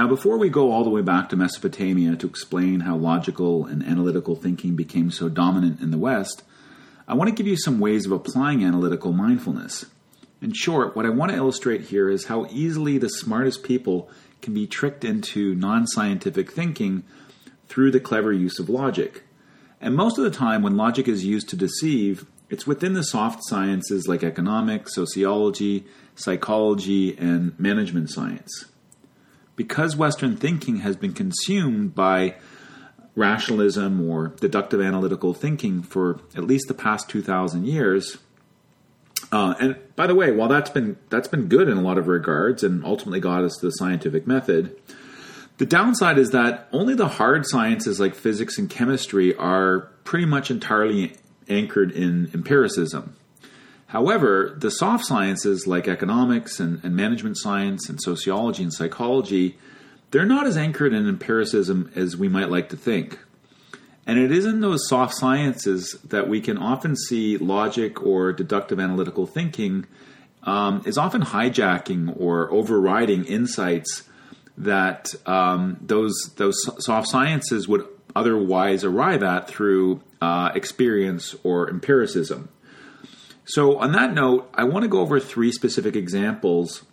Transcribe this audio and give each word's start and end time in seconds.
Now, 0.00 0.08
before 0.08 0.38
we 0.38 0.48
go 0.48 0.72
all 0.72 0.82
the 0.82 0.88
way 0.88 1.02
back 1.02 1.28
to 1.28 1.36
Mesopotamia 1.36 2.16
to 2.16 2.26
explain 2.26 2.80
how 2.80 2.96
logical 2.96 3.66
and 3.66 3.82
analytical 3.82 4.34
thinking 4.34 4.74
became 4.74 5.10
so 5.10 5.28
dominant 5.28 5.82
in 5.82 5.90
the 5.90 5.98
West, 5.98 6.42
I 7.06 7.12
want 7.12 7.28
to 7.28 7.34
give 7.34 7.46
you 7.46 7.58
some 7.58 7.78
ways 7.78 8.06
of 8.06 8.12
applying 8.12 8.64
analytical 8.64 9.12
mindfulness. 9.12 9.84
In 10.40 10.54
short, 10.54 10.96
what 10.96 11.04
I 11.04 11.10
want 11.10 11.32
to 11.32 11.36
illustrate 11.36 11.82
here 11.82 12.08
is 12.08 12.24
how 12.24 12.46
easily 12.46 12.96
the 12.96 13.10
smartest 13.10 13.62
people 13.62 14.08
can 14.40 14.54
be 14.54 14.66
tricked 14.66 15.04
into 15.04 15.54
non 15.54 15.86
scientific 15.86 16.50
thinking 16.50 17.04
through 17.68 17.90
the 17.90 18.00
clever 18.00 18.32
use 18.32 18.58
of 18.58 18.70
logic. 18.70 19.24
And 19.82 19.94
most 19.94 20.16
of 20.16 20.24
the 20.24 20.30
time, 20.30 20.62
when 20.62 20.78
logic 20.78 21.08
is 21.08 21.26
used 21.26 21.50
to 21.50 21.56
deceive, 21.56 22.24
it's 22.48 22.66
within 22.66 22.94
the 22.94 23.04
soft 23.04 23.40
sciences 23.48 24.08
like 24.08 24.24
economics, 24.24 24.94
sociology, 24.94 25.84
psychology, 26.14 27.18
and 27.18 27.52
management 27.60 28.08
science. 28.08 28.69
Because 29.60 29.94
Western 29.94 30.38
thinking 30.38 30.78
has 30.78 30.96
been 30.96 31.12
consumed 31.12 31.94
by 31.94 32.36
rationalism 33.14 34.08
or 34.08 34.28
deductive 34.28 34.80
analytical 34.80 35.34
thinking 35.34 35.82
for 35.82 36.18
at 36.34 36.44
least 36.44 36.66
the 36.66 36.72
past 36.72 37.10
2,000 37.10 37.66
years, 37.66 38.16
uh, 39.30 39.52
and 39.60 39.76
by 39.96 40.06
the 40.06 40.14
way, 40.14 40.30
while 40.30 40.48
that's 40.48 40.70
been 40.70 40.96
that's 41.10 41.28
been 41.28 41.46
good 41.46 41.68
in 41.68 41.76
a 41.76 41.82
lot 41.82 41.98
of 41.98 42.08
regards 42.08 42.64
and 42.64 42.82
ultimately 42.86 43.20
got 43.20 43.44
us 43.44 43.54
to 43.60 43.66
the 43.66 43.72
scientific 43.72 44.26
method, 44.26 44.74
the 45.58 45.66
downside 45.66 46.16
is 46.16 46.30
that 46.30 46.66
only 46.72 46.94
the 46.94 47.08
hard 47.08 47.46
sciences 47.46 48.00
like 48.00 48.14
physics 48.14 48.56
and 48.56 48.70
chemistry 48.70 49.36
are 49.36 49.90
pretty 50.04 50.24
much 50.24 50.50
entirely 50.50 51.12
anchored 51.50 51.92
in 51.92 52.30
empiricism. 52.32 53.14
However, 53.90 54.54
the 54.56 54.70
soft 54.70 55.04
sciences 55.04 55.66
like 55.66 55.88
economics 55.88 56.60
and, 56.60 56.78
and 56.84 56.94
management 56.94 57.36
science 57.36 57.88
and 57.88 58.00
sociology 58.00 58.62
and 58.62 58.72
psychology, 58.72 59.58
they're 60.12 60.24
not 60.24 60.46
as 60.46 60.56
anchored 60.56 60.92
in 60.92 61.08
empiricism 61.08 61.90
as 61.96 62.16
we 62.16 62.28
might 62.28 62.50
like 62.50 62.68
to 62.68 62.76
think. 62.76 63.18
And 64.06 64.16
it 64.16 64.30
is 64.30 64.46
in 64.46 64.60
those 64.60 64.88
soft 64.88 65.14
sciences 65.14 65.98
that 66.04 66.28
we 66.28 66.40
can 66.40 66.56
often 66.56 66.94
see 66.94 67.36
logic 67.36 68.00
or 68.00 68.32
deductive 68.32 68.78
analytical 68.78 69.26
thinking 69.26 69.86
um, 70.44 70.82
is 70.86 70.96
often 70.96 71.22
hijacking 71.22 72.14
or 72.16 72.48
overriding 72.52 73.24
insights 73.24 74.04
that 74.56 75.12
um, 75.26 75.78
those 75.80 76.14
those 76.36 76.56
soft 76.78 77.08
sciences 77.08 77.66
would 77.66 77.84
otherwise 78.14 78.84
arrive 78.84 79.24
at 79.24 79.48
through 79.48 80.00
uh, 80.22 80.52
experience 80.54 81.34
or 81.42 81.68
empiricism. 81.68 82.50
So, 83.52 83.78
on 83.78 83.90
that 83.92 84.14
note, 84.14 84.48
I 84.54 84.62
want 84.62 84.84
to 84.84 84.88
go 84.88 85.00
over 85.00 85.18
three 85.18 85.50
specific 85.50 85.96
examples 85.96 86.84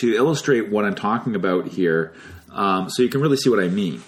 to 0.00 0.16
illustrate 0.16 0.68
what 0.68 0.84
I'm 0.84 0.96
talking 0.96 1.36
about 1.36 1.68
here, 1.68 2.12
um, 2.50 2.90
so 2.90 3.04
you 3.04 3.08
can 3.08 3.20
really 3.20 3.36
see 3.36 3.50
what 3.50 3.60
I 3.60 3.68
mean. 3.68 4.02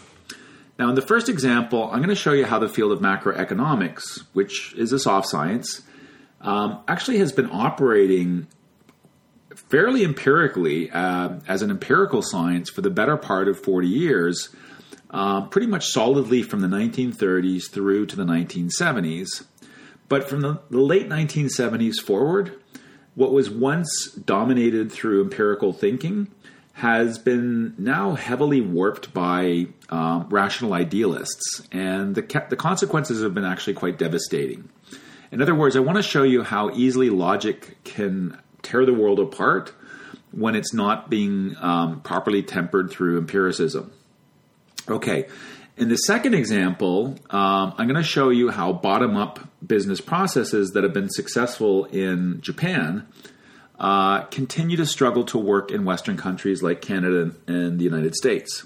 Now, 0.77 0.89
in 0.89 0.97
the 0.97 1.03
first 1.03 1.29
example, 1.29 1.85
I'm 1.85 1.99
going 1.99 2.09
to 2.09 2.17
show 2.17 2.33
you 2.33 2.47
how 2.47 2.59
the 2.59 2.69
field 2.69 2.91
of 2.91 2.99
macroeconomics, 2.99 4.25
which 4.33 4.75
is 4.75 4.93
a 4.93 4.99
soft 4.99 5.29
science, 5.29 5.83
um, 6.41 6.81
actually 6.89 7.19
has 7.19 7.31
been 7.31 7.49
operating 7.53 8.49
fairly 9.55 10.03
empirically 10.03 10.91
uh, 10.91 11.39
as 11.47 11.63
an 11.63 11.71
empirical 11.71 12.23
science 12.23 12.71
for 12.71 12.81
the 12.81 12.91
better 12.91 13.17
part 13.17 13.47
of 13.47 13.63
40 13.63 13.87
years, 13.87 14.49
uh, 15.11 15.43
pretty 15.43 15.69
much 15.69 15.87
solidly 15.87 16.43
from 16.43 16.59
the 16.59 16.67
1930s 16.67 17.71
through 17.71 18.07
to 18.07 18.17
the 18.17 18.25
1970s. 18.25 19.45
But 20.09 20.29
from 20.29 20.41
the, 20.43 20.61
the 20.71 20.81
late 20.81 21.09
1970s 21.09 21.97
forward, 21.97 22.61
what 23.15 23.33
was 23.33 23.51
once 23.51 24.13
dominated 24.13 24.93
through 24.93 25.23
empirical 25.23 25.73
thinking 25.73 26.31
has 26.75 27.19
been 27.19 27.75
now 27.77 28.15
heavily 28.15 28.61
warped 28.61 29.13
by 29.13 29.67
um, 29.91 30.27
rational 30.31 30.73
idealists, 30.73 31.67
and 31.71 32.15
the, 32.15 32.23
the 32.49 32.57
consequences 32.57 33.23
have 33.23 33.35
been 33.35 33.45
actually 33.45 33.75
quite 33.75 33.99
devastating. 33.99 34.69
In 35.31 35.43
other 35.43 35.55
words, 35.55 35.77
I 35.77 35.81
want 35.81 35.97
to 35.97 36.03
show 36.03 36.23
you 36.23 36.43
how 36.43 36.71
easily 36.71 37.11
logic 37.11 37.77
can 37.85 38.39
tear 38.63 38.87
the 38.87 38.95
world 38.95 39.19
apart 39.21 39.75
when 40.31 40.55
it's 40.55 40.73
not 40.73 41.11
being 41.11 41.57
um, 41.61 42.01
properly 42.01 42.43
tempered 42.43 42.91
through 42.91 43.19
empiricism. 43.19 43.93
Okay, 44.89 45.27
in 45.77 45.89
the 45.89 45.97
second 45.97 46.35
example, 46.35 47.19
um, 47.31 47.75
I'm 47.79 47.89
going 47.89 47.95
to 47.95 48.03
show 48.03 48.29
you 48.29 48.51
how 48.51 48.73
bottom 48.73 49.17
up 49.17 49.41
business 49.67 50.01
processes 50.01 50.73
that 50.73 50.85
have 50.85 50.93
been 50.93 51.11
successful 51.11 51.87
in 51.87 52.41
Japan 52.41 53.07
uh, 53.79 54.23
continue 54.25 54.77
to 54.77 54.87
struggle 54.87 55.25
to 55.25 55.39
work 55.39 55.71
in 55.71 55.85
Western 55.85 56.17
countries 56.17 56.63
like 56.63 56.81
Canada 56.81 57.33
and 57.47 57.79
the 57.79 57.85
United 57.85 58.15
States. 58.15 58.65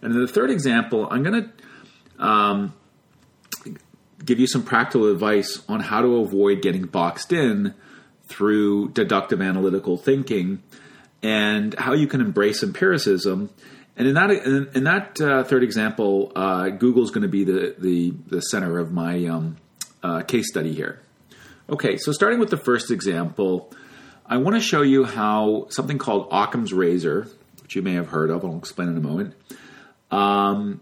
And 0.00 0.14
in 0.14 0.20
the 0.20 0.28
third 0.28 0.50
example, 0.50 1.06
I'm 1.10 1.22
going 1.22 1.44
to 1.44 2.24
um, 2.24 2.74
give 4.24 4.38
you 4.38 4.46
some 4.46 4.62
practical 4.62 5.10
advice 5.12 5.62
on 5.68 5.80
how 5.80 6.00
to 6.00 6.16
avoid 6.16 6.62
getting 6.62 6.86
boxed 6.86 7.32
in 7.32 7.74
through 8.24 8.90
deductive 8.90 9.42
analytical 9.42 9.96
thinking 9.96 10.62
and 11.22 11.74
how 11.74 11.92
you 11.92 12.06
can 12.06 12.20
embrace 12.20 12.62
empiricism. 12.62 13.50
And 14.00 14.08
in 14.08 14.14
that 14.14 14.30
in, 14.30 14.70
in 14.72 14.84
that 14.84 15.20
uh, 15.20 15.44
third 15.44 15.62
example, 15.62 16.32
uh, 16.34 16.70
is 16.72 17.10
going 17.10 17.20
to 17.20 17.28
be 17.28 17.44
the, 17.44 17.74
the, 17.78 18.14
the 18.28 18.40
center 18.40 18.78
of 18.78 18.92
my 18.92 19.26
um, 19.26 19.58
uh, 20.02 20.22
case 20.22 20.48
study 20.48 20.72
here. 20.72 21.02
Okay, 21.68 21.98
so 21.98 22.10
starting 22.10 22.38
with 22.38 22.48
the 22.48 22.56
first 22.56 22.90
example, 22.90 23.70
I 24.24 24.38
want 24.38 24.56
to 24.56 24.60
show 24.62 24.80
you 24.80 25.04
how 25.04 25.66
something 25.68 25.98
called 25.98 26.28
Occam's 26.32 26.72
razor, 26.72 27.28
which 27.60 27.76
you 27.76 27.82
may 27.82 27.92
have 27.92 28.08
heard 28.08 28.30
of, 28.30 28.42
I'll 28.42 28.56
explain 28.56 28.88
in 28.88 28.96
a 28.96 29.02
moment, 29.02 29.34
um, 30.10 30.80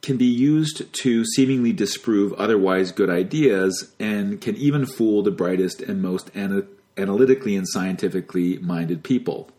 can 0.00 0.16
be 0.16 0.24
used 0.24 0.90
to 1.02 1.26
seemingly 1.26 1.74
disprove 1.74 2.32
otherwise 2.38 2.90
good 2.90 3.10
ideas 3.10 3.92
and 4.00 4.40
can 4.40 4.56
even 4.56 4.86
fool 4.86 5.22
the 5.22 5.30
brightest 5.30 5.82
and 5.82 6.00
most 6.00 6.30
ana- 6.34 6.64
analytically 6.96 7.54
and 7.54 7.68
scientifically 7.68 8.56
minded 8.60 9.04
people. 9.04 9.50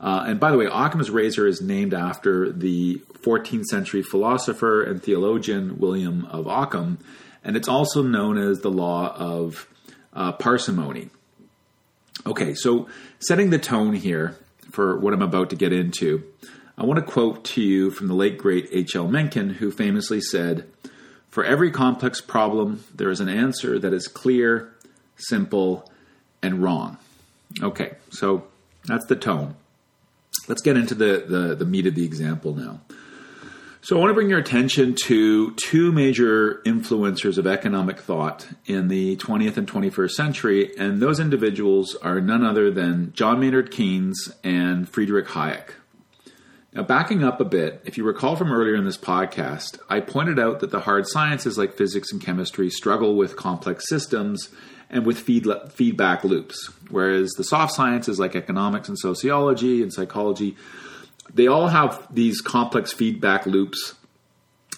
Uh, 0.00 0.24
and 0.26 0.40
by 0.40 0.50
the 0.50 0.58
way, 0.58 0.66
Occam's 0.66 1.10
razor 1.10 1.46
is 1.46 1.62
named 1.62 1.94
after 1.94 2.50
the 2.52 3.00
14th 3.22 3.64
century 3.64 4.02
philosopher 4.02 4.82
and 4.82 5.02
theologian 5.02 5.78
William 5.78 6.26
of 6.26 6.46
Ockham, 6.46 6.98
and 7.42 7.56
it's 7.56 7.68
also 7.68 8.02
known 8.02 8.36
as 8.38 8.60
the 8.60 8.70
law 8.70 9.14
of 9.16 9.68
uh, 10.12 10.32
parsimony. 10.32 11.10
Okay, 12.26 12.54
so 12.54 12.88
setting 13.18 13.50
the 13.50 13.58
tone 13.58 13.94
here 13.94 14.36
for 14.70 14.98
what 14.98 15.12
I'm 15.14 15.22
about 15.22 15.50
to 15.50 15.56
get 15.56 15.72
into, 15.72 16.24
I 16.76 16.84
want 16.84 16.98
to 16.98 17.06
quote 17.06 17.44
to 17.44 17.62
you 17.62 17.90
from 17.90 18.08
the 18.08 18.14
late 18.14 18.38
great 18.38 18.68
H.L. 18.72 19.08
Mencken, 19.08 19.50
who 19.50 19.70
famously 19.70 20.20
said, 20.20 20.66
For 21.28 21.44
every 21.44 21.70
complex 21.70 22.20
problem, 22.20 22.84
there 22.94 23.10
is 23.10 23.20
an 23.20 23.28
answer 23.28 23.78
that 23.78 23.92
is 23.92 24.08
clear, 24.08 24.72
simple, 25.16 25.90
and 26.42 26.62
wrong. 26.62 26.98
Okay, 27.62 27.94
so 28.10 28.44
that's 28.86 29.06
the 29.06 29.16
tone. 29.16 29.54
Let's 30.48 30.62
get 30.62 30.76
into 30.76 30.94
the, 30.94 31.24
the, 31.26 31.54
the 31.54 31.64
meat 31.64 31.86
of 31.86 31.94
the 31.94 32.04
example 32.04 32.54
now. 32.54 32.80
So, 33.80 33.96
I 33.96 34.00
want 34.00 34.10
to 34.10 34.14
bring 34.14 34.30
your 34.30 34.38
attention 34.38 34.94
to 35.04 35.52
two 35.56 35.92
major 35.92 36.62
influencers 36.64 37.36
of 37.36 37.46
economic 37.46 38.00
thought 38.00 38.48
in 38.64 38.88
the 38.88 39.16
20th 39.16 39.58
and 39.58 39.70
21st 39.70 40.10
century, 40.12 40.74
and 40.78 41.02
those 41.02 41.20
individuals 41.20 41.94
are 41.96 42.18
none 42.18 42.44
other 42.46 42.70
than 42.70 43.12
John 43.12 43.40
Maynard 43.40 43.70
Keynes 43.70 44.32
and 44.42 44.88
Friedrich 44.88 45.26
Hayek. 45.26 45.72
Now, 46.72 46.82
backing 46.82 47.22
up 47.22 47.40
a 47.40 47.44
bit, 47.44 47.82
if 47.84 47.96
you 47.96 48.04
recall 48.04 48.34
from 48.34 48.50
earlier 48.50 48.74
in 48.74 48.84
this 48.84 48.96
podcast, 48.96 49.78
I 49.88 50.00
pointed 50.00 50.40
out 50.40 50.58
that 50.60 50.70
the 50.70 50.80
hard 50.80 51.06
sciences 51.06 51.56
like 51.56 51.76
physics 51.76 52.10
and 52.10 52.20
chemistry 52.20 52.68
struggle 52.68 53.14
with 53.16 53.36
complex 53.36 53.86
systems 53.88 54.48
and 54.94 55.04
with 55.04 55.18
feed, 55.18 55.46
feedback 55.72 56.24
loops, 56.24 56.70
whereas 56.88 57.32
the 57.32 57.44
soft 57.44 57.74
sciences 57.74 58.18
like 58.18 58.36
economics 58.36 58.88
and 58.88 58.98
sociology 58.98 59.82
and 59.82 59.92
psychology. 59.92 60.56
They 61.34 61.48
all 61.48 61.68
have 61.68 62.06
these 62.14 62.40
complex 62.40 62.92
feedback 62.92 63.44
loops 63.44 63.94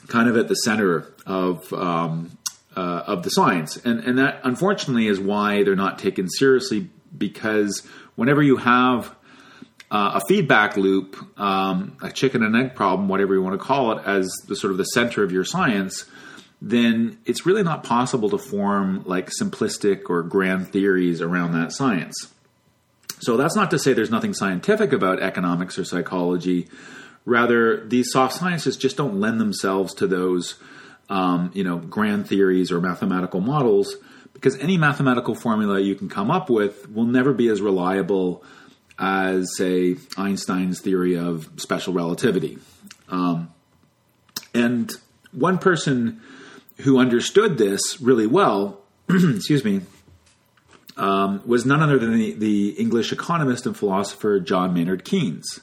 kind 0.08 0.28
of 0.28 0.36
at 0.36 0.48
the 0.48 0.54
center 0.54 1.12
of 1.26 1.70
um, 1.74 2.38
uh, 2.74 3.02
of 3.06 3.22
the 3.24 3.30
science, 3.30 3.76
and 3.76 4.00
and 4.00 4.18
that 4.18 4.40
unfortunately 4.42 5.06
is 5.06 5.20
why 5.20 5.62
they're 5.62 5.76
not 5.76 5.98
taken 5.98 6.28
seriously 6.30 6.88
because 7.16 7.86
whenever 8.14 8.42
you 8.42 8.56
have 8.56 9.14
uh, 9.90 10.20
a 10.20 10.20
feedback 10.26 10.76
loop, 10.76 11.16
um, 11.38 11.96
a 12.02 12.10
chicken 12.10 12.42
and 12.42 12.56
egg 12.56 12.74
problem, 12.74 13.08
whatever 13.08 13.34
you 13.34 13.42
want 13.42 13.54
to 13.54 13.64
call 13.64 13.92
it, 13.92 14.04
as 14.06 14.26
the 14.48 14.56
sort 14.56 14.70
of 14.70 14.78
the 14.78 14.84
center 14.84 15.22
of 15.22 15.30
your 15.30 15.44
science, 15.44 16.06
then 16.60 17.18
it's 17.24 17.44
really 17.44 17.62
not 17.62 17.84
possible 17.84 18.30
to 18.30 18.38
form 18.38 19.02
like 19.04 19.30
simplistic 19.40 20.08
or 20.08 20.22
grand 20.22 20.68
theories 20.68 21.20
around 21.20 21.52
that 21.52 21.72
science. 21.72 22.32
So 23.20 23.36
that's 23.36 23.56
not 23.56 23.70
to 23.70 23.78
say 23.78 23.92
there's 23.92 24.10
nothing 24.10 24.34
scientific 24.34 24.92
about 24.92 25.20
economics 25.20 25.78
or 25.78 25.84
psychology. 25.84 26.68
Rather, 27.24 27.84
these 27.86 28.10
soft 28.10 28.34
sciences 28.34 28.76
just 28.76 28.96
don't 28.96 29.20
lend 29.20 29.40
themselves 29.40 29.94
to 29.94 30.06
those, 30.06 30.54
um, 31.08 31.50
you 31.54 31.64
know, 31.64 31.78
grand 31.78 32.28
theories 32.28 32.70
or 32.70 32.80
mathematical 32.80 33.40
models 33.40 33.96
because 34.32 34.58
any 34.58 34.76
mathematical 34.76 35.34
formula 35.34 35.80
you 35.80 35.94
can 35.94 36.10
come 36.10 36.30
up 36.30 36.50
with 36.50 36.90
will 36.90 37.06
never 37.06 37.32
be 37.32 37.48
as 37.48 37.62
reliable 37.62 38.44
as, 38.98 39.56
say, 39.56 39.96
Einstein's 40.16 40.80
theory 40.80 41.16
of 41.16 41.48
special 41.56 41.94
relativity. 41.94 42.58
Um, 43.08 43.52
and 44.54 44.92
one 45.32 45.58
person 45.58 46.20
who 46.78 46.98
understood 46.98 47.58
this 47.58 48.00
really 48.00 48.26
well, 48.26 48.80
excuse 49.08 49.64
me, 49.64 49.82
um, 50.96 51.42
was 51.46 51.66
none 51.66 51.82
other 51.82 51.98
than 51.98 52.12
the, 52.12 52.32
the, 52.32 52.70
English 52.70 53.12
economist 53.12 53.66
and 53.66 53.76
philosopher 53.76 54.40
John 54.40 54.72
Maynard 54.72 55.04
Keynes. 55.04 55.60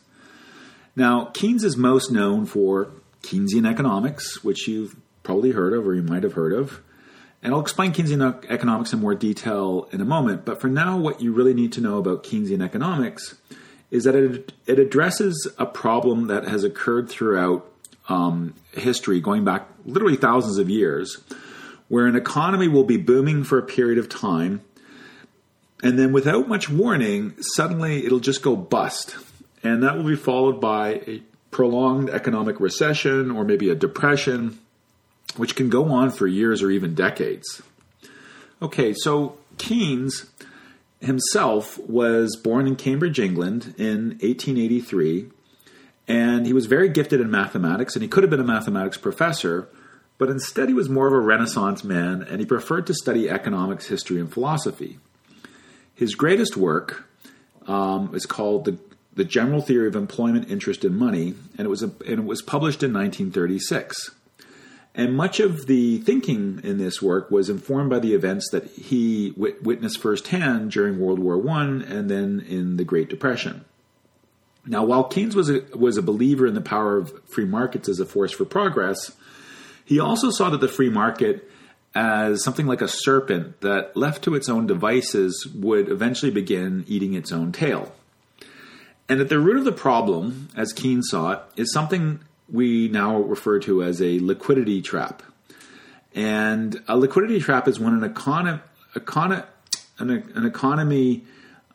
Now, 0.96 1.26
Keynes 1.34 1.64
is 1.64 1.76
most 1.76 2.12
known 2.12 2.46
for 2.46 2.92
Keynesian 3.24 3.70
economics, 3.70 4.44
which 4.44 4.68
you've 4.68 4.96
probably 5.24 5.52
heard 5.52 5.74
of 5.74 5.88
or 5.88 5.96
you 5.96 6.04
might 6.04 6.24
have 6.24 6.34
heard 6.34 6.54
of. 6.54 6.82
And 7.42 7.54
I'll 7.54 7.62
explain 7.62 7.94
Keynesian 7.94 8.46
economics 8.50 8.94
in 8.94 9.00
more 9.00 9.16
detail 9.16 9.90
in 9.92 10.02
a 10.02 10.06
moment. 10.06 10.46
But 10.46 10.62
for 10.62 10.68
now, 10.68 10.98
what 10.98 11.20
you 11.20 11.34
really 11.34 11.54
need 11.54 11.74
to 11.74 11.82
know 11.82 11.98
about 11.98 12.24
Keynesian 12.24 12.64
economics 12.64 13.36
is 13.90 14.06
that 14.06 14.16
it, 14.16 14.54
it 14.66 14.80
addresses 14.80 15.48
a 15.58 15.66
problem 15.66 16.28
that 16.28 16.48
has 16.48 16.64
occurred 16.64 17.10
throughout 17.10 17.70
um, 18.10 18.54
history, 18.74 19.22
going 19.22 19.46
back 19.46 19.68
literally 19.86 20.18
thousands 20.18 20.58
of 20.58 20.70
years, 20.70 21.18
where 21.88 22.08
an 22.08 22.16
economy 22.16 22.68
will 22.68 22.84
be 22.84 22.98
booming 22.98 23.44
for 23.44 23.58
a 23.58 23.64
period 23.64 23.98
of 23.98 24.10
time, 24.10 24.62
and 25.82 26.00
then 26.00 26.14
without 26.14 26.48
much 26.48 26.70
warning, 26.70 27.36
suddenly 27.56 28.06
it'll 28.06 28.20
just 28.20 28.42
go 28.42 28.56
bust. 28.56 29.18
And 29.64 29.84
that 29.84 29.98
will 29.98 30.06
be 30.06 30.16
followed 30.16 30.60
by 30.60 31.02
a 31.08 31.24
prolonged 31.52 32.10
economic 32.10 32.60
recession 32.60 33.32
or 33.32 33.44
maybe 33.44 33.70
a 33.70 33.76
depression 33.76 34.60
which 35.36 35.56
can 35.56 35.70
go 35.70 35.92
on 35.92 36.10
for 36.10 36.28
years 36.28 36.62
or 36.62 36.72
even 36.72 36.96
decades. 36.96 37.62
Okay, 38.62 38.94
so 38.94 39.38
Keynes 39.58 40.26
himself 41.02 41.78
was 41.80 42.36
born 42.36 42.66
in 42.66 42.76
Cambridge, 42.76 43.20
England 43.20 43.76
in 43.78 44.18
1883, 44.22 45.30
and 46.08 46.46
he 46.46 46.54
was 46.54 46.66
very 46.66 46.90
gifted 46.90 47.22
in 47.22 47.32
mathematics, 47.32 47.96
and 47.96 48.04
he 48.04 48.10
could 48.10 48.24
have 48.24 48.30
been 48.30 48.40
a 48.40 48.46
mathematics 48.46 48.98
professor, 48.98 49.70
but 50.18 50.30
instead 50.30 50.68
he 50.68 50.74
was 50.74 50.90
more 50.90 51.08
of 51.08 51.14
a 51.14 51.20
Renaissance 51.20 51.84
man, 51.84 52.22
and 52.22 52.40
he 52.40 52.46
preferred 52.46 52.88
to 52.88 52.94
study 52.94 53.30
economics, 53.30 53.88
history, 53.88 54.20
and 54.20 54.32
philosophy. 54.32 55.00
His 55.96 56.16
greatest 56.16 56.58
work 56.58 57.08
um, 57.68 58.14
is 58.14 58.26
called 58.26 58.66
the, 58.66 58.78
the 59.14 59.24
General 59.24 59.62
Theory 59.62 59.88
of 59.88 59.96
Employment, 59.96 60.50
Interest, 60.50 60.84
and 60.84 60.98
Money, 60.98 61.36
and 61.58 61.66
it 61.66 61.70
was, 61.70 61.84
a, 61.84 61.92
and 62.06 62.20
it 62.20 62.26
was 62.26 62.42
published 62.42 62.84
in 62.84 62.94
1936. 62.94 64.12
And 64.96 65.16
much 65.16 65.40
of 65.40 65.66
the 65.66 66.00
thinking 66.00 66.62
in 66.64 66.78
this 66.78 67.02
work 67.02 67.32
was 67.32 67.50
informed 67.50 67.90
by 67.90 68.00
the 68.00 68.14
events 68.14 68.50
that 68.52 68.66
he 68.72 69.32
w- 69.32 69.56
witnessed 69.62 70.00
firsthand 70.00 70.72
during 70.72 71.00
World 71.00 71.18
War 71.18 71.50
I 71.50 71.64
and 71.64 72.10
then 72.10 72.46
in 72.48 72.78
the 72.78 72.84
Great 72.84 73.10
Depression. 73.10 73.66
Now, 74.66 74.86
while 74.86 75.04
Keynes 75.04 75.36
was 75.36 75.50
a, 75.50 75.62
was 75.76 75.98
a 75.98 76.02
believer 76.02 76.48
in 76.48 76.54
the 76.54 76.62
power 76.62 76.98
of 76.98 77.12
free 77.28 77.46
markets 77.46 77.90
as 77.90 78.00
a 78.00 78.06
force 78.06 78.32
for 78.32 78.46
progress, 78.46 79.12
he 79.84 80.00
also 80.00 80.32
saw 80.32 80.50
that 80.50 80.62
the 80.62 80.70
free 80.70 80.90
market 80.90 81.50
as 81.96 82.44
something 82.44 82.66
like 82.66 82.82
a 82.82 82.88
serpent 82.88 83.62
that, 83.62 83.96
left 83.96 84.24
to 84.24 84.36
its 84.36 84.50
own 84.50 84.66
devices, 84.66 85.48
would 85.54 85.90
eventually 85.90 86.32
begin 86.32 86.84
eating 86.88 87.14
its 87.14 87.32
own 87.32 87.52
tail. 87.52 87.94
And 89.08 89.20
at 89.20 89.30
the 89.30 89.40
root 89.40 89.58
of 89.58 89.66
the 89.66 89.72
problem, 89.72 90.50
as 90.56 90.74
Keynes 90.74 91.10
saw 91.10 91.34
it, 91.34 91.40
is 91.56 91.72
something 91.72 92.22
we 92.50 92.88
now 92.88 93.18
refer 93.18 93.60
to 93.60 93.84
as 93.84 94.02
a 94.02 94.20
liquidity 94.20 94.82
trap. 94.82 95.22
And 96.16 96.82
a 96.88 96.98
liquidity 96.98 97.40
trap 97.40 97.68
is 97.68 97.80
when 97.80 97.94
an, 97.94 98.14
econ- 98.14 98.62
econ- 98.96 99.46
an, 100.00 100.10
an 100.10 100.46
economy 100.46 101.26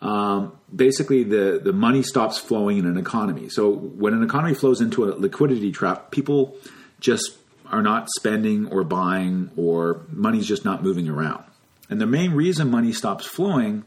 um, 0.00 0.57
basically 0.74 1.24
the, 1.24 1.60
the 1.62 1.72
money 1.72 2.02
stops 2.02 2.38
flowing 2.38 2.78
in 2.78 2.86
an 2.86 2.96
economy. 2.96 3.48
So 3.48 3.70
when 3.70 4.12
an 4.12 4.22
economy 4.22 4.54
flows 4.54 4.80
into 4.80 5.04
a 5.04 5.10
liquidity 5.14 5.72
trap, 5.72 6.10
people 6.10 6.56
just 7.00 7.36
are 7.66 7.82
not 7.82 8.08
spending 8.16 8.66
or 8.66 8.84
buying, 8.84 9.50
or 9.56 10.02
money's 10.10 10.46
just 10.46 10.64
not 10.64 10.82
moving 10.82 11.08
around. 11.08 11.44
And 11.90 12.00
the 12.00 12.06
main 12.06 12.32
reason 12.32 12.70
money 12.70 12.92
stops 12.92 13.26
flowing 13.26 13.84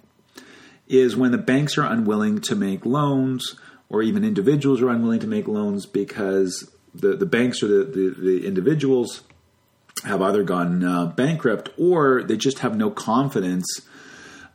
is 0.87 1.15
when 1.15 1.31
the 1.31 1.37
banks 1.37 1.77
are 1.77 1.85
unwilling 1.85 2.41
to 2.41 2.55
make 2.55 2.85
loans, 2.85 3.55
or 3.89 4.01
even 4.01 4.23
individuals 4.23 4.81
are 4.81 4.89
unwilling 4.89 5.19
to 5.19 5.27
make 5.27 5.47
loans 5.47 5.85
because 5.85 6.71
the, 6.93 7.15
the 7.15 7.25
banks 7.25 7.61
or 7.63 7.67
the, 7.67 7.83
the, 7.83 8.15
the 8.17 8.47
individuals 8.47 9.23
have 10.05 10.21
either 10.21 10.43
gone 10.43 10.83
uh, 10.83 11.05
bankrupt 11.05 11.69
or 11.77 12.23
they 12.23 12.37
just 12.37 12.59
have 12.59 12.75
no 12.75 12.89
confidence 12.89 13.81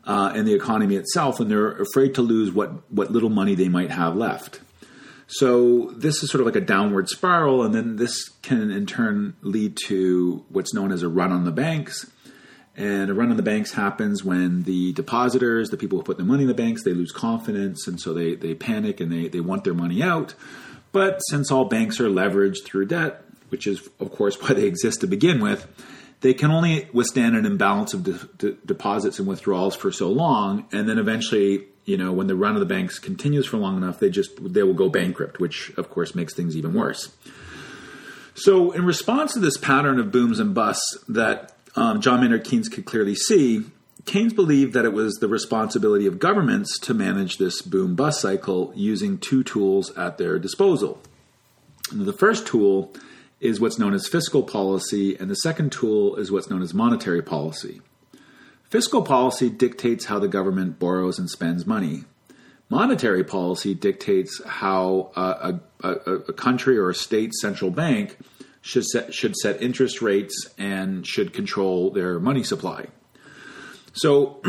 uh, 0.06 0.32
in 0.34 0.44
the 0.44 0.54
economy 0.54 0.96
itself 0.96 1.40
and 1.40 1.50
they're 1.50 1.72
afraid 1.72 2.14
to 2.14 2.22
lose 2.22 2.52
what, 2.52 2.90
what 2.90 3.10
little 3.10 3.30
money 3.30 3.54
they 3.54 3.68
might 3.68 3.90
have 3.90 4.16
left. 4.16 4.60
So 5.28 5.90
this 5.96 6.22
is 6.22 6.30
sort 6.30 6.40
of 6.40 6.46
like 6.46 6.54
a 6.56 6.60
downward 6.60 7.08
spiral, 7.08 7.64
and 7.64 7.74
then 7.74 7.96
this 7.96 8.28
can 8.42 8.70
in 8.70 8.86
turn 8.86 9.34
lead 9.42 9.76
to 9.86 10.44
what's 10.50 10.72
known 10.72 10.92
as 10.92 11.02
a 11.02 11.08
run 11.08 11.32
on 11.32 11.44
the 11.44 11.50
banks. 11.50 12.08
And 12.76 13.10
a 13.10 13.14
run 13.14 13.30
on 13.30 13.36
the 13.36 13.42
banks 13.42 13.72
happens 13.72 14.22
when 14.22 14.62
the 14.62 14.92
depositors, 14.92 15.70
the 15.70 15.76
people 15.76 15.98
who 15.98 16.04
put 16.04 16.16
their 16.16 16.26
money 16.26 16.42
in 16.42 16.48
the 16.48 16.54
banks, 16.54 16.84
they 16.84 16.92
lose 16.92 17.10
confidence, 17.10 17.88
and 17.88 18.00
so 18.00 18.14
they, 18.14 18.36
they 18.36 18.54
panic 18.54 19.00
and 19.00 19.10
they, 19.10 19.26
they 19.26 19.40
want 19.40 19.64
their 19.64 19.74
money 19.74 20.02
out. 20.02 20.34
But 20.92 21.18
since 21.28 21.50
all 21.50 21.64
banks 21.64 21.98
are 21.98 22.08
leveraged 22.08 22.64
through 22.64 22.86
debt, 22.86 23.24
which 23.48 23.66
is, 23.66 23.88
of 23.98 24.12
course, 24.12 24.36
why 24.40 24.52
they 24.52 24.66
exist 24.66 25.00
to 25.00 25.08
begin 25.08 25.40
with, 25.40 25.66
they 26.20 26.34
can 26.34 26.50
only 26.50 26.88
withstand 26.92 27.36
an 27.36 27.44
imbalance 27.44 27.94
of 27.94 28.04
de- 28.04 28.28
de- 28.38 28.52
deposits 28.64 29.18
and 29.18 29.28
withdrawals 29.28 29.76
for 29.76 29.92
so 29.92 30.10
long, 30.10 30.66
and 30.72 30.88
then 30.88 30.98
eventually, 30.98 31.66
you 31.84 31.96
know, 31.96 32.12
when 32.12 32.26
the 32.26 32.36
run 32.36 32.54
of 32.54 32.60
the 32.60 32.66
banks 32.66 32.98
continues 32.98 33.46
for 33.46 33.58
long 33.58 33.76
enough, 33.76 34.00
they 34.00 34.10
just 34.10 34.30
they 34.42 34.62
will 34.62 34.74
go 34.74 34.88
bankrupt, 34.88 35.38
which 35.38 35.70
of 35.76 35.90
course 35.90 36.14
makes 36.14 36.34
things 36.34 36.56
even 36.56 36.74
worse. 36.74 37.14
So, 38.34 38.72
in 38.72 38.84
response 38.84 39.32
to 39.34 39.40
this 39.40 39.56
pattern 39.56 39.98
of 39.98 40.12
booms 40.12 40.38
and 40.40 40.54
busts 40.54 40.98
that 41.08 41.56
um, 41.74 42.00
John 42.00 42.20
Maynard 42.20 42.44
Keynes 42.44 42.68
could 42.68 42.84
clearly 42.84 43.14
see, 43.14 43.64
Keynes 44.04 44.32
believed 44.32 44.72
that 44.74 44.84
it 44.84 44.92
was 44.92 45.14
the 45.14 45.28
responsibility 45.28 46.06
of 46.06 46.18
governments 46.18 46.78
to 46.80 46.94
manage 46.94 47.38
this 47.38 47.60
boom 47.62 47.94
bust 47.94 48.20
cycle 48.20 48.72
using 48.74 49.18
two 49.18 49.42
tools 49.42 49.90
at 49.96 50.16
their 50.16 50.38
disposal. 50.38 51.00
The 51.92 52.12
first 52.12 52.46
tool 52.46 52.92
is 53.46 53.60
what's 53.60 53.78
known 53.78 53.94
as 53.94 54.08
fiscal 54.08 54.42
policy, 54.42 55.16
and 55.16 55.30
the 55.30 55.36
second 55.36 55.70
tool 55.72 56.16
is 56.16 56.30
what's 56.32 56.50
known 56.50 56.62
as 56.62 56.74
monetary 56.74 57.22
policy. 57.22 57.80
Fiscal 58.68 59.02
policy 59.02 59.48
dictates 59.48 60.06
how 60.06 60.18
the 60.18 60.28
government 60.28 60.78
borrows 60.78 61.18
and 61.18 61.30
spends 61.30 61.66
money. 61.66 62.04
Monetary 62.68 63.22
policy 63.22 63.74
dictates 63.74 64.42
how 64.44 65.12
a, 65.14 65.60
a, 65.84 65.90
a 65.90 66.32
country 66.32 66.76
or 66.76 66.90
a 66.90 66.94
state 66.94 67.32
central 67.34 67.70
bank 67.70 68.18
should 68.60 68.84
set, 68.84 69.14
should 69.14 69.36
set 69.36 69.62
interest 69.62 70.02
rates 70.02 70.48
and 70.58 71.06
should 71.06 71.32
control 71.32 71.90
their 71.90 72.18
money 72.18 72.42
supply. 72.42 72.86
So, 73.92 74.42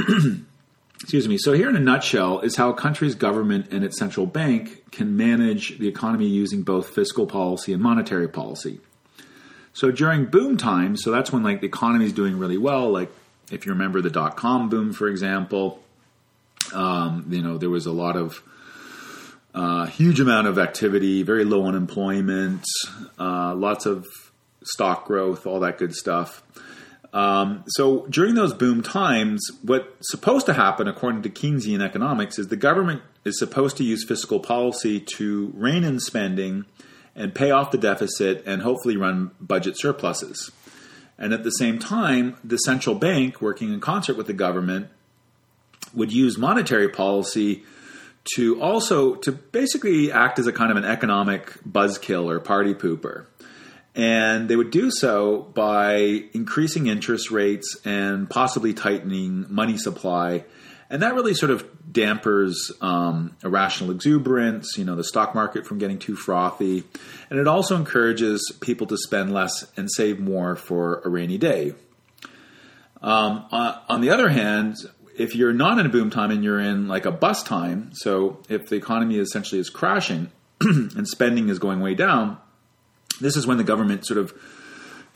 excuse 1.02 1.28
me. 1.28 1.38
So, 1.38 1.54
here 1.54 1.70
in 1.70 1.76
a 1.76 1.80
nutshell 1.80 2.40
is 2.40 2.56
how 2.56 2.72
a 2.72 2.74
country's 2.74 3.14
government 3.14 3.68
and 3.72 3.84
its 3.84 4.00
central 4.00 4.26
bank 4.26 4.92
can 4.92 5.16
manage 5.16 5.78
the 5.78 5.88
economy 5.88 6.26
using 6.26 6.64
both 6.64 6.90
fiscal 6.90 7.28
policy 7.28 7.72
and 7.72 7.82
monetary 7.82 8.28
policy. 8.28 8.80
So, 9.78 9.92
during 9.92 10.26
boom 10.26 10.58
times, 10.58 11.04
so 11.04 11.12
that's 11.12 11.32
when 11.32 11.44
like 11.44 11.62
the 11.62 11.68
economy 11.68 12.06
is 12.06 12.12
doing 12.12 12.40
really 12.40 12.58
well. 12.58 12.90
Like, 12.90 13.12
if 13.52 13.68
you 13.68 13.74
remember 13.74 14.02
the 14.02 14.10
dot 14.10 14.36
com 14.36 14.70
boom, 14.70 14.92
for 14.92 15.08
example, 15.08 15.84
um, 16.74 17.28
you 17.30 17.44
know 17.44 17.60
there 17.60 17.70
was 17.70 17.86
a 17.86 17.92
lot 17.92 18.16
of 18.16 18.42
uh, 19.54 19.86
huge 19.86 20.20
amount 20.20 20.48
of 20.48 20.58
activity, 20.58 21.22
very 21.22 21.46
low 21.46 21.68
unemployment, 21.68 22.66
uh, 23.20 23.54
lots 23.54 23.86
of 23.86 24.08
stock 24.64 25.06
growth, 25.06 25.46
all 25.46 25.60
that 25.60 25.78
good 25.78 25.94
stuff. 25.94 26.42
Um, 27.14 27.64
so 27.68 28.08
during 28.08 28.34
those 28.34 28.56
boom 28.56 28.82
times, 28.82 29.48
what's 29.62 30.10
supposed 30.10 30.48
to 30.48 30.54
happen, 30.54 30.88
according 30.88 31.22
to 31.22 31.30
Keynesian 31.30 31.84
economics, 31.84 32.40
is 32.40 32.48
the 32.48 32.58
government 32.58 33.04
is 33.26 33.38
supposed 33.38 33.78
to 33.78 33.84
use 33.84 34.04
fiscal 34.04 34.40
policy 34.40 35.00
to 35.18 35.54
rein 35.56 35.84
in 35.84 36.00
spending 36.00 36.66
and 37.18 37.36
pay 37.36 37.52
off 37.52 37.72
the 37.72 37.78
deficit 37.78 38.44
and 38.46 38.62
hopefully 38.62 38.96
run 38.96 39.32
budget 39.42 39.78
surpluses. 39.78 40.52
And 41.18 41.34
at 41.34 41.44
the 41.44 41.50
same 41.50 41.80
time, 41.80 42.38
the 42.44 42.58
central 42.58 42.96
bank, 42.96 43.42
working 43.42 43.74
in 43.74 43.80
concert 43.80 44.16
with 44.16 44.28
the 44.28 44.34
government, 44.34 44.88
would 45.94 46.14
use 46.14 46.38
monetary 46.38 46.88
policy 46.88 47.64
to 48.36 48.62
also 48.62 49.16
to 49.16 49.32
basically 49.32 50.12
act 50.12 50.38
as 50.38 50.48
a 50.48 50.54
kind 50.54 50.70
of 50.70 50.78
an 50.78 50.86
economic 50.86 51.54
buzzkill 51.68 52.26
or 52.26 52.40
party 52.40 52.76
pooper. 52.76 53.26
And 53.96 54.48
they 54.48 54.56
would 54.56 54.70
do 54.70 54.92
so 54.92 55.42
by 55.56 56.26
increasing 56.34 56.86
interest 56.86 57.32
rates 57.32 57.78
and 57.84 58.30
possibly 58.30 58.76
tightening 58.76 59.48
money 59.50 59.78
supply. 59.78 60.44
And 60.90 61.02
that 61.02 61.16
really 61.16 61.34
sort 61.34 61.52
of 61.52 61.66
dampers 61.92 62.72
um, 62.82 63.36
irrational 63.44 63.92
exuberance, 63.92 64.78
you 64.78 64.86
know, 64.86 64.96
the 64.96 65.04
stock 65.04 65.36
market 65.36 65.66
from 65.66 65.80
getting 65.80 66.00
too 66.00 66.16
frothy. 66.16 66.84
And 67.30 67.40
it 67.40 67.48
also 67.48 67.76
encourages 67.76 68.56
people 68.62 68.88
to 68.88 68.98
spend 68.98 69.34
less 69.34 69.70
and 69.76 69.92
save 69.92 70.20
more 70.20 70.56
for 70.56 71.02
a 71.04 71.10
rainy 71.10 71.38
day. 71.38 71.74
Um, 73.02 73.46
on 73.52 74.02
the 74.02 74.10
other 74.10 74.30
hand, 74.30 74.76
if 75.18 75.36
you're 75.36 75.54
not 75.54 75.80
in 75.80 75.86
a 75.86 75.90
boom 75.90 76.10
time 76.10 76.32
and 76.32 76.44
you're 76.44 76.60
in 76.60 76.88
like 76.88 77.06
a 77.06 77.12
bust 77.12 77.46
time, 77.46 77.90
so 77.94 78.40
if 78.50 78.70
the 78.70 78.76
economy 78.76 79.18
essentially 79.18 79.60
is 79.60 79.70
crashing 79.70 80.32
and 80.62 81.08
spending 81.08 81.50
is 81.50 81.60
going 81.60 81.80
way 81.82 81.96
down, 81.96 82.38
this 83.20 83.36
is 83.36 83.46
when 83.46 83.58
the 83.58 83.64
government 83.64 84.06
sort 84.06 84.20
of 84.20 84.34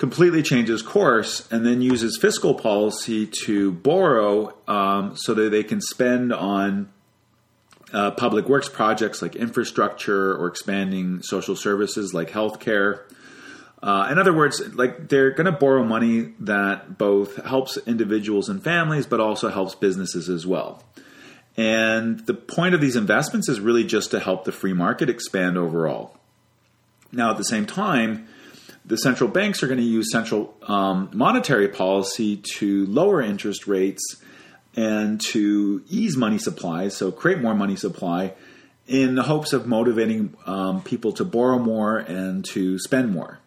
completely 0.01 0.41
changes 0.41 0.81
course 0.81 1.48
and 1.51 1.63
then 1.63 1.79
uses 1.79 2.17
fiscal 2.20 2.55
policy 2.55 3.27
to 3.27 3.72
borrow 3.72 4.51
um, 4.67 5.15
so 5.15 5.36
that 5.36 5.51
they 5.51 5.62
can 5.63 5.79
spend 5.79 6.34
on 6.34 6.91
uh, 7.93 8.10
public 8.10 8.50
works 8.50 8.67
projects 8.67 9.22
like 9.22 9.36
infrastructure 9.36 10.36
or 10.36 10.48
expanding 10.48 11.22
social 11.22 11.55
services 11.55 12.15
like 12.15 12.31
healthcare. 12.31 13.01
Uh, 13.84 14.08
in 14.10 14.17
other 14.17 14.34
words, 14.34 14.74
like 14.74 15.08
they're 15.08 15.29
going 15.29 15.46
to 15.46 15.51
borrow 15.51 15.84
money 15.84 16.34
that 16.39 16.98
both 16.98 17.36
helps 17.46 17.77
individuals 17.86 18.50
and 18.50 18.63
families, 18.63 19.05
but 19.05 19.20
also 19.20 19.50
helps 19.50 19.75
businesses 19.75 20.29
as 20.29 20.48
well. 20.48 20.81
And 21.55 22.25
the 22.25 22.34
point 22.34 22.74
of 22.74 22.81
these 22.81 22.96
investments 22.96 23.48
is 23.48 23.60
really 23.60 23.84
just 23.84 24.10
to 24.10 24.20
help 24.20 24.46
the 24.46 24.51
free 24.51 24.74
market 24.74 25.12
expand 25.12 25.60
overall. 25.60 26.17
Now, 27.12 27.29
at 27.29 27.38
the 27.38 27.43
same 27.43 27.67
time, 27.67 28.27
the 28.91 28.98
central 28.98 29.29
banks 29.29 29.63
are 29.63 29.67
going 29.67 29.79
to 29.79 29.86
use 29.86 30.12
central 30.12 30.53
um, 30.63 31.10
monetary 31.13 31.69
policy 31.69 32.36
to 32.57 32.86
lower 32.88 33.21
interest 33.21 33.65
rates 33.65 34.17
and 34.75 35.21
to 35.21 35.81
ease 35.88 36.17
money 36.17 36.38
supply, 36.38 36.89
so 36.89 37.10
create 37.10 37.39
more 37.39 37.55
money 37.55 37.77
supply 37.77 38.33
in 38.88 39.15
the 39.15 39.24
hopes 39.24 39.53
of 39.53 39.65
motivating 39.65 40.36
um, 40.45 40.83
people 40.83 41.13
to 41.13 41.24
borrow 41.24 41.57
more 41.57 42.00
and 42.00 42.43
to 42.43 42.77
spend 42.79 43.13
more. 43.13 43.39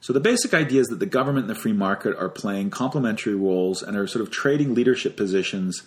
So 0.00 0.12
the 0.12 0.20
basic 0.20 0.54
idea 0.54 0.82
is 0.82 0.86
that 0.86 1.00
the 1.00 1.06
government 1.06 1.48
and 1.48 1.56
the 1.56 1.60
free 1.60 1.72
market 1.72 2.16
are 2.16 2.28
playing 2.28 2.70
complementary 2.70 3.34
roles 3.34 3.82
and 3.82 3.96
are 3.96 4.06
sort 4.06 4.22
of 4.22 4.30
trading 4.30 4.74
leadership 4.74 5.16
positions 5.16 5.82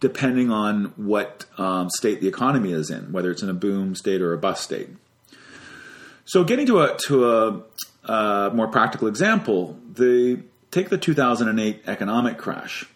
depending 0.00 0.50
on 0.50 0.94
what 0.96 1.44
um, 1.58 1.90
state 1.90 2.22
the 2.22 2.28
economy 2.28 2.72
is 2.72 2.88
in, 2.88 3.12
whether 3.12 3.30
it's 3.30 3.42
in 3.42 3.50
a 3.50 3.54
boom 3.54 3.94
state 3.94 4.22
or 4.22 4.32
a 4.32 4.38
bust 4.38 4.62
state. 4.62 4.88
So 6.26 6.42
getting 6.42 6.66
to 6.66 6.80
a 6.80 6.96
to 7.06 7.30
a 7.30 7.62
uh, 8.06 8.50
more 8.54 8.68
practical 8.68 9.08
example, 9.08 9.78
the 9.92 10.40
take 10.70 10.88
the 10.88 10.98
2008 10.98 11.82
economic 11.86 12.38
crash. 12.38 12.86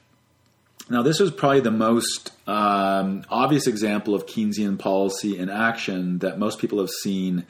Now, 0.88 1.02
this 1.02 1.20
was 1.20 1.30
probably 1.30 1.60
the 1.60 1.70
most 1.70 2.32
um, 2.48 3.24
obvious 3.30 3.68
example 3.68 4.14
of 4.14 4.26
Keynesian 4.26 4.76
policy 4.76 5.38
in 5.38 5.48
action 5.48 6.18
that 6.18 6.38
most 6.38 6.58
people 6.58 6.80
have 6.80 6.90
seen 6.90 7.46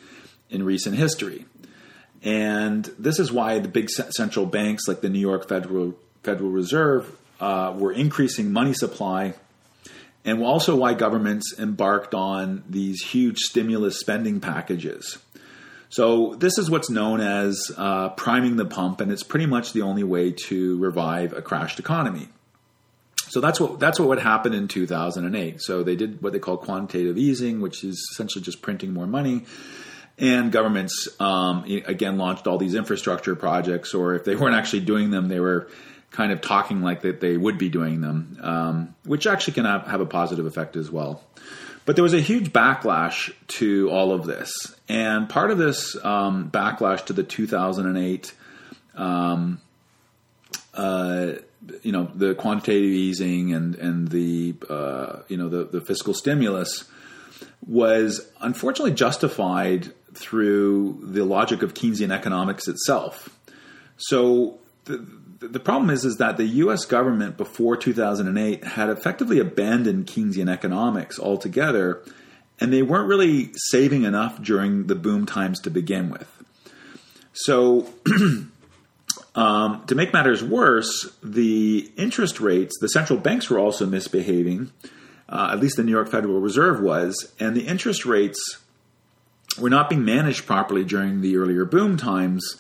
in 0.51 0.63
recent 0.63 0.97
history. 0.97 1.47
And 2.23 2.85
this 2.99 3.19
is 3.19 3.33
why 3.33 3.59
the 3.59 3.69
big 3.69 3.89
central 3.89 4.45
banks 4.45 4.87
like 4.87 5.01
the 5.01 5.09
New 5.09 5.19
York 5.21 5.49
Federal, 5.49 5.95
Federal 6.23 6.51
Reserve 6.51 7.17
uh, 7.41 7.75
were 7.75 7.93
increasing 7.93 8.53
money 8.53 8.75
supply, 8.75 9.33
and 10.23 10.43
also 10.43 10.77
why 10.77 10.93
governments 10.93 11.55
embarked 11.59 12.15
on 12.15 12.63
these 12.69 13.03
huge 13.03 13.39
stimulus 13.39 13.99
spending 13.99 14.41
packages. 14.41 15.19
So 15.91 16.37
this 16.37 16.57
is 16.57 16.71
what's 16.71 16.89
known 16.89 17.21
as 17.21 17.71
uh, 17.77 18.11
priming 18.11 18.57
the 18.57 18.65
pump, 18.65 19.01
and 19.01 19.11
it's 19.11 19.25
pretty 19.25 19.47
much 19.47 19.73
the 19.73 19.83
only 19.83 20.05
way 20.05 20.31
to 20.47 20.79
revive 20.79 21.33
a 21.33 21.43
crashed 21.43 21.81
economy. 21.81 22.29
So 23.29 23.41
that's 23.41 23.61
what 23.61 23.79
that's 23.79 23.99
what 23.99 24.09
would 24.09 24.21
happen 24.21 24.55
in 24.55 24.69
2008. 24.69 25.61
So 25.61 25.83
they 25.83 25.97
did 25.97 26.23
what 26.23 26.33
they 26.33 26.39
call 26.39 26.57
quantitative 26.57 27.19
easing, 27.19 27.61
which 27.61 27.85
is 27.85 27.97
essentially 28.13 28.43
just 28.43 28.63
printing 28.63 28.95
more 28.95 29.07
money. 29.07 29.45
And 30.17 30.53
governments 30.53 31.09
um, 31.19 31.65
again 31.65 32.19
launched 32.19 32.47
all 32.47 32.59
these 32.59 32.75
infrastructure 32.75 33.35
projects, 33.35 33.93
or 33.93 34.15
if 34.15 34.25
they 34.25 34.37
weren't 34.37 34.55
actually 34.55 34.81
doing 34.81 35.11
them, 35.11 35.29
they 35.29 35.41
were 35.41 35.69
kind 36.13 36.33
of 36.33 36.41
talking 36.41 36.83
like 36.83 37.03
that 37.03 37.21
they 37.21 37.37
would 37.37 37.59
be 37.59 37.69
doing 37.69 38.01
them, 38.01 38.39
um, 38.43 38.95
which 39.05 39.27
actually 39.27 39.55
can 39.55 39.65
have, 39.65 39.87
have 39.87 40.01
a 40.01 40.07
positive 40.07 40.45
effect 40.45 40.77
as 40.77 40.91
well. 40.91 41.23
But 41.91 41.97
there 41.97 42.05
was 42.05 42.15
a 42.15 42.21
huge 42.21 42.53
backlash 42.53 43.35
to 43.59 43.91
all 43.91 44.13
of 44.13 44.25
this. 44.25 44.53
And 44.89 45.29
part 45.29 45.51
of 45.51 45.59
this 45.59 45.97
um, 46.05 46.49
backlash 46.49 47.07
to 47.07 47.13
the 47.13 47.25
2008, 47.25 48.33
um, 48.95 49.61
uh, 50.73 51.33
you 51.83 51.91
know, 51.91 52.09
the 52.15 52.37
quantitative 52.37 52.93
easing 52.93 53.53
and, 53.53 53.75
and 53.75 54.07
the, 54.07 54.55
uh, 54.69 55.23
you 55.27 55.37
know, 55.37 55.49
the, 55.49 55.65
the 55.65 55.81
fiscal 55.81 56.15
stimulus 56.15 56.85
was 57.67 58.31
unfortunately 58.41 58.95
justified 58.95 59.93
through 60.15 60.97
the 61.03 61.25
logic 61.25 61.63
of 61.63 61.75
Keynesian 61.75 62.13
economics 62.13 62.69
itself. 62.69 63.37
So 63.97 64.61
the, 64.85 65.05
the 65.41 65.61
problem 65.61 65.91
is 65.91 66.05
is 66.05 66.19
that 66.19 66.37
the 66.37 66.45
U.S. 66.45 66.85
government 66.85 67.37
before 67.37 67.77
2008 67.77 68.65
had 68.65 68.91
effectively 68.91 69.39
abandoned 69.39 70.07
Keynesian 70.07 70.51
economics 70.51 71.19
altogether, 71.19 72.03
and 72.61 72.73
they 72.73 72.83
weren't 72.83 73.09
really 73.09 73.51
saving 73.55 74.05
enough 74.05 74.43
during 74.43 74.87
the 74.87 74.95
boom 74.95 75.25
times 75.25 75.61
to 75.61 75.71
begin 75.71 76.11
with. 76.11 76.31
So, 77.33 77.89
um, 79.35 79.85
to 79.87 79.95
make 79.95 80.13
matters 80.13 80.45
worse, 80.45 81.11
the 81.23 81.91
interest 81.97 82.41
rates, 82.41 82.77
the 82.81 82.89
central 82.89 83.19
banks 83.19 83.49
were 83.49 83.59
also 83.59 83.87
misbehaving. 83.87 84.71
Uh, 85.29 85.51
at 85.53 85.61
least 85.61 85.77
the 85.77 85.85
New 85.85 85.93
York 85.93 86.11
Federal 86.11 86.41
Reserve 86.41 86.81
was, 86.81 87.33
and 87.39 87.57
the 87.57 87.67
interest 87.67 88.05
rates 88.05 88.59
were 89.59 89.71
not 89.71 89.89
being 89.89 90.05
managed 90.05 90.45
properly 90.45 90.85
during 90.85 91.21
the 91.21 91.37
earlier 91.37 91.65
boom 91.65 91.97
times, 91.97 92.57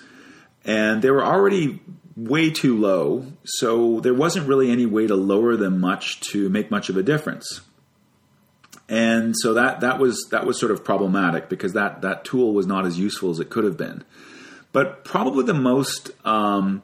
and 0.64 1.02
they 1.02 1.10
were 1.10 1.24
already 1.24 1.80
way 2.28 2.50
too 2.50 2.78
low, 2.78 3.26
so 3.44 4.00
there 4.00 4.14
wasn't 4.14 4.46
really 4.46 4.70
any 4.70 4.86
way 4.86 5.06
to 5.06 5.14
lower 5.14 5.56
them 5.56 5.80
much 5.80 6.20
to 6.20 6.48
make 6.48 6.70
much 6.70 6.88
of 6.88 6.96
a 6.96 7.02
difference. 7.02 7.60
And 8.88 9.34
so 9.36 9.54
that 9.54 9.80
that 9.80 9.98
was 9.98 10.26
that 10.30 10.44
was 10.44 10.58
sort 10.58 10.72
of 10.72 10.84
problematic 10.84 11.48
because 11.48 11.72
that 11.74 12.02
that 12.02 12.24
tool 12.24 12.52
was 12.52 12.66
not 12.66 12.86
as 12.86 12.98
useful 12.98 13.30
as 13.30 13.38
it 13.38 13.48
could 13.48 13.64
have 13.64 13.76
been. 13.76 14.04
But 14.72 15.04
probably 15.04 15.44
the 15.44 15.54
most 15.54 16.10
um, 16.26 16.82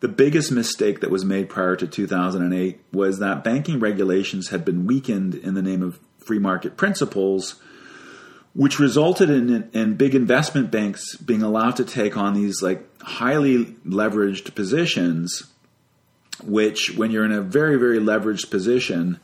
the 0.00 0.08
biggest 0.08 0.50
mistake 0.50 1.00
that 1.00 1.10
was 1.10 1.24
made 1.24 1.48
prior 1.48 1.76
to 1.76 1.86
2008 1.86 2.80
was 2.92 3.20
that 3.20 3.44
banking 3.44 3.78
regulations 3.78 4.48
had 4.48 4.64
been 4.64 4.84
weakened 4.84 5.34
in 5.34 5.54
the 5.54 5.62
name 5.62 5.82
of 5.82 6.00
free 6.18 6.38
market 6.38 6.76
principles 6.76 7.60
which 8.54 8.78
resulted 8.78 9.28
in, 9.30 9.68
in 9.72 9.94
big 9.94 10.14
investment 10.14 10.70
banks 10.70 11.16
being 11.16 11.42
allowed 11.42 11.76
to 11.76 11.84
take 11.84 12.16
on 12.16 12.34
these 12.34 12.62
like 12.62 12.86
highly 13.02 13.66
leveraged 13.86 14.54
positions, 14.54 15.44
which 16.42 16.94
when 16.96 17.10
you're 17.10 17.24
in 17.24 17.32
a 17.32 17.42
very, 17.42 17.76
very 17.76 17.98
leveraged 17.98 18.50
position, 18.50 19.18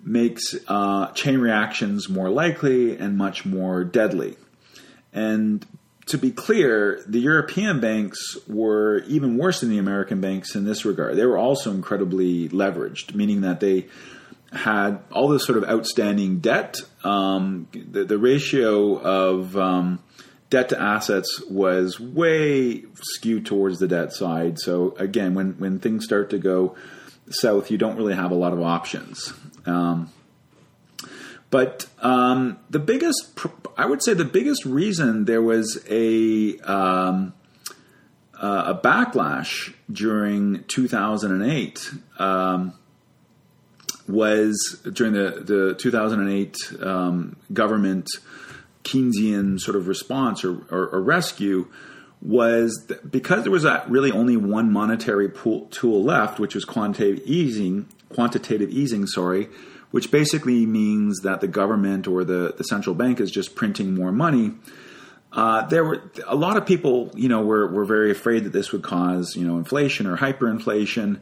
makes 0.00 0.54
uh, 0.68 1.08
chain 1.12 1.40
reactions 1.40 2.08
more 2.08 2.30
likely 2.30 2.96
and 2.96 3.16
much 3.16 3.44
more 3.44 3.82
deadly. 3.82 4.36
And 5.12 5.66
to 6.06 6.16
be 6.16 6.30
clear, 6.30 7.02
the 7.08 7.18
European 7.18 7.80
banks 7.80 8.36
were 8.46 8.98
even 9.08 9.36
worse 9.36 9.60
than 9.60 9.70
the 9.70 9.78
American 9.78 10.20
banks 10.20 10.54
in 10.54 10.64
this 10.64 10.84
regard. 10.84 11.16
They 11.16 11.26
were 11.26 11.38
also 11.38 11.72
incredibly 11.72 12.48
leveraged, 12.50 13.16
meaning 13.16 13.40
that 13.40 13.58
they 13.58 13.86
had 14.52 15.00
all 15.12 15.28
this 15.28 15.44
sort 15.44 15.58
of 15.58 15.64
outstanding 15.64 16.38
debt. 16.38 16.76
Um, 17.04 17.68
the, 17.72 18.04
the, 18.04 18.18
ratio 18.18 18.98
of 18.98 19.56
um, 19.56 20.00
debt 20.50 20.68
to 20.70 20.80
assets 20.80 21.42
was 21.48 21.98
way 22.00 22.84
skewed 23.02 23.46
towards 23.46 23.78
the 23.78 23.88
debt 23.88 24.12
side. 24.12 24.58
So 24.58 24.94
again, 24.98 25.34
when 25.34 25.52
when 25.58 25.78
things 25.78 26.04
start 26.04 26.30
to 26.30 26.38
go 26.38 26.76
south, 27.28 27.70
you 27.70 27.78
don't 27.78 27.96
really 27.96 28.14
have 28.14 28.30
a 28.30 28.34
lot 28.36 28.52
of 28.52 28.62
options. 28.62 29.32
Um, 29.66 30.10
but 31.50 31.86
um, 32.00 32.58
the 32.70 32.78
biggest, 32.78 33.38
I 33.76 33.86
would 33.86 34.02
say, 34.02 34.14
the 34.14 34.24
biggest 34.24 34.64
reason 34.64 35.24
there 35.26 35.42
was 35.42 35.82
a 35.88 36.58
uh, 36.64 37.30
a 38.38 38.74
backlash 38.74 39.74
during 39.90 40.64
2008 40.64 41.90
um, 42.18 42.74
was 44.08 44.80
during 44.92 45.12
the, 45.12 45.42
the 45.44 45.74
2008 45.78 46.56
um, 46.82 47.36
government 47.52 48.08
Keynesian 48.84 49.60
sort 49.60 49.76
of 49.76 49.88
response 49.88 50.44
or, 50.44 50.62
or, 50.70 50.88
or 50.88 51.02
rescue 51.02 51.68
was 52.22 52.90
because 53.08 53.42
there 53.42 53.52
was 53.52 53.64
really 53.88 54.10
only 54.10 54.36
one 54.36 54.72
monetary 54.72 55.28
pool, 55.28 55.66
tool 55.66 56.02
left, 56.02 56.38
which 56.38 56.54
was 56.54 56.64
quantitative 56.64 57.22
easing. 57.26 57.88
Quantitative 58.08 58.70
easing, 58.70 59.06
sorry, 59.06 59.48
which 59.90 60.10
basically 60.10 60.64
means 60.64 61.20
that 61.20 61.40
the 61.40 61.48
government 61.48 62.06
or 62.06 62.24
the, 62.24 62.54
the 62.56 62.64
central 62.64 62.94
bank 62.94 63.20
is 63.20 63.30
just 63.30 63.54
printing 63.54 63.94
more 63.94 64.12
money. 64.12 64.54
Uh, 65.32 65.66
there 65.66 65.84
were 65.84 66.10
a 66.26 66.36
lot 66.36 66.56
of 66.56 66.64
people, 66.64 67.10
you 67.14 67.28
know, 67.28 67.42
were, 67.42 67.66
were 67.66 67.84
very 67.84 68.10
afraid 68.10 68.44
that 68.44 68.52
this 68.52 68.72
would 68.72 68.82
cause, 68.82 69.36
you 69.36 69.46
know, 69.46 69.58
inflation 69.58 70.06
or 70.06 70.16
hyperinflation. 70.16 71.20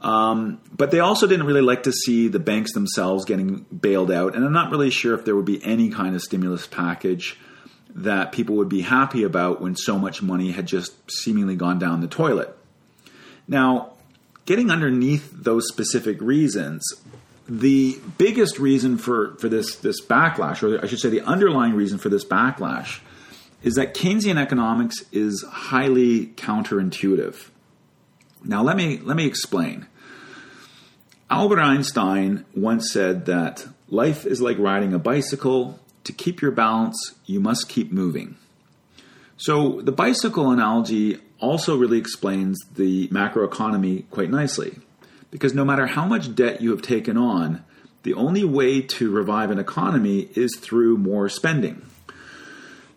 Um, 0.00 0.60
but 0.74 0.90
they 0.90 1.00
also 1.00 1.26
didn't 1.26 1.46
really 1.46 1.60
like 1.60 1.82
to 1.82 1.92
see 1.92 2.28
the 2.28 2.38
banks 2.38 2.72
themselves 2.72 3.24
getting 3.24 3.66
bailed 3.66 4.10
out. 4.10 4.34
And 4.34 4.44
I'm 4.44 4.52
not 4.52 4.70
really 4.70 4.90
sure 4.90 5.14
if 5.14 5.24
there 5.24 5.36
would 5.36 5.44
be 5.44 5.62
any 5.64 5.90
kind 5.90 6.14
of 6.14 6.22
stimulus 6.22 6.66
package 6.66 7.38
that 7.94 8.32
people 8.32 8.56
would 8.56 8.68
be 8.68 8.80
happy 8.82 9.24
about 9.24 9.60
when 9.60 9.76
so 9.76 9.98
much 9.98 10.22
money 10.22 10.52
had 10.52 10.66
just 10.66 10.94
seemingly 11.10 11.56
gone 11.56 11.78
down 11.78 12.00
the 12.00 12.08
toilet. 12.08 12.56
Now, 13.46 13.92
getting 14.46 14.70
underneath 14.70 15.30
those 15.32 15.66
specific 15.68 16.20
reasons, 16.20 16.82
the 17.48 17.98
biggest 18.16 18.58
reason 18.58 18.96
for, 18.96 19.34
for 19.38 19.48
this, 19.48 19.76
this 19.76 20.00
backlash, 20.00 20.62
or 20.62 20.82
I 20.82 20.86
should 20.86 21.00
say 21.00 21.10
the 21.10 21.22
underlying 21.22 21.74
reason 21.74 21.98
for 21.98 22.08
this 22.08 22.24
backlash, 22.24 23.00
is 23.62 23.74
that 23.74 23.94
Keynesian 23.94 24.40
economics 24.40 25.04
is 25.12 25.44
highly 25.46 26.28
counterintuitive. 26.28 27.50
Now, 28.44 28.62
let 28.62 28.76
me, 28.76 28.98
let 28.98 29.16
me 29.16 29.26
explain. 29.26 29.86
Albert 31.30 31.60
Einstein 31.60 32.44
once 32.56 32.92
said 32.92 33.26
that 33.26 33.66
life 33.88 34.26
is 34.26 34.40
like 34.40 34.58
riding 34.58 34.92
a 34.92 34.98
bicycle. 34.98 35.78
To 36.04 36.12
keep 36.12 36.40
your 36.40 36.50
balance, 36.50 37.14
you 37.26 37.40
must 37.40 37.68
keep 37.68 37.92
moving. 37.92 38.36
So, 39.36 39.80
the 39.82 39.92
bicycle 39.92 40.50
analogy 40.50 41.18
also 41.38 41.76
really 41.76 41.98
explains 41.98 42.58
the 42.74 43.08
macroeconomy 43.08 44.08
quite 44.10 44.30
nicely. 44.30 44.78
Because 45.30 45.54
no 45.54 45.64
matter 45.64 45.86
how 45.86 46.06
much 46.06 46.34
debt 46.34 46.60
you 46.60 46.70
have 46.70 46.82
taken 46.82 47.16
on, 47.16 47.64
the 48.02 48.14
only 48.14 48.44
way 48.44 48.80
to 48.80 49.10
revive 49.10 49.50
an 49.50 49.58
economy 49.58 50.28
is 50.34 50.56
through 50.56 50.96
more 50.96 51.28
spending. 51.28 51.82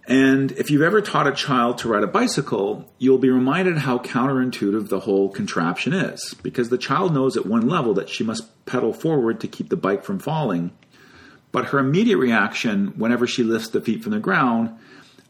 And 0.06 0.52
if 0.54 0.70
you've 0.70 0.82
ever 0.82 1.02
taught 1.02 1.28
a 1.28 1.32
child 1.32 1.78
to 1.80 1.88
ride 1.88 2.04
a 2.04 2.08
bicycle, 2.08 2.90
you'll 2.98 3.20
be 3.20 3.30
reminded 3.30 3.78
how 3.78 4.00
counterintuitive 4.00 4.90
the 4.90 5.02
whole 5.02 5.30
contraption 5.30 5.94
is. 5.94 6.36
Because 6.44 6.70
the 6.70 6.78
child 6.78 7.14
knows 7.14 7.38
at 7.38 7.46
one 7.46 7.70
level 7.70 7.94
that 7.94 8.10
she 8.10 8.24
must 8.24 8.66
pedal 8.66 8.94
forward 8.94 9.40
to 9.42 9.48
keep 9.48 9.70
the 9.70 9.78
bike 9.78 10.04
from 10.04 10.20
falling. 10.20 10.72
But 11.54 11.66
her 11.68 11.80
immediate 11.80 12.18
reaction 12.18 12.94
whenever 12.98 13.28
she 13.28 13.44
lifts 13.44 13.70
the 13.70 13.80
feet 13.80 14.04
from 14.04 14.12
the 14.12 14.20
ground 14.20 14.78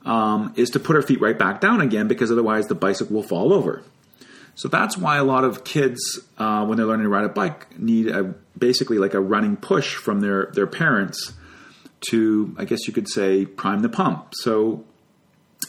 um, 0.06 0.54
is 0.56 0.72
to 0.72 0.80
put 0.80 0.96
her 0.96 1.02
feet 1.02 1.22
right 1.22 1.38
back 1.38 1.62
down 1.62 1.80
again 1.80 2.08
because 2.08 2.32
otherwise 2.32 2.68
the 2.68 2.76
bicycle 2.76 3.16
will 3.16 3.24
fall 3.24 3.54
over. 3.54 3.84
So 4.56 4.68
that's 4.68 4.98
why 4.98 5.18
a 5.18 5.24
lot 5.24 5.44
of 5.44 5.64
kids, 5.64 6.20
uh, 6.38 6.66
when 6.66 6.78
they're 6.78 6.88
learning 6.88 7.06
to 7.06 7.10
ride 7.10 7.26
a 7.26 7.30
bike, 7.30 7.78
need 7.80 8.08
a, 8.08 8.24
basically 8.58 8.98
like 8.98 9.14
a 9.14 9.20
running 9.20 9.58
push 9.58 9.96
from 9.96 10.22
their, 10.22 10.52
their 10.54 10.68
parents 10.68 11.34
to, 12.10 12.56
I 12.58 12.66
guess 12.66 12.88
you 12.88 12.94
could 12.94 13.10
say, 13.10 13.46
prime 13.46 13.82
the 13.82 13.90
pump. 13.90 14.34
So, 14.36 14.84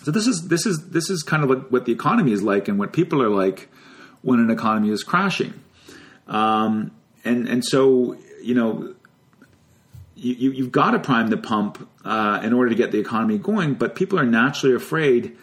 so 0.02 0.10
this 0.10 0.26
is 0.26 0.48
this 0.48 0.66
is 0.66 0.88
this 0.90 1.08
is 1.10 1.22
kind 1.22 1.42
of 1.44 1.50
like 1.50 1.68
what 1.68 1.84
the 1.84 1.92
economy 1.92 2.32
is 2.32 2.42
like 2.42 2.68
and 2.68 2.78
what 2.78 2.92
people 2.92 3.22
are 3.22 3.28
like 3.28 3.68
when 4.22 4.40
an 4.40 4.50
economy 4.50 4.90
is 4.90 5.02
crashing. 5.02 5.54
Um, 6.26 6.90
and 7.24 7.48
and 7.48 7.64
so 7.64 8.16
you 8.42 8.54
know 8.54 8.94
you, 10.16 10.52
you, 10.52 10.64
have 10.64 10.72
got 10.72 10.92
to 10.92 10.98
prime 10.98 11.28
the 11.28 11.36
pump 11.36 11.88
uh, 12.04 12.40
in 12.42 12.52
order 12.52 12.70
to 12.70 12.76
get 12.76 12.92
the 12.92 12.98
economy 12.98 13.38
going, 13.38 13.74
but 13.74 13.94
people 13.94 14.18
are 14.18 14.26
naturally 14.26 14.74
afraid 14.74 15.36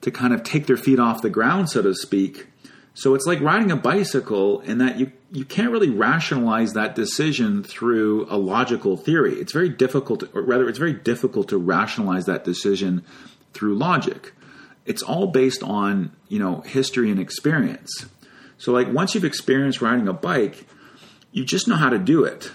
to 0.00 0.10
kind 0.10 0.32
of 0.32 0.42
take 0.42 0.66
their 0.66 0.76
feet 0.76 0.98
off 0.98 1.22
the 1.22 1.30
ground, 1.30 1.70
so 1.70 1.82
to 1.82 1.94
speak. 1.94 2.46
So 2.94 3.14
it's 3.14 3.26
like 3.26 3.40
riding 3.40 3.70
a 3.70 3.76
bicycle 3.76 4.60
in 4.60 4.78
that 4.78 4.98
you, 4.98 5.12
you 5.30 5.44
can't 5.44 5.70
really 5.70 5.90
rationalize 5.90 6.72
that 6.72 6.94
decision 6.94 7.62
through 7.62 8.26
a 8.30 8.36
logical 8.36 8.96
theory. 8.96 9.34
It's 9.34 9.52
very 9.52 9.68
difficult, 9.68 10.24
or 10.34 10.42
rather, 10.42 10.68
it's 10.68 10.78
very 10.78 10.94
difficult 10.94 11.48
to 11.48 11.58
rationalize 11.58 12.26
that 12.26 12.44
decision 12.44 13.04
through 13.52 13.76
logic. 13.76 14.32
It's 14.86 15.02
all 15.02 15.26
based 15.26 15.62
on 15.62 16.12
you 16.28 16.38
know 16.38 16.60
history 16.62 17.10
and 17.10 17.20
experience. 17.20 18.06
So 18.56 18.72
like 18.72 18.92
once 18.92 19.14
you've 19.14 19.24
experienced 19.24 19.82
riding 19.82 20.08
a 20.08 20.12
bike, 20.12 20.66
you 21.30 21.44
just 21.44 21.68
know 21.68 21.76
how 21.76 21.90
to 21.90 21.98
do 21.98 22.24
it 22.24 22.50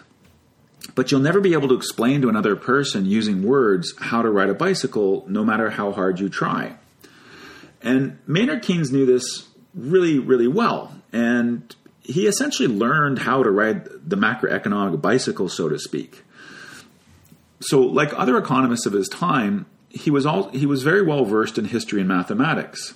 but 0.95 1.11
you'll 1.11 1.21
never 1.21 1.39
be 1.39 1.53
able 1.53 1.67
to 1.67 1.75
explain 1.75 2.21
to 2.21 2.29
another 2.29 2.55
person 2.55 3.05
using 3.05 3.43
words 3.43 3.93
how 3.99 4.21
to 4.21 4.29
ride 4.29 4.49
a 4.49 4.53
bicycle, 4.53 5.25
no 5.27 5.43
matter 5.43 5.71
how 5.71 5.91
hard 5.91 6.19
you 6.19 6.29
try. 6.29 6.75
And 7.81 8.19
Maynard 8.27 8.61
Keynes 8.61 8.91
knew 8.91 9.05
this 9.05 9.47
really, 9.73 10.19
really 10.19 10.47
well. 10.47 10.93
And 11.11 11.75
he 12.03 12.27
essentially 12.27 12.67
learned 12.67 13.19
how 13.19 13.43
to 13.43 13.49
ride 13.49 13.85
the 13.85 14.17
macroeconomic 14.17 15.01
bicycle, 15.01 15.49
so 15.49 15.69
to 15.69 15.79
speak. 15.79 16.23
So, 17.61 17.81
like 17.81 18.11
other 18.17 18.37
economists 18.37 18.85
of 18.85 18.93
his 18.93 19.07
time, 19.07 19.65
he 19.89 20.11
was 20.11 20.25
all 20.25 20.49
he 20.49 20.65
was 20.65 20.83
very 20.83 21.01
well 21.01 21.23
versed 21.23 21.57
in 21.57 21.65
history 21.65 22.01
and 22.01 22.07
mathematics. 22.07 22.95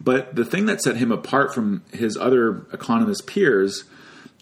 But 0.00 0.34
the 0.34 0.44
thing 0.44 0.66
that 0.66 0.80
set 0.82 0.96
him 0.96 1.12
apart 1.12 1.54
from 1.54 1.84
his 1.92 2.16
other 2.16 2.66
economist 2.72 3.26
peers 3.26 3.84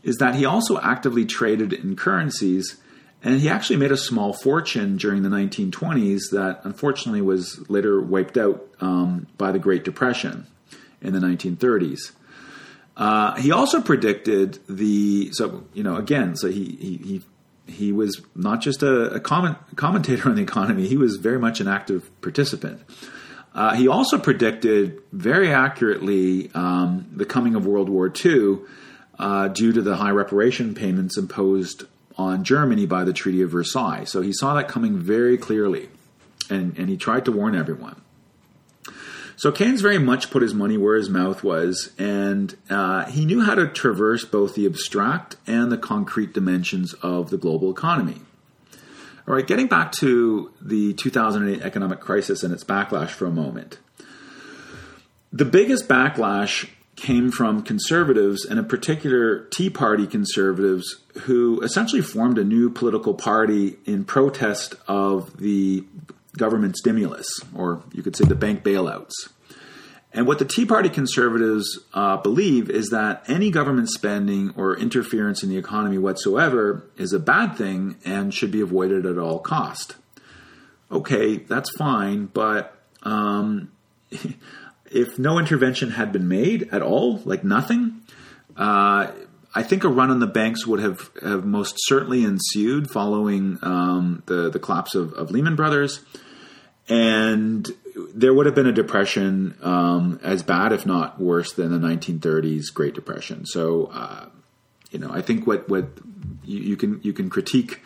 is 0.02 0.16
that 0.16 0.36
he 0.36 0.44
also 0.44 0.80
actively 0.80 1.26
traded 1.26 1.72
in 1.72 1.96
currencies 1.96 2.80
and 3.22 3.40
he 3.40 3.48
actually 3.48 3.76
made 3.76 3.90
a 3.90 3.96
small 3.96 4.32
fortune 4.32 4.96
during 4.96 5.22
the 5.22 5.28
1920s 5.28 6.30
that 6.30 6.60
unfortunately 6.62 7.20
was 7.20 7.68
later 7.68 8.00
wiped 8.00 8.38
out 8.38 8.68
um, 8.80 9.26
by 9.36 9.50
the 9.50 9.58
Great 9.58 9.84
Depression 9.84 10.46
in 11.02 11.12
the 11.12 11.18
1930s. 11.18 12.12
Uh, 12.98 13.36
he 13.36 13.52
also 13.52 13.80
predicted 13.80 14.58
the 14.68 15.30
so 15.32 15.64
you 15.72 15.84
know 15.84 15.96
again 15.96 16.34
so 16.34 16.48
he 16.48 16.64
he 16.80 16.96
he, 16.96 17.22
he 17.72 17.92
was 17.92 18.20
not 18.34 18.60
just 18.60 18.82
a, 18.82 19.14
a 19.14 19.20
comment, 19.20 19.56
commentator 19.76 20.28
on 20.28 20.34
the 20.34 20.42
economy 20.42 20.88
he 20.88 20.96
was 20.96 21.16
very 21.16 21.38
much 21.38 21.60
an 21.60 21.68
active 21.68 22.10
participant. 22.20 22.82
Uh, 23.54 23.74
he 23.74 23.88
also 23.88 24.18
predicted 24.18 25.00
very 25.12 25.52
accurately 25.52 26.50
um, 26.54 27.08
the 27.12 27.24
coming 27.24 27.54
of 27.54 27.66
World 27.66 27.88
War 27.88 28.12
II 28.24 28.58
uh, 29.18 29.48
due 29.48 29.72
to 29.72 29.82
the 29.82 29.96
high 29.96 30.10
reparation 30.10 30.74
payments 30.74 31.16
imposed 31.16 31.84
on 32.16 32.44
Germany 32.44 32.86
by 32.86 33.04
the 33.04 33.12
Treaty 33.12 33.42
of 33.42 33.50
Versailles. 33.50 34.04
So 34.04 34.22
he 34.22 34.32
saw 34.32 34.54
that 34.54 34.68
coming 34.68 34.98
very 34.98 35.38
clearly, 35.38 35.88
and, 36.50 36.76
and 36.78 36.88
he 36.88 36.96
tried 36.96 37.24
to 37.24 37.32
warn 37.32 37.54
everyone. 37.54 38.00
So 39.38 39.52
Keynes 39.52 39.80
very 39.82 39.98
much 39.98 40.32
put 40.32 40.42
his 40.42 40.52
money 40.52 40.76
where 40.76 40.96
his 40.96 41.08
mouth 41.08 41.44
was, 41.44 41.92
and 41.96 42.56
uh, 42.68 43.04
he 43.04 43.24
knew 43.24 43.40
how 43.40 43.54
to 43.54 43.68
traverse 43.68 44.24
both 44.24 44.56
the 44.56 44.66
abstract 44.66 45.36
and 45.46 45.70
the 45.70 45.78
concrete 45.78 46.32
dimensions 46.32 46.92
of 46.94 47.30
the 47.30 47.36
global 47.36 47.70
economy. 47.70 48.16
All 49.28 49.34
right, 49.34 49.46
getting 49.46 49.68
back 49.68 49.92
to 49.92 50.50
the 50.60 50.92
2008 50.94 51.62
economic 51.62 52.00
crisis 52.00 52.42
and 52.42 52.52
its 52.52 52.64
backlash 52.64 53.10
for 53.10 53.26
a 53.26 53.30
moment. 53.30 53.78
The 55.32 55.44
biggest 55.44 55.86
backlash 55.86 56.68
came 56.96 57.30
from 57.30 57.62
conservatives, 57.62 58.44
and 58.44 58.58
in 58.58 58.64
particular 58.64 59.44
Tea 59.50 59.70
Party 59.70 60.08
conservatives, 60.08 60.96
who 61.20 61.60
essentially 61.60 62.02
formed 62.02 62.38
a 62.38 62.44
new 62.44 62.70
political 62.70 63.14
party 63.14 63.76
in 63.84 64.04
protest 64.04 64.74
of 64.88 65.36
the 65.36 65.84
government 66.38 66.76
stimulus, 66.76 67.26
or 67.54 67.82
you 67.92 68.02
could 68.02 68.16
say 68.16 68.24
the 68.24 68.34
bank 68.34 68.62
bailouts. 68.62 69.12
And 70.12 70.26
what 70.26 70.38
the 70.38 70.46
Tea 70.46 70.64
Party 70.64 70.88
conservatives 70.88 71.78
uh, 71.92 72.16
believe 72.16 72.70
is 72.70 72.88
that 72.88 73.22
any 73.28 73.50
government 73.50 73.90
spending 73.90 74.54
or 74.56 74.76
interference 74.76 75.42
in 75.42 75.50
the 75.50 75.58
economy 75.58 75.98
whatsoever 75.98 76.88
is 76.96 77.12
a 77.12 77.18
bad 77.18 77.56
thing 77.56 77.96
and 78.06 78.32
should 78.32 78.50
be 78.50 78.62
avoided 78.62 79.04
at 79.04 79.18
all 79.18 79.38
cost. 79.38 79.96
Okay, 80.90 81.36
that's 81.36 81.70
fine, 81.76 82.26
but 82.26 82.80
um, 83.02 83.70
if 84.90 85.18
no 85.18 85.38
intervention 85.38 85.90
had 85.90 86.12
been 86.12 86.26
made 86.26 86.70
at 86.72 86.80
all, 86.80 87.20
like 87.26 87.44
nothing, 87.44 88.00
uh, 88.56 89.12
I 89.54 89.62
think 89.62 89.84
a 89.84 89.88
run 89.88 90.10
on 90.10 90.20
the 90.20 90.26
banks 90.26 90.66
would 90.66 90.80
have, 90.80 91.10
have 91.22 91.44
most 91.44 91.76
certainly 91.80 92.24
ensued 92.24 92.90
following 92.90 93.58
um, 93.62 94.22
the 94.26 94.50
the 94.50 94.58
collapse 94.58 94.94
of, 94.94 95.12
of, 95.14 95.30
Lehman 95.30 95.56
Brothers, 95.56 96.00
and 96.88 97.68
there 98.14 98.32
would 98.32 98.46
have 98.46 98.54
been 98.54 98.66
a 98.66 98.72
depression 98.72 99.56
um, 99.62 100.20
as 100.22 100.42
bad, 100.42 100.72
if 100.72 100.86
not 100.86 101.20
worse, 101.20 101.52
than 101.52 101.70
the 101.70 101.86
1930s 101.86 102.72
Great 102.72 102.94
Depression. 102.94 103.44
So, 103.44 103.90
uh, 103.92 104.26
you 104.90 104.98
know, 104.98 105.10
I 105.10 105.20
think 105.20 105.46
what 105.46 105.68
what 105.68 105.88
you, 106.44 106.60
you 106.60 106.76
can 106.76 107.00
you 107.02 107.12
can 107.12 107.28
critique 107.30 107.80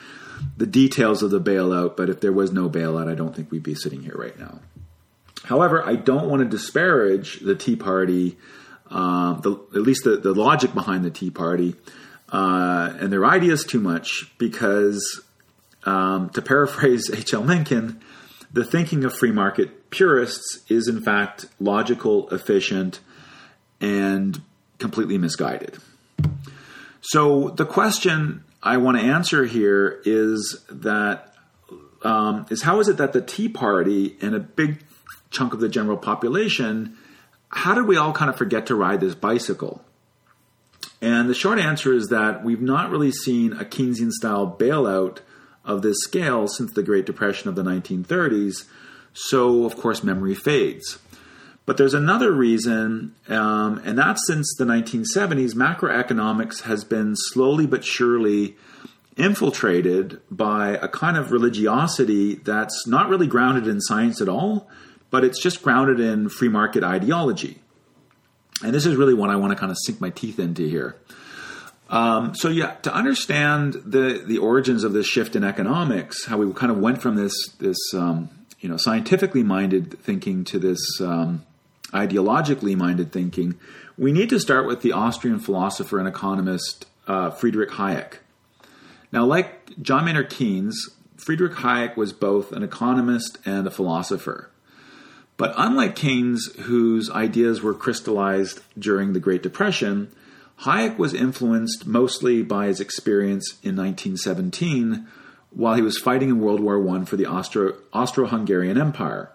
the 0.56 0.66
details 0.66 1.22
of 1.22 1.30
the 1.30 1.40
bailout, 1.40 1.96
but 1.96 2.08
if 2.10 2.20
there 2.20 2.32
was 2.32 2.52
no 2.52 2.68
bailout, 2.68 3.10
I 3.10 3.14
don't 3.14 3.34
think 3.34 3.50
we'd 3.50 3.62
be 3.62 3.74
sitting 3.74 4.02
here 4.02 4.16
right 4.16 4.38
now. 4.38 4.60
However, 5.44 5.84
I 5.84 5.96
don't 5.96 6.28
want 6.28 6.42
to 6.42 6.48
disparage 6.48 7.40
the 7.40 7.54
Tea 7.54 7.76
Party, 7.76 8.38
uh, 8.90 9.34
the, 9.40 9.52
at 9.74 9.82
least 9.82 10.04
the, 10.04 10.16
the, 10.16 10.34
logic 10.34 10.72
behind 10.72 11.04
the 11.04 11.10
Tea 11.10 11.30
Party, 11.30 11.74
uh, 12.30 12.92
and 12.98 13.12
their 13.12 13.24
ideas 13.24 13.64
too 13.64 13.80
much 13.80 14.30
because, 14.38 15.20
um, 15.84 16.30
to 16.30 16.42
paraphrase 16.42 17.10
H.L. 17.12 17.42
Mencken, 17.42 18.00
the 18.52 18.64
thinking 18.64 19.04
of 19.04 19.14
free 19.14 19.32
market 19.32 19.90
purists 19.90 20.60
is 20.68 20.88
in 20.88 21.02
fact 21.02 21.46
logical, 21.58 22.28
efficient, 22.30 23.00
and 23.80 24.40
completely 24.78 25.18
misguided. 25.18 25.78
So 27.00 27.48
the 27.50 27.66
question 27.66 28.44
I 28.62 28.76
want 28.76 28.98
to 28.98 29.04
answer 29.04 29.44
here 29.44 30.00
is 30.04 30.64
that 30.70 31.34
um, 32.02 32.46
is 32.50 32.62
how 32.62 32.80
is 32.80 32.88
it 32.88 32.96
that 32.96 33.12
the 33.12 33.20
Tea 33.20 33.48
Party 33.48 34.16
and 34.20 34.34
a 34.34 34.40
big 34.40 34.84
chunk 35.30 35.54
of 35.54 35.60
the 35.60 35.68
general 35.68 35.96
population, 35.96 36.96
how 37.48 37.74
did 37.74 37.86
we 37.86 37.96
all 37.96 38.12
kind 38.12 38.28
of 38.30 38.36
forget 38.36 38.66
to 38.66 38.74
ride 38.74 39.00
this 39.00 39.14
bicycle? 39.14 39.84
And 41.00 41.28
the 41.28 41.34
short 41.34 41.58
answer 41.58 41.92
is 41.92 42.08
that 42.08 42.44
we've 42.44 42.60
not 42.60 42.90
really 42.90 43.10
seen 43.10 43.52
a 43.52 43.64
Keynesian 43.64 44.10
style 44.10 44.56
bailout 44.58 45.18
of 45.64 45.82
this 45.82 45.96
scale 46.00 46.48
since 46.48 46.72
the 46.72 46.82
Great 46.82 47.06
Depression 47.06 47.48
of 47.48 47.54
the 47.54 47.62
1930s. 47.62 48.64
So, 49.12 49.64
of 49.64 49.76
course, 49.76 50.02
memory 50.02 50.34
fades. 50.34 50.98
But 51.64 51.76
there's 51.76 51.94
another 51.94 52.32
reason, 52.32 53.14
um, 53.28 53.80
and 53.84 53.96
that's 53.96 54.26
since 54.26 54.52
the 54.58 54.64
1970s, 54.64 55.54
macroeconomics 55.54 56.62
has 56.62 56.82
been 56.82 57.14
slowly 57.14 57.66
but 57.66 57.84
surely 57.84 58.56
infiltrated 59.16 60.20
by 60.30 60.70
a 60.70 60.88
kind 60.88 61.16
of 61.16 61.30
religiosity 61.30 62.34
that's 62.34 62.86
not 62.86 63.08
really 63.08 63.26
grounded 63.26 63.66
in 63.66 63.80
science 63.80 64.20
at 64.20 64.28
all, 64.28 64.68
but 65.10 65.22
it's 65.22 65.40
just 65.40 65.62
grounded 65.62 66.00
in 66.00 66.28
free 66.28 66.48
market 66.48 66.82
ideology. 66.82 67.60
And 68.64 68.74
this 68.74 68.86
is 68.86 68.96
really 68.96 69.14
what 69.14 69.30
I 69.30 69.36
want 69.36 69.52
to 69.52 69.56
kind 69.56 69.70
of 69.70 69.78
sink 69.84 70.00
my 70.00 70.10
teeth 70.10 70.38
into 70.38 70.68
here. 70.68 70.96
Um, 71.92 72.34
so 72.34 72.48
yeah, 72.48 72.72
to 72.82 72.92
understand 72.92 73.74
the 73.84 74.24
the 74.26 74.38
origins 74.38 74.82
of 74.82 74.94
this 74.94 75.06
shift 75.06 75.36
in 75.36 75.44
economics, 75.44 76.24
how 76.24 76.38
we 76.38 76.50
kind 76.54 76.72
of 76.72 76.78
went 76.78 77.02
from 77.02 77.16
this 77.16 77.48
this 77.60 77.76
um, 77.94 78.30
you 78.60 78.68
know 78.68 78.78
scientifically 78.78 79.42
minded 79.42 80.00
thinking 80.00 80.42
to 80.44 80.58
this 80.58 80.80
um, 81.02 81.44
ideologically 81.92 82.74
minded 82.74 83.12
thinking, 83.12 83.58
we 83.98 84.10
need 84.10 84.30
to 84.30 84.40
start 84.40 84.66
with 84.66 84.80
the 84.80 84.92
Austrian 84.92 85.38
philosopher 85.38 85.98
and 85.98 86.08
economist 86.08 86.86
uh, 87.06 87.30
Friedrich 87.30 87.70
Hayek. 87.72 88.14
Now, 89.12 89.26
like 89.26 89.78
John 89.82 90.06
Maynard 90.06 90.30
Keynes, 90.30 90.88
Friedrich 91.18 91.52
Hayek 91.52 91.94
was 91.94 92.14
both 92.14 92.52
an 92.52 92.62
economist 92.62 93.36
and 93.44 93.66
a 93.66 93.70
philosopher. 93.70 94.48
But 95.36 95.52
unlike 95.58 95.94
Keynes, 95.94 96.54
whose 96.60 97.10
ideas 97.10 97.60
were 97.60 97.74
crystallized 97.74 98.60
during 98.78 99.12
the 99.12 99.20
Great 99.20 99.42
Depression, 99.42 100.10
Hayek 100.60 100.96
was 100.96 101.14
influenced 101.14 101.86
mostly 101.86 102.42
by 102.42 102.66
his 102.66 102.80
experience 102.80 103.58
in 103.62 103.76
1917 103.76 105.06
while 105.50 105.74
he 105.74 105.82
was 105.82 105.98
fighting 105.98 106.28
in 106.28 106.40
World 106.40 106.60
War 106.60 106.88
I 106.88 107.04
for 107.04 107.16
the 107.16 107.26
Austro 107.26 108.26
Hungarian 108.26 108.78
Empire. 108.78 109.30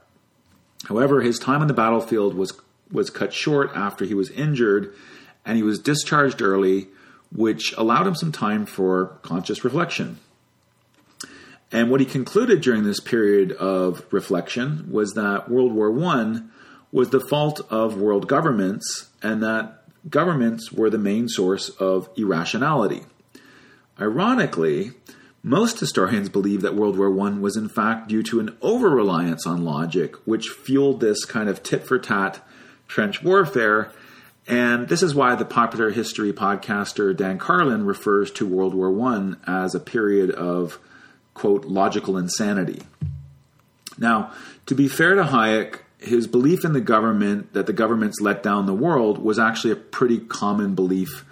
However, 0.85 1.21
his 1.21 1.37
time 1.37 1.61
on 1.61 1.67
the 1.67 1.73
battlefield 1.73 2.33
was, 2.33 2.53
was 2.91 3.09
cut 3.09 3.33
short 3.33 3.71
after 3.75 4.05
he 4.05 4.13
was 4.13 4.31
injured 4.31 4.93
and 5.45 5.57
he 5.57 5.63
was 5.63 5.79
discharged 5.79 6.41
early, 6.41 6.87
which 7.31 7.73
allowed 7.77 8.07
him 8.07 8.15
some 8.15 8.31
time 8.31 8.65
for 8.65 9.17
conscious 9.21 9.63
reflection. 9.63 10.19
And 11.71 11.91
what 11.91 11.99
he 11.99 12.05
concluded 12.05 12.61
during 12.61 12.83
this 12.83 12.99
period 12.99 13.51
of 13.51 14.05
reflection 14.11 14.89
was 14.89 15.13
that 15.13 15.49
World 15.49 15.73
War 15.73 15.93
I 16.05 16.41
was 16.91 17.09
the 17.09 17.19
fault 17.19 17.59
of 17.69 17.97
world 17.97 18.27
governments 18.27 19.09
and 19.21 19.43
that 19.43 19.76
governments 20.09 20.71
were 20.71 20.89
the 20.89 20.97
main 20.97 21.27
source 21.27 21.69
of 21.69 22.09
irrationality. 22.15 23.03
Ironically, 23.99 24.91
most 25.43 25.79
historians 25.79 26.29
believe 26.29 26.61
that 26.61 26.75
World 26.75 26.97
War 26.97 27.07
I 27.27 27.39
was 27.39 27.57
in 27.57 27.69
fact 27.69 28.09
due 28.09 28.23
to 28.23 28.39
an 28.39 28.57
over 28.61 28.89
reliance 28.89 29.47
on 29.47 29.63
logic, 29.63 30.15
which 30.25 30.49
fueled 30.49 30.99
this 30.99 31.25
kind 31.25 31.49
of 31.49 31.63
tit 31.63 31.83
for 31.83 31.97
tat 31.97 32.45
trench 32.87 33.23
warfare. 33.23 33.91
And 34.47 34.87
this 34.87 35.03
is 35.03 35.15
why 35.15 35.35
the 35.35 35.45
popular 35.45 35.89
history 35.89 36.31
podcaster 36.31 37.15
Dan 37.15 37.37
Carlin 37.37 37.85
refers 37.85 38.31
to 38.31 38.47
World 38.47 38.73
War 38.73 38.93
I 39.09 39.35
as 39.45 39.75
a 39.75 39.79
period 39.79 40.31
of, 40.31 40.79
quote, 41.33 41.65
logical 41.65 42.17
insanity. 42.17 42.83
Now, 43.97 44.31
to 44.67 44.75
be 44.75 44.87
fair 44.87 45.15
to 45.15 45.23
Hayek, 45.23 45.79
his 45.99 46.27
belief 46.27 46.63
in 46.63 46.73
the 46.73 46.81
government 46.81 47.53
that 47.53 47.65
the 47.65 47.73
governments 47.73 48.21
let 48.21 48.43
down 48.43 48.65
the 48.65 48.73
world 48.73 49.17
was 49.17 49.39
actually 49.39 49.71
a 49.71 49.75
pretty 49.75 50.19
common 50.19 50.75
belief 50.75 51.25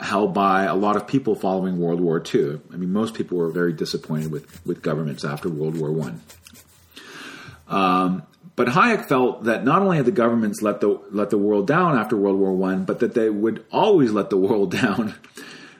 held 0.00 0.34
by 0.34 0.64
a 0.64 0.74
lot 0.74 0.96
of 0.96 1.06
people 1.06 1.34
following 1.34 1.78
World 1.78 2.00
War 2.00 2.22
II. 2.22 2.60
I 2.72 2.76
mean, 2.76 2.92
most 2.92 3.14
people 3.14 3.38
were 3.38 3.50
very 3.50 3.72
disappointed 3.72 4.30
with, 4.30 4.64
with 4.66 4.82
governments 4.82 5.24
after 5.24 5.48
World 5.48 5.78
War 5.78 5.92
One. 5.92 6.22
Um, 7.68 8.22
but 8.56 8.68
Hayek 8.68 9.06
felt 9.06 9.44
that 9.44 9.64
not 9.64 9.82
only 9.82 9.96
had 9.96 10.06
the 10.06 10.12
governments 10.12 10.62
let 10.62 10.80
the 10.80 11.00
let 11.10 11.30
the 11.30 11.38
world 11.38 11.66
down 11.66 11.96
after 11.96 12.16
World 12.16 12.38
War 12.38 12.52
One, 12.52 12.84
but 12.84 13.00
that 13.00 13.14
they 13.14 13.30
would 13.30 13.64
always 13.72 14.12
let 14.12 14.30
the 14.30 14.36
world 14.36 14.70
down. 14.82 15.14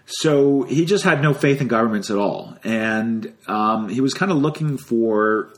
So 0.06 0.62
he 0.64 0.84
just 0.84 1.04
had 1.04 1.22
no 1.22 1.32
faith 1.32 1.60
in 1.60 1.68
governments 1.68 2.10
at 2.10 2.18
all, 2.18 2.56
and 2.64 3.32
um, 3.46 3.88
he 3.88 4.00
was 4.00 4.12
kind 4.12 4.32
of 4.32 4.38
looking 4.38 4.76
for 4.76 5.54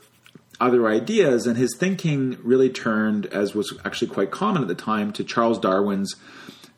other 0.61 0.89
ideas, 0.89 1.47
and 1.47 1.57
his 1.57 1.77
thinking 1.77 2.39
really 2.43 2.71
turned, 2.71 3.27
as 3.27 3.55
was 3.55 3.77
actually 3.85 4.09
quite 4.09 4.31
common 4.31 4.63
at 4.63 4.69
the 4.69 4.75
time, 4.75 5.13
to 5.13 5.25
Charles 5.25 5.59
Darwin's 5.59 6.15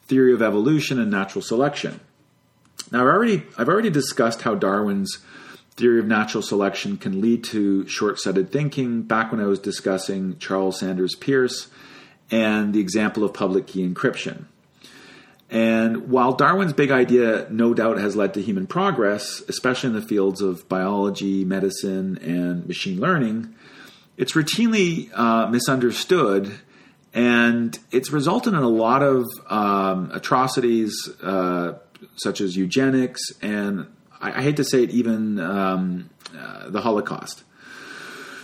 theory 0.07 0.33
of 0.33 0.43
evolution 0.43 0.99
and 0.99 1.11
natural 1.11 1.43
selection. 1.43 2.01
Now, 2.91 3.01
I've 3.01 3.07
already, 3.07 3.43
I've 3.57 3.69
already 3.69 3.91
discussed 3.91 4.43
how 4.43 4.55
Darwin's 4.55 5.19
theory 5.77 6.01
of 6.01 6.07
natural 6.07 6.43
selection 6.43 6.97
can 6.97 7.21
lead 7.21 7.45
to 7.45 7.87
short 7.87 8.19
sighted 8.19 8.51
thinking 8.51 9.03
back 9.03 9.31
when 9.31 9.41
I 9.41 9.47
was 9.47 9.61
discussing 9.61 10.39
Charles 10.39 10.81
Sanders 10.81 11.15
Peirce 11.15 11.69
and 12.31 12.75
the 12.75 12.81
example 12.81 13.23
of 13.23 13.33
public 13.33 13.69
key 13.69 13.87
encryption. 13.87 14.47
And 15.51 16.11
while 16.11 16.35
Darwin's 16.35 16.75
big 16.75 16.91
idea 16.91 17.47
no 17.51 17.73
doubt 17.73 17.99
has 17.99 18.15
led 18.15 18.35
to 18.35 18.43
human 18.43 18.67
progress, 18.67 19.43
especially 19.49 19.89
in 19.89 19.95
the 19.95 20.03
fields 20.03 20.43
of 20.43 20.69
biology, 20.69 21.45
medicine, 21.45 22.19
and 22.19 22.67
machine 22.67 23.01
learning, 23.01 23.55
it's 24.19 24.33
routinely 24.33 25.11
uh, 25.15 25.47
misunderstood 25.47 26.53
and 27.15 27.79
it's 27.91 28.11
resulted 28.11 28.53
in 28.53 28.59
a 28.59 28.69
lot 28.69 29.03
of 29.03 29.27
um, 29.49 30.11
atrocities 30.13 31.09
uh, 31.23 31.79
such 32.17 32.41
as 32.41 32.57
eugenics 32.57 33.23
and 33.41 33.87
I, 34.21 34.33
I, 34.33 34.43
hate 34.43 34.57
to 34.57 34.65
say 34.65 34.83
it 34.83 34.91
even 34.91 35.41
um, 35.41 36.11
uh, 36.37 36.69
the 36.69 36.81
holocaust. 36.81 37.45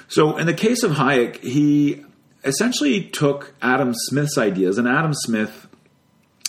So 0.09 0.37
in 0.38 0.47
the 0.47 0.55
case 0.55 0.83
of 0.83 0.93
hayek 0.93 1.43
he 1.43 2.05
essentially 2.45 3.03
took 3.03 3.55
adam 3.61 3.93
smith's 3.95 4.38
ideas 4.38 4.79
and 4.79 4.88
adam 4.88 5.12
smith 5.12 5.63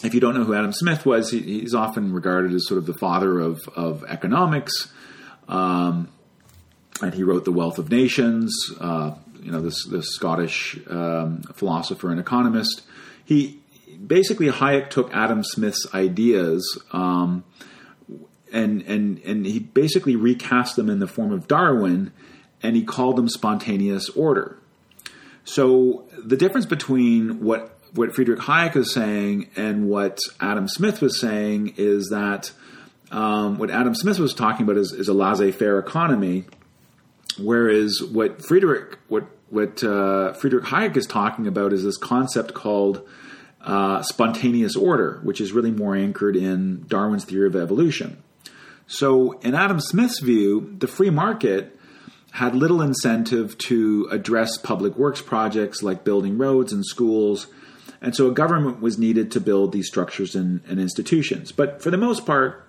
if 0.04 0.14
you 0.14 0.20
don't 0.20 0.36
know 0.36 0.44
who 0.44 0.54
adam 0.54 0.74
smith 0.74 1.06
was 1.06 1.32
he, 1.32 1.40
he's 1.42 1.74
often 1.74 2.14
regarded 2.14 2.54
as 2.54 2.68
sort 2.68 2.78
of 2.78 2.86
the 2.86 2.94
father 2.94 3.40
of, 3.40 3.68
of 3.76 4.04
economics 4.06 4.92
um, 5.48 6.10
and 7.02 7.14
he 7.14 7.24
wrote 7.24 7.46
The 7.46 7.52
Wealth 7.52 7.78
of 7.78 7.90
Nations. 7.92 8.54
Uh, 8.80 9.16
you 9.42 9.52
know, 9.52 9.62
this 9.62 9.86
this 9.86 10.14
Scottish 10.16 10.80
um, 10.90 11.44
philosopher 11.54 12.10
and 12.10 12.20
economist. 12.20 12.82
He 13.24 13.60
basically 14.06 14.48
Hayek 14.48 14.90
took 14.90 15.14
Adam 15.14 15.44
Smith's 15.44 15.88
ideas. 15.94 16.82
Um, 16.92 17.44
and, 18.54 18.84
and 18.84 19.20
and 19.20 19.46
he 19.46 19.60
basically 19.60 20.16
recast 20.16 20.76
them 20.76 20.90
in 20.90 21.00
the 21.00 21.08
form 21.08 21.32
of 21.32 21.48
Darwin, 21.48 22.14
and 22.64 22.76
he 22.76 22.84
called 22.84 23.18
them 23.18 23.28
spontaneous 23.28 24.10
order. 24.10 24.58
So 25.44 26.06
the 26.18 26.38
difference 26.38 26.66
between 26.66 27.44
what 27.44 27.75
what 27.96 28.14
Friedrich 28.14 28.40
Hayek 28.40 28.76
is 28.76 28.94
saying 28.94 29.50
and 29.56 29.90
what 29.90 30.20
Adam 30.40 30.68
Smith 30.68 31.02
was 31.02 31.20
saying 31.20 31.74
is 31.78 32.10
that 32.10 32.52
um, 33.12 33.58
what 33.58 33.70
Adam 33.70 33.96
Smith 33.96 34.20
was 34.20 34.34
talking 34.34 34.64
about 34.64 34.78
is, 34.78 34.92
is 34.92 35.08
a 35.08 35.14
laissez-faire 35.14 35.80
economy, 35.80 36.46
Whereas 37.38 38.02
what 38.02 38.46
Friedrich 38.46 38.98
what 39.08 39.28
what 39.50 39.84
uh, 39.84 40.34
Friedrich 40.34 40.66
Hayek 40.66 40.98
is 40.98 41.06
talking 41.06 41.48
about 41.48 41.74
is 41.74 41.84
this 41.84 41.98
concept 41.98 42.54
called 42.54 43.08
uh, 43.62 44.02
spontaneous 44.04 44.76
order, 44.76 45.20
which 45.24 45.42
is 45.42 45.52
really 45.52 45.72
more 45.72 45.96
anchored 45.96 46.36
in 46.36 46.86
Darwin's 46.88 47.26
theory 47.26 47.48
of 47.48 47.56
evolution. 47.56 48.22
So, 48.88 49.34
in 49.40 49.56
Adam 49.56 49.80
Smith's 49.80 50.20
view, 50.20 50.76
the 50.78 50.88
free 50.88 51.10
market 51.10 51.78
had 52.32 52.56
little 52.56 52.82
incentive 52.82 53.58
to 53.58 54.08
address 54.12 54.58
public 54.58 54.96
works 54.98 55.22
projects 55.22 55.82
like 55.82 56.04
building 56.04 56.38
roads 56.38 56.72
and 56.72 56.86
schools, 56.86 57.48
and 58.06 58.16
so 58.16 58.30
a 58.30 58.32
government 58.32 58.82
was 58.82 59.00
needed 59.00 59.32
to 59.32 59.42
build 59.42 59.72
these 59.72 59.88
structures 59.88 60.36
and, 60.36 60.62
and 60.68 60.80
institutions. 60.80 61.52
But 61.52 61.82
for 61.82 61.90
the 61.90 61.98
most 61.98 62.24
part, 62.24 62.64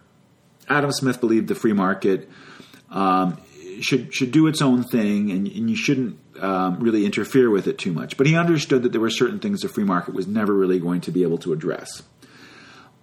Adam 0.67 0.91
Smith 0.91 1.21
believed 1.21 1.49
the 1.49 1.55
free 1.55 1.75
market 1.75 2.31
um, 2.91 3.39
should 3.81 4.15
should 4.15 4.33
do 4.33 4.47
its 4.47 4.63
own 4.63 4.83
thing, 4.83 5.31
and, 5.31 5.47
and 5.47 5.69
you 5.69 5.77
shouldn't 5.77 6.19
um, 6.41 6.81
really 6.81 7.05
interfere 7.05 7.51
with 7.51 7.67
it 7.67 7.77
too 7.77 7.93
much. 7.93 8.17
But 8.17 8.27
he 8.27 8.35
understood 8.35 8.83
that 8.85 8.93
there 8.93 9.01
were 9.01 9.11
certain 9.11 9.39
things 9.39 9.61
the 9.61 9.69
free 9.69 9.85
market 9.85 10.15
was 10.15 10.27
never 10.27 10.55
really 10.55 10.79
going 10.79 11.03
to 11.03 11.11
be 11.11 11.23
able 11.23 11.37
to 11.39 11.53
address. 11.53 12.03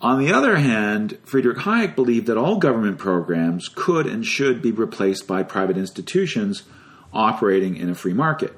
On 0.01 0.19
the 0.19 0.33
other 0.33 0.57
hand, 0.57 1.19
Friedrich 1.23 1.59
Hayek 1.59 1.95
believed 1.95 2.25
that 2.25 2.37
all 2.37 2.57
government 2.57 2.97
programs 2.97 3.69
could 3.69 4.07
and 4.07 4.25
should 4.25 4.59
be 4.59 4.71
replaced 4.71 5.27
by 5.27 5.43
private 5.43 5.77
institutions 5.77 6.63
operating 7.13 7.77
in 7.77 7.91
a 7.91 7.95
free 7.95 8.13
market. 8.13 8.53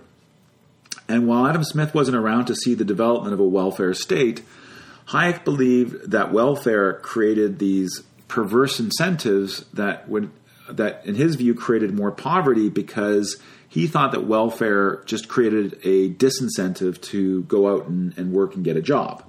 And 1.08 1.28
while 1.28 1.48
Adam 1.48 1.64
Smith 1.64 1.94
wasn't 1.94 2.18
around 2.18 2.46
to 2.46 2.56
see 2.56 2.74
the 2.74 2.86
development 2.86 3.34
of 3.34 3.40
a 3.40 3.48
welfare 3.48 3.94
state, 3.94 4.42
Hayek 5.10 5.44
believed 5.44 6.12
that 6.12 6.34
welfare 6.34 6.94
created 6.94 7.60
these 7.60 8.04
perverse 8.28 8.80
incentives 8.80 9.66
that 9.74 10.10
would 10.10 10.32
that, 10.68 11.06
in 11.06 11.14
his 11.14 11.36
view, 11.36 11.54
created 11.54 11.94
more 11.94 12.12
poverty 12.12 12.70
because 12.70 13.40
he 13.70 13.86
thought 13.86 14.14
that 14.14 14.26
welfare 14.26 15.04
just 15.06 15.28
created 15.28 15.74
a 15.84 16.10
disincentive 16.10 17.00
to 17.02 17.44
go 17.44 17.72
out 17.72 17.88
and, 17.88 18.18
and 18.18 18.32
work 18.32 18.56
and 18.56 18.64
get 18.64 18.76
a 18.76 18.82
job. 18.82 19.24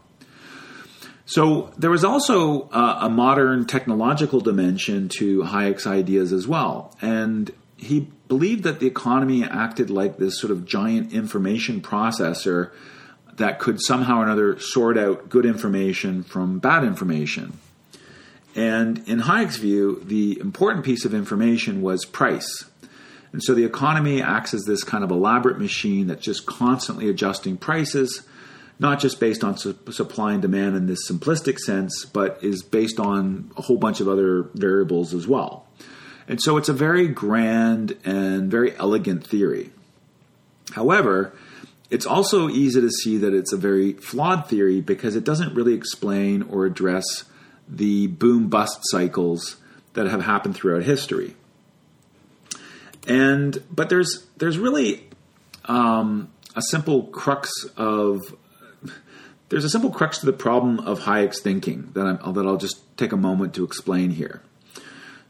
So 1.26 1.72
there 1.76 1.90
was 1.90 2.04
also 2.04 2.68
uh, 2.70 3.00
a 3.02 3.10
modern 3.10 3.66
technological 3.66 4.40
dimension 4.40 5.08
to 5.18 5.42
Hayek's 5.42 5.86
ideas 5.86 6.32
as 6.32 6.46
well. 6.46 6.96
And 7.02 7.50
he 7.76 8.08
believed 8.28 8.64
that 8.64 8.80
the 8.80 8.86
economy 8.86 9.44
acted 9.44 9.90
like 9.90 10.16
this 10.16 10.40
sort 10.40 10.50
of 10.50 10.64
giant 10.64 11.12
information 11.12 11.80
processor 11.80 12.70
that 13.36 13.58
could 13.58 13.80
somehow 13.82 14.20
or 14.20 14.24
another 14.24 14.58
sort 14.58 14.96
out 14.96 15.28
good 15.28 15.44
information 15.44 16.22
from 16.22 16.58
bad 16.58 16.84
information. 16.84 17.58
And 18.54 19.06
in 19.06 19.20
Hayek's 19.20 19.58
view, 19.58 20.02
the 20.04 20.38
important 20.40 20.84
piece 20.84 21.04
of 21.04 21.12
information 21.12 21.82
was 21.82 22.06
price. 22.06 22.64
And 23.32 23.42
so 23.42 23.52
the 23.52 23.64
economy 23.64 24.22
acts 24.22 24.54
as 24.54 24.64
this 24.64 24.82
kind 24.82 25.04
of 25.04 25.10
elaborate 25.10 25.58
machine 25.58 26.06
that's 26.06 26.24
just 26.24 26.46
constantly 26.46 27.10
adjusting 27.10 27.58
prices, 27.58 28.26
not 28.78 28.98
just 28.98 29.20
based 29.20 29.44
on 29.44 29.58
su- 29.58 29.76
supply 29.90 30.32
and 30.32 30.40
demand 30.40 30.74
in 30.74 30.86
this 30.86 31.10
simplistic 31.10 31.58
sense, 31.58 32.06
but 32.06 32.42
is 32.42 32.62
based 32.62 32.98
on 32.98 33.50
a 33.58 33.62
whole 33.62 33.76
bunch 33.76 34.00
of 34.00 34.08
other 34.08 34.44
variables 34.54 35.12
as 35.12 35.28
well. 35.28 35.66
And 36.28 36.40
so 36.42 36.56
it's 36.56 36.68
a 36.68 36.72
very 36.72 37.08
grand 37.08 37.96
and 38.04 38.50
very 38.50 38.76
elegant 38.76 39.26
theory. 39.26 39.70
However, 40.72 41.32
it's 41.90 42.06
also 42.06 42.48
easy 42.48 42.80
to 42.80 42.90
see 42.90 43.16
that 43.18 43.32
it's 43.32 43.52
a 43.52 43.56
very 43.56 43.92
flawed 43.92 44.48
theory 44.48 44.80
because 44.80 45.14
it 45.14 45.24
doesn't 45.24 45.54
really 45.54 45.74
explain 45.74 46.42
or 46.42 46.66
address 46.66 47.24
the 47.68 48.08
boom 48.08 48.48
bust 48.48 48.80
cycles 48.90 49.56
that 49.94 50.06
have 50.06 50.22
happened 50.22 50.54
throughout 50.54 50.82
history. 50.82 51.34
And 53.06 53.62
but 53.70 53.88
there's 53.88 54.26
there's 54.36 54.58
really 54.58 55.04
um, 55.66 56.30
a 56.56 56.62
simple 56.62 57.04
crux 57.04 57.50
of 57.76 58.34
there's 59.48 59.64
a 59.64 59.70
simple 59.70 59.90
crux 59.90 60.18
to 60.18 60.26
the 60.26 60.32
problem 60.32 60.80
of 60.80 61.00
Hayek's 61.00 61.40
thinking 61.40 61.90
that 61.94 62.04
I'm, 62.04 62.34
that 62.34 62.46
I'll 62.46 62.56
just 62.56 62.96
take 62.96 63.12
a 63.12 63.16
moment 63.16 63.54
to 63.54 63.64
explain 63.64 64.10
here. 64.10 64.42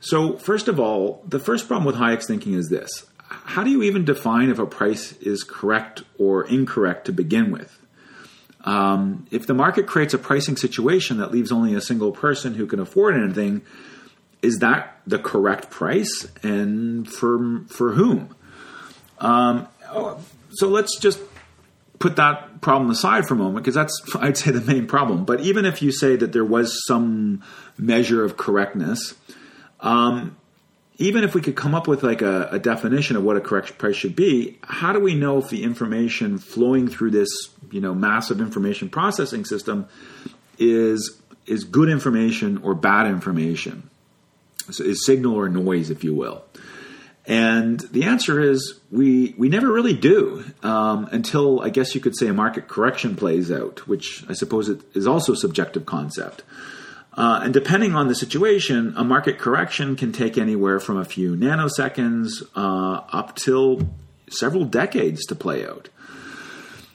So 0.01 0.37
first 0.37 0.69
of 0.69 0.79
all, 0.79 1.23
the 1.27 1.39
first 1.39 1.67
problem 1.69 1.85
with 1.85 1.97
Hayek's 1.97 2.27
thinking 2.27 2.55
is 2.55 2.69
this: 2.69 3.07
How 3.29 3.65
do 3.65 3.71
you 3.71 3.83
even 3.83 4.05
define 4.05 4.51
if 4.51 4.59
a 4.59 4.67
price 4.67 5.13
is 5.19 5.45
correct 5.45 6.03
or 6.19 6.47
incorrect 6.47 7.07
to 7.07 7.13
begin 7.13 7.51
with? 7.51 7.81
Um, 8.65 9.27
if 9.31 9.47
the 9.47 9.55
market 9.55 9.87
creates 9.87 10.13
a 10.13 10.19
pricing 10.19 10.57
situation 10.57 11.19
that 11.19 11.31
leaves 11.31 11.53
only 11.53 11.75
a 11.75 11.81
single 11.81 12.11
person 12.11 12.55
who 12.55 12.67
can 12.67 12.81
afford 12.81 13.17
anything, 13.17 13.63
is 14.43 14.59
that 14.59 15.01
the 15.07 15.19
correct 15.19 15.71
price, 15.71 16.29
and 16.43 17.09
for 17.11 17.63
for 17.69 17.93
whom? 17.93 18.35
Um, 19.19 19.69
so 20.51 20.69
let's 20.69 20.99
just 20.99 21.21
put 21.99 22.17
that 22.17 22.61
problem 22.61 22.91
aside 22.91 23.27
for 23.27 23.35
a 23.35 23.37
moment 23.37 23.65
because 23.65 23.75
that's 23.75 24.01
I'd 24.17 24.37
say 24.37 24.51
the 24.51 24.61
main 24.61 24.87
problem. 24.87 25.25
But 25.25 25.41
even 25.41 25.65
if 25.65 25.81
you 25.81 25.93
say 25.93 26.17
that 26.17 26.33
there 26.33 26.45
was 26.45 26.85
some 26.87 27.43
measure 27.79 28.25
of 28.25 28.37
correctness, 28.37 29.15
um, 29.87 30.37
even 30.99 31.23
if 31.23 31.35
we 31.35 31.41
could 31.41 31.55
come 31.55 31.75
up 31.75 31.87
with 31.87 32.03
like 32.03 32.23
a, 32.23 32.49
a, 32.51 32.59
definition 32.59 33.17
of 33.17 33.23
what 33.23 33.37
a 33.37 33.41
correct 33.41 33.79
price 33.79 33.95
should 33.95 34.17
be, 34.17 34.59
how 34.65 34.93
do 34.93 34.99
we 34.99 35.15
know 35.15 35.39
if 35.39 35.49
the 35.49 35.63
information 35.63 36.39
flowing 36.39 36.89
through 36.89 37.13
this 37.13 37.29
you 37.71 37.81
know 37.81 37.95
massive 37.95 38.41
information 38.41 38.89
processing 38.89 39.45
system 39.45 39.89
is 40.59 41.21
is 41.47 41.63
good 41.65 41.89
information 41.89 42.59
or 42.59 42.75
bad 42.75 43.07
information? 43.07 43.89
So 44.71 44.83
is 44.83 45.07
signal 45.07 45.35
or 45.35 45.49
noise, 45.49 45.91
if 45.91 46.03
you 46.03 46.15
will. 46.15 46.43
And 47.29 47.79
the 47.79 48.05
answer 48.05 48.41
is 48.41 48.81
we 48.91 49.35
we 49.39 49.49
never 49.49 49.73
really 49.73 49.95
do 49.95 50.45
um, 50.65 51.09
until 51.13 51.61
I 51.61 51.69
guess 51.69 51.95
you 51.95 52.01
could 52.01 52.17
say 52.17 52.27
a 52.27 52.33
market 52.33 52.67
correction 52.67 53.15
plays 53.15 53.53
out, 53.53 53.87
which 53.87 54.25
I 54.29 54.33
suppose 54.33 54.69
it 54.69 54.81
is 54.95 55.07
also 55.07 55.35
a 55.35 55.37
subjective 55.37 55.87
concept. 55.87 56.43
Uh, 57.17 57.41
and 57.45 57.55
depending 57.55 57.95
on 57.95 58.09
the 58.09 58.15
situation, 58.15 58.93
a 58.97 59.03
market 59.03 59.39
correction 59.39 59.97
can 59.97 60.13
take 60.13 60.37
anywhere 60.37 60.79
from 60.79 60.99
a 60.99 61.05
few 61.05 61.35
nanoseconds 61.35 62.43
uh, 62.55 63.01
up 63.11 63.35
till 63.37 63.89
several 64.29 64.65
decades 64.65 65.25
to 65.25 65.35
play 65.35 65.67
out. 65.67 65.89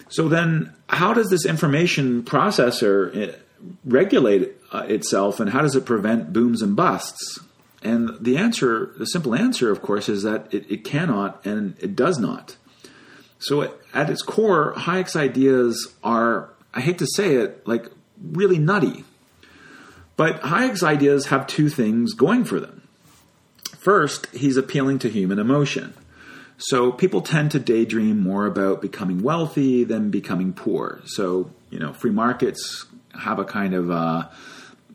So 0.10 0.28
then, 0.28 0.74
how 0.88 1.14
does 1.14 1.30
this 1.30 1.46
information 1.46 2.24
processor 2.24 3.16
eh, 3.16 3.36
regulate 3.86 4.52
uh, 4.72 4.86
itself, 4.88 5.40
and 5.40 5.50
how 5.50 5.62
does 5.62 5.76
it 5.76 5.86
prevent 5.86 6.34
booms 6.34 6.62
and 6.62 6.76
busts? 6.76 7.40
And 7.82 8.12
the 8.20 8.38
answer, 8.38 8.94
the 9.00 9.06
simple 9.06 9.34
answer, 9.34 9.72
of 9.72 9.82
course, 9.82 10.08
is 10.08 10.22
that 10.22 10.54
it, 10.54 10.70
it 10.70 10.84
cannot 10.84 11.44
and 11.46 11.76
it 11.80 11.96
does 11.96 12.20
not. 12.20 12.58
So, 13.40 13.74
at 13.94 14.10
its 14.10 14.22
core, 14.22 14.74
Hayek's 14.78 15.16
ideas 15.16 15.96
are, 16.04 16.54
I 16.76 16.82
hate 16.82 17.00
to 17.00 17.08
say 17.16 17.36
it, 17.36 17.66
like 17.68 17.88
really 18.22 18.60
nutty. 18.60 19.04
But 20.22 20.42
Hayek's 20.44 20.84
ideas 20.84 21.26
have 21.30 21.48
two 21.48 21.68
things 21.68 22.14
going 22.14 22.44
for 22.44 22.60
them. 22.60 22.88
First, 23.80 24.28
he's 24.28 24.56
appealing 24.56 25.00
to 25.00 25.10
human 25.10 25.40
emotion. 25.40 25.96
So 26.60 26.92
people 26.92 27.22
tend 27.22 27.50
to 27.54 27.60
daydream 27.60 28.20
more 28.20 28.46
about 28.46 28.84
becoming 28.84 29.24
wealthy 29.24 29.84
than 29.84 30.12
becoming 30.12 30.54
poor. 30.54 31.02
So, 31.06 31.50
you 31.72 31.80
know, 31.80 31.92
free 31.94 32.12
markets 32.12 32.86
have 33.20 33.40
a 33.40 33.44
kind 33.44 33.74
of, 33.74 33.90
uh, 33.90 34.28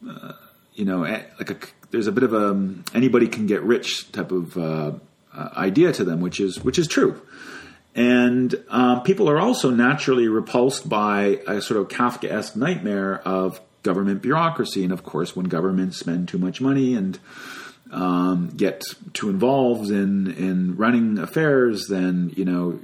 uh, 0.09 0.33
you 0.75 0.85
know, 0.85 1.01
like 1.01 1.51
a, 1.51 1.57
there's 1.91 2.07
a 2.07 2.13
bit 2.13 2.23
of 2.23 2.33
a 2.33 2.73
anybody 2.95 3.27
can 3.27 3.49
get 3.49 3.65
rich 3.65 4.13
type 4.13 4.31
of 4.31 4.57
uh, 4.57 4.93
uh 5.35 5.49
idea 5.57 5.93
to 5.95 6.05
them, 6.05 6.21
which 6.21 6.39
is 6.39 6.63
which 6.63 6.79
is 6.79 6.87
true. 6.87 7.21
And 7.97 8.55
um, 8.69 9.03
people 9.03 9.29
are 9.29 9.41
also 9.41 9.71
naturally 9.71 10.29
repulsed 10.29 10.89
by 10.89 11.41
a 11.49 11.61
sort 11.61 11.81
of 11.81 11.89
Kafkaesque 11.89 12.55
nightmare 12.55 13.21
of 13.27 13.61
government 13.87 14.21
bureaucracy. 14.21 14.85
And 14.85 14.93
of 14.93 15.03
course, 15.03 15.35
when 15.35 15.47
governments 15.47 15.97
spend 15.97 16.29
too 16.29 16.39
much 16.39 16.61
money 16.61 16.95
and 16.95 17.19
um, 17.91 18.51
get 18.55 18.85
too 19.15 19.31
involved 19.31 19.91
in 19.91 20.31
in 20.33 20.77
running 20.77 21.19
affairs, 21.19 21.87
then 21.89 22.33
you 22.37 22.45
know 22.45 22.79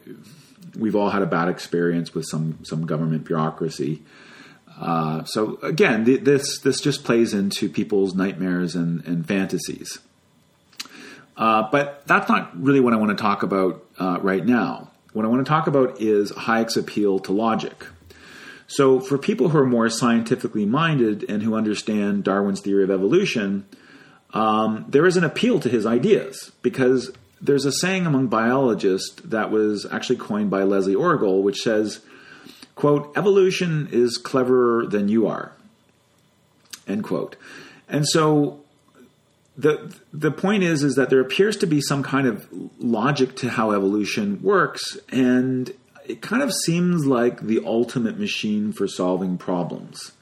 we've 0.79 0.97
all 0.97 1.11
had 1.11 1.23
a 1.23 1.27
bad 1.27 1.49
experience 1.49 2.15
with 2.15 2.25
some 2.25 2.59
some 2.63 2.87
government 2.87 3.25
bureaucracy. 3.25 4.03
Uh, 4.81 5.25
so 5.25 5.59
again, 5.63 6.05
th- 6.05 6.23
this 6.23 6.61
this 6.61 6.81
just 6.81 7.05
plays 7.05 7.35
into 7.35 7.69
people's 7.69 8.15
nightmares 8.15 8.75
and, 8.75 9.05
and 9.05 9.27
fantasies. 9.27 9.99
Uh, 11.37 11.69
but 11.71 12.07
that's 12.07 12.29
not 12.29 12.51
really 12.63 12.81
what 12.81 12.93
I 12.93 12.97
want 12.97 13.17
to 13.17 13.21
talk 13.21 13.43
about 13.43 13.85
uh, 13.99 14.19
right 14.23 14.45
now. 14.45 14.91
What 15.13 15.25
I 15.25 15.29
want 15.29 15.45
to 15.45 15.49
talk 15.49 15.67
about 15.67 16.01
is 16.01 16.33
Hayek's 16.33 16.77
appeal 16.77 17.19
to 17.21 17.33
logic. 17.33 17.87
So, 18.73 19.01
for 19.01 19.19
people 19.19 19.51
who 19.51 19.59
are 19.59 19.67
more 19.67 19.91
scientifically 19.91 20.65
minded 20.65 21.27
and 21.29 21.43
who 21.43 21.55
understand 21.55 22.25
Darwin's 22.25 22.63
theory 22.63 22.83
of 22.83 22.91
evolution, 22.91 23.67
um, 24.33 24.87
there 24.89 25.05
is 25.05 25.19
an 25.19 25.25
appeal 25.25 25.61
to 25.61 25.69
his 25.69 25.85
ideas 25.85 26.53
because 26.63 27.11
there's 27.39 27.67
a 27.67 27.73
saying 27.73 28.07
among 28.07 28.29
biologists 28.29 29.21
that 29.25 29.51
was 29.51 29.85
actually 29.93 30.17
coined 30.17 30.49
by 30.49 30.63
Leslie 30.63 30.95
Orgel, 30.95 31.43
which 31.43 31.59
says, 31.59 32.01
quote, 32.75 33.13
evolution 33.15 33.91
is 33.93 34.17
cleverer 34.17 34.87
than 34.87 35.07
you 35.11 35.27
are, 35.27 35.53
end 36.89 37.05
quote. 37.05 37.37
And 37.91 38.09
so 38.09 38.63
the 39.55 39.95
the 40.15 40.31
point 40.31 40.63
is 40.63 40.83
is 40.83 40.95
that 40.95 41.11
there 41.11 41.21
appears 41.21 41.59
to 41.59 41.67
be 41.67 41.83
some 41.83 42.03
kind 42.03 42.27
of 42.27 42.49
logic 42.79 43.37
to 43.37 43.51
how 43.51 43.73
evolution 43.73 44.41
works, 44.43 44.97
and 45.11 45.75
it 46.07 46.23
kind 46.23 46.43
of 46.43 46.53
seems 46.53 47.07
like 47.07 47.41
the 47.41 47.63
ultimate 47.65 48.19
machine 48.19 48.73
for 48.73 48.89
solving 48.89 49.39
problems. 49.39 50.13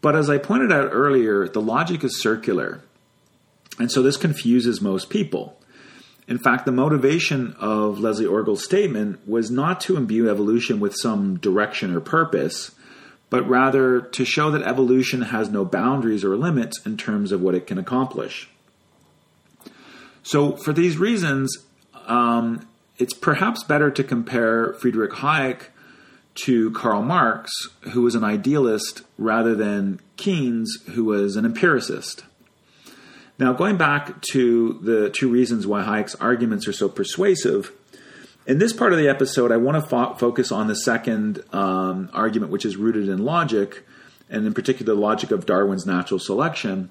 But 0.00 0.16
as 0.16 0.30
I 0.30 0.38
pointed 0.38 0.72
out 0.72 0.90
earlier, 0.92 1.48
the 1.48 1.60
logic 1.60 2.04
is 2.04 2.22
circular. 2.22 2.80
And 3.78 3.90
so 3.90 4.02
this 4.02 4.16
confuses 4.16 4.80
most 4.80 5.10
people. 5.10 5.58
In 6.28 6.38
fact, 6.38 6.64
the 6.64 6.72
motivation 6.72 7.54
of 7.60 8.00
Leslie 8.00 8.26
Orgel's 8.26 8.64
statement 8.64 9.26
was 9.28 9.50
not 9.50 9.80
to 9.82 9.96
imbue 9.96 10.28
evolution 10.28 10.80
with 10.80 10.94
some 10.96 11.38
direction 11.38 11.94
or 11.94 12.00
purpose, 12.00 12.72
but 13.30 13.48
rather 13.48 14.00
to 14.00 14.24
show 14.24 14.50
that 14.50 14.62
evolution 14.62 15.22
has 15.22 15.50
no 15.50 15.64
boundaries 15.64 16.24
or 16.24 16.36
limits 16.36 16.84
in 16.84 16.96
terms 16.96 17.32
of 17.32 17.42
what 17.42 17.54
it 17.54 17.66
can 17.66 17.78
accomplish. 17.78 18.48
So, 20.22 20.56
for 20.56 20.72
these 20.72 20.96
reasons, 20.96 21.56
um, 22.06 22.66
it's 22.98 23.14
perhaps 23.14 23.62
better 23.64 23.90
to 23.90 24.04
compare 24.04 24.72
Friedrich 24.74 25.12
Hayek 25.12 25.66
to 26.36 26.70
Karl 26.72 27.02
Marx, 27.02 27.50
who 27.92 28.02
was 28.02 28.14
an 28.14 28.24
idealist, 28.24 29.02
rather 29.18 29.54
than 29.54 30.00
Keynes, 30.16 30.78
who 30.94 31.04
was 31.04 31.36
an 31.36 31.44
empiricist. 31.44 32.24
Now, 33.38 33.52
going 33.52 33.76
back 33.76 34.22
to 34.32 34.78
the 34.82 35.10
two 35.10 35.30
reasons 35.30 35.66
why 35.66 35.82
Hayek's 35.82 36.14
arguments 36.16 36.66
are 36.68 36.72
so 36.72 36.88
persuasive, 36.88 37.70
in 38.46 38.58
this 38.58 38.72
part 38.72 38.92
of 38.92 38.98
the 38.98 39.08
episode, 39.08 39.50
I 39.50 39.56
want 39.56 39.82
to 39.82 39.88
fo- 39.88 40.14
focus 40.14 40.52
on 40.52 40.68
the 40.68 40.76
second 40.76 41.42
um, 41.52 42.08
argument, 42.12 42.52
which 42.52 42.64
is 42.64 42.76
rooted 42.76 43.08
in 43.08 43.24
logic, 43.24 43.84
and 44.30 44.46
in 44.46 44.54
particular, 44.54 44.94
the 44.94 45.00
logic 45.00 45.30
of 45.30 45.46
Darwin's 45.46 45.84
natural 45.84 46.20
selection. 46.20 46.90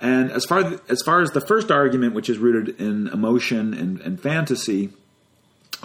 And 0.00 0.30
as 0.30 0.44
far 0.44 0.80
as 0.88 1.02
far 1.02 1.22
as 1.22 1.30
the 1.30 1.40
first 1.40 1.70
argument, 1.70 2.14
which 2.14 2.28
is 2.28 2.38
rooted 2.38 2.80
in 2.80 3.08
emotion 3.08 3.74
and, 3.74 4.00
and 4.00 4.20
fantasy, 4.20 4.90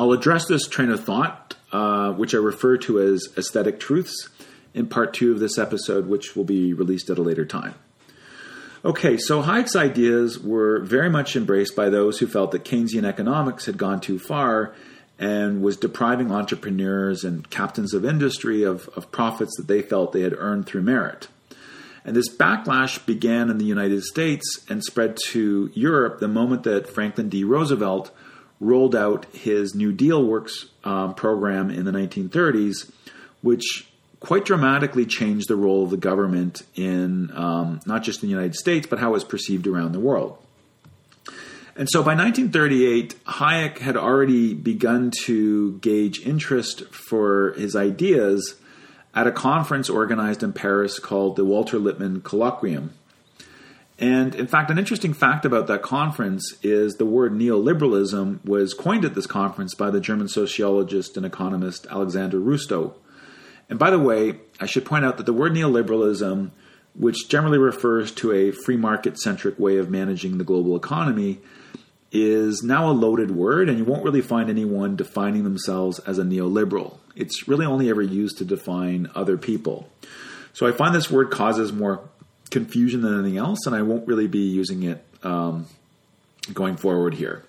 I'll 0.02 0.14
address 0.14 0.48
this 0.48 0.68
train 0.68 0.90
of 0.90 1.04
thought, 1.04 1.54
uh, 1.72 2.14
which 2.14 2.34
I 2.34 2.40
refer 2.40 2.76
to 2.78 3.00
as 3.00 3.28
aesthetic 3.38 3.80
truths, 3.80 4.30
in 4.74 4.88
part 4.88 5.14
two 5.14 5.32
of 5.32 5.40
this 5.40 5.60
episode, 5.60 6.08
which 6.08 6.36
will 6.36 6.44
be 6.44 6.74
released 6.74 7.12
at 7.12 7.20
a 7.20 7.22
later 7.22 7.46
time. 7.46 7.76
Okay, 8.84 9.18
so 9.18 9.44
Hayek's 9.44 9.76
ideas 9.76 10.40
were 10.40 10.80
very 10.80 11.12
much 11.12 11.36
embraced 11.36 11.76
by 11.76 11.90
those 11.90 12.18
who 12.18 12.26
felt 12.26 12.50
that 12.50 12.66
Keynesian 12.66 13.04
economics 13.04 13.68
had 13.68 13.78
gone 13.78 14.02
too 14.02 14.18
far 14.18 14.74
and 15.20 15.62
was 15.62 15.78
depriving 15.78 16.32
entrepreneurs 16.32 17.24
and 17.24 17.48
captains 17.52 17.94
of 17.94 18.04
industry 18.04 18.64
of, 18.64 18.90
of 18.96 19.12
profits 19.12 19.56
that 19.58 19.68
they 19.68 19.84
felt 19.84 20.14
they 20.14 20.22
had 20.22 20.34
earned 20.36 20.66
through 20.66 20.82
merit. 20.82 21.28
And 22.04 22.16
this 22.16 22.36
backlash 22.36 23.06
began 23.06 23.52
in 23.52 23.60
the 23.60 23.66
United 23.66 24.02
States 24.02 24.66
and 24.68 24.84
spread 24.84 25.16
to 25.28 25.70
Europe 25.76 26.20
the 26.20 26.28
moment 26.28 26.64
that 26.64 26.90
Franklin 26.90 27.30
D. 27.30 27.44
Roosevelt 27.44 28.10
rolled 28.62 28.96
out 28.96 29.26
his 29.34 29.76
New 29.76 29.92
Deal 29.92 30.24
Works 30.24 30.68
um, 30.86 31.16
program 31.16 31.70
in 31.70 31.84
the 31.84 31.92
1930s, 31.92 32.90
which 33.42 33.88
quite 34.22 34.46
dramatically 34.46 35.06
changed 35.06 35.50
the 35.50 35.56
role 35.56 35.84
of 35.84 35.90
the 35.90 35.98
government 35.98 36.62
in 36.76 37.36
um, 37.36 37.82
not 37.86 38.04
just 38.04 38.22
in 38.22 38.30
the 38.30 38.34
United 38.34 38.56
States, 38.56 38.88
but 38.88 39.00
how 39.00 39.10
it 39.10 39.14
was 39.14 39.24
perceived 39.24 39.68
around 39.68 39.92
the 39.92 40.00
world. 40.00 40.38
And 41.76 41.90
so 41.90 42.04
by 42.04 42.14
1938, 42.14 43.26
Hayek 43.26 43.80
had 43.80 43.98
already 43.98 44.54
begun 44.54 45.12
to 45.24 45.80
gauge 45.80 46.26
interest 46.26 46.84
for 46.94 47.54
his 47.54 47.76
ideas 47.76 48.56
at 49.16 49.26
a 49.26 49.32
conference 49.32 49.90
organized 49.90 50.44
in 50.44 50.54
Paris 50.54 51.00
called 51.00 51.36
the 51.36 51.46
Walter 51.46 51.80
Lippmann 51.80 52.22
Colloquium. 52.22 52.90
And 54.02 54.34
in 54.34 54.48
fact, 54.48 54.72
an 54.72 54.80
interesting 54.80 55.14
fact 55.14 55.46
about 55.46 55.68
that 55.68 55.84
conference 55.84 56.56
is 56.64 56.96
the 56.96 57.06
word 57.06 57.34
neoliberalism 57.34 58.44
was 58.44 58.74
coined 58.74 59.06
at 59.06 59.14
this 59.14 59.28
conference 59.28 59.76
by 59.76 59.92
the 59.92 60.02
German 60.02 60.28
sociologist 60.28 61.18
and 61.18 61.26
economist 61.26 61.86
Alexander 61.88 62.40
Rustow. 62.40 62.96
And 63.70 63.78
by 63.78 63.92
the 63.92 64.00
way, 64.00 64.40
I 64.60 64.66
should 64.66 64.86
point 64.86 65.06
out 65.06 65.18
that 65.18 65.28
the 65.28 65.34
word 65.34 65.54
neoliberalism, 65.54 66.50
which 66.96 67.30
generally 67.30 67.60
refers 67.60 68.12
to 68.14 68.32
a 68.32 68.52
free 68.52 68.76
market 68.76 69.20
centric 69.20 69.60
way 69.60 69.78
of 69.78 69.92
managing 69.92 70.40
the 70.40 70.44
global 70.44 70.76
economy, 70.76 71.40
is 72.12 72.64
now 72.64 72.90
a 72.90 72.92
loaded 72.92 73.32
word, 73.32 73.70
and 73.70 73.78
you 73.78 73.86
won't 73.86 74.04
really 74.04 74.20
find 74.20 74.50
anyone 74.50 74.96
defining 74.96 75.44
themselves 75.44 76.00
as 76.00 76.18
a 76.18 76.24
neoliberal. 76.24 76.98
It's 77.16 77.48
really 77.48 77.68
only 77.68 77.90
ever 77.90 78.02
used 78.02 78.40
to 78.40 78.46
define 78.46 79.12
other 79.14 79.38
people. 79.38 79.90
So 80.54 80.66
I 80.66 80.72
find 80.72 80.94
this 80.94 81.12
word 81.12 81.30
causes 81.30 81.72
more 81.72 82.10
confusion 82.52 83.02
than 83.02 83.20
anything 83.20 83.38
else, 83.38 83.66
and 83.66 83.76
I 83.76 83.82
won't 83.82 84.08
really 84.08 84.28
be 84.28 84.40
using 84.40 84.84
it 84.84 85.04
um, 85.24 85.66
going 86.54 86.78
forward 86.78 87.16
here. 87.16 87.44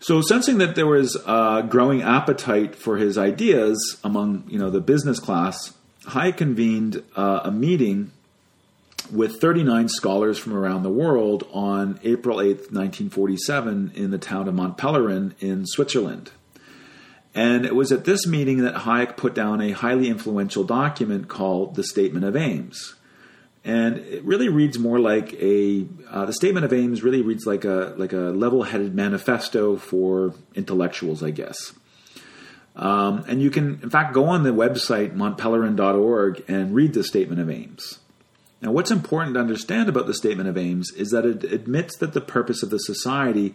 So, 0.00 0.20
sensing 0.20 0.58
that 0.58 0.74
there 0.74 0.86
was 0.86 1.16
a 1.26 1.64
growing 1.68 2.02
appetite 2.02 2.74
for 2.74 2.96
his 2.96 3.18
ideas 3.18 4.00
among 4.02 4.44
you 4.48 4.58
know 4.58 4.70
the 4.70 4.80
business 4.80 5.20
class, 5.20 5.74
Hayek 6.06 6.36
convened 6.36 7.02
uh, 7.14 7.42
a 7.44 7.50
meeting 7.52 8.10
with 9.12 9.40
39 9.40 9.88
scholars 9.88 10.38
from 10.38 10.54
around 10.54 10.82
the 10.82 10.90
world 10.90 11.46
on 11.52 12.00
April 12.02 12.40
8, 12.40 12.72
1947, 12.72 13.92
in 13.94 14.10
the 14.10 14.18
town 14.18 14.48
of 14.48 14.54
Mont 14.54 14.78
Pelerin 14.78 15.34
in 15.40 15.66
Switzerland. 15.66 16.30
And 17.34 17.64
it 17.64 17.74
was 17.74 17.92
at 17.92 18.04
this 18.04 18.26
meeting 18.26 18.58
that 18.58 18.74
Hayek 18.74 19.16
put 19.16 19.34
down 19.34 19.60
a 19.60 19.70
highly 19.70 20.08
influential 20.08 20.64
document 20.64 21.28
called 21.28 21.76
the 21.76 21.84
Statement 21.84 22.24
of 22.24 22.36
Aims. 22.36 22.94
And 23.64 23.98
it 23.98 24.24
really 24.24 24.48
reads 24.48 24.78
more 24.78 24.98
like 24.98 25.34
a 25.34 25.86
uh, 26.10 26.26
the 26.26 26.32
statement 26.32 26.64
of 26.64 26.72
aims 26.72 27.02
really 27.02 27.22
reads 27.22 27.46
like 27.46 27.64
a 27.64 27.94
like 27.96 28.12
a 28.12 28.16
level-headed 28.16 28.94
manifesto 28.94 29.76
for 29.76 30.34
intellectuals, 30.54 31.22
I 31.22 31.30
guess. 31.30 31.72
Um, 32.74 33.24
and 33.28 33.40
you 33.42 33.50
can, 33.50 33.80
in 33.82 33.90
fact, 33.90 34.14
go 34.14 34.24
on 34.24 34.42
the 34.42 34.50
website 34.50 35.14
montpelerin.org 35.14 36.44
and 36.48 36.74
read 36.74 36.94
the 36.94 37.04
statement 37.04 37.40
of 37.40 37.50
aims. 37.50 37.98
Now, 38.62 38.70
what's 38.70 38.90
important 38.92 39.34
to 39.34 39.40
understand 39.40 39.88
about 39.88 40.06
the 40.06 40.14
Statement 40.14 40.48
of 40.48 40.56
Aims 40.56 40.92
is 40.92 41.10
that 41.10 41.26
it 41.26 41.42
admits 41.44 41.96
that 41.96 42.12
the 42.12 42.20
purpose 42.20 42.62
of 42.62 42.70
the 42.70 42.78
society 42.78 43.54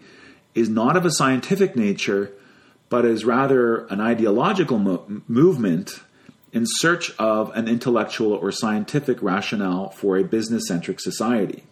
is 0.54 0.68
not 0.68 0.98
of 0.98 1.06
a 1.06 1.12
scientific 1.12 1.78
nature, 1.78 2.34
but 2.90 3.06
is 3.06 3.24
rather 3.24 3.86
an 3.86 4.02
ideological 4.02 4.78
mo- 4.78 5.22
movement 5.28 6.02
in 6.54 6.64
search 6.66 7.12
of 7.18 7.56
an 7.56 7.68
intellectual 7.68 8.34
or 8.34 8.52
scientific 8.52 9.22
rationale 9.22 9.90
for 9.90 10.18
a 10.18 10.24
business 10.24 10.68
centric 10.68 11.00
society. 11.00 11.64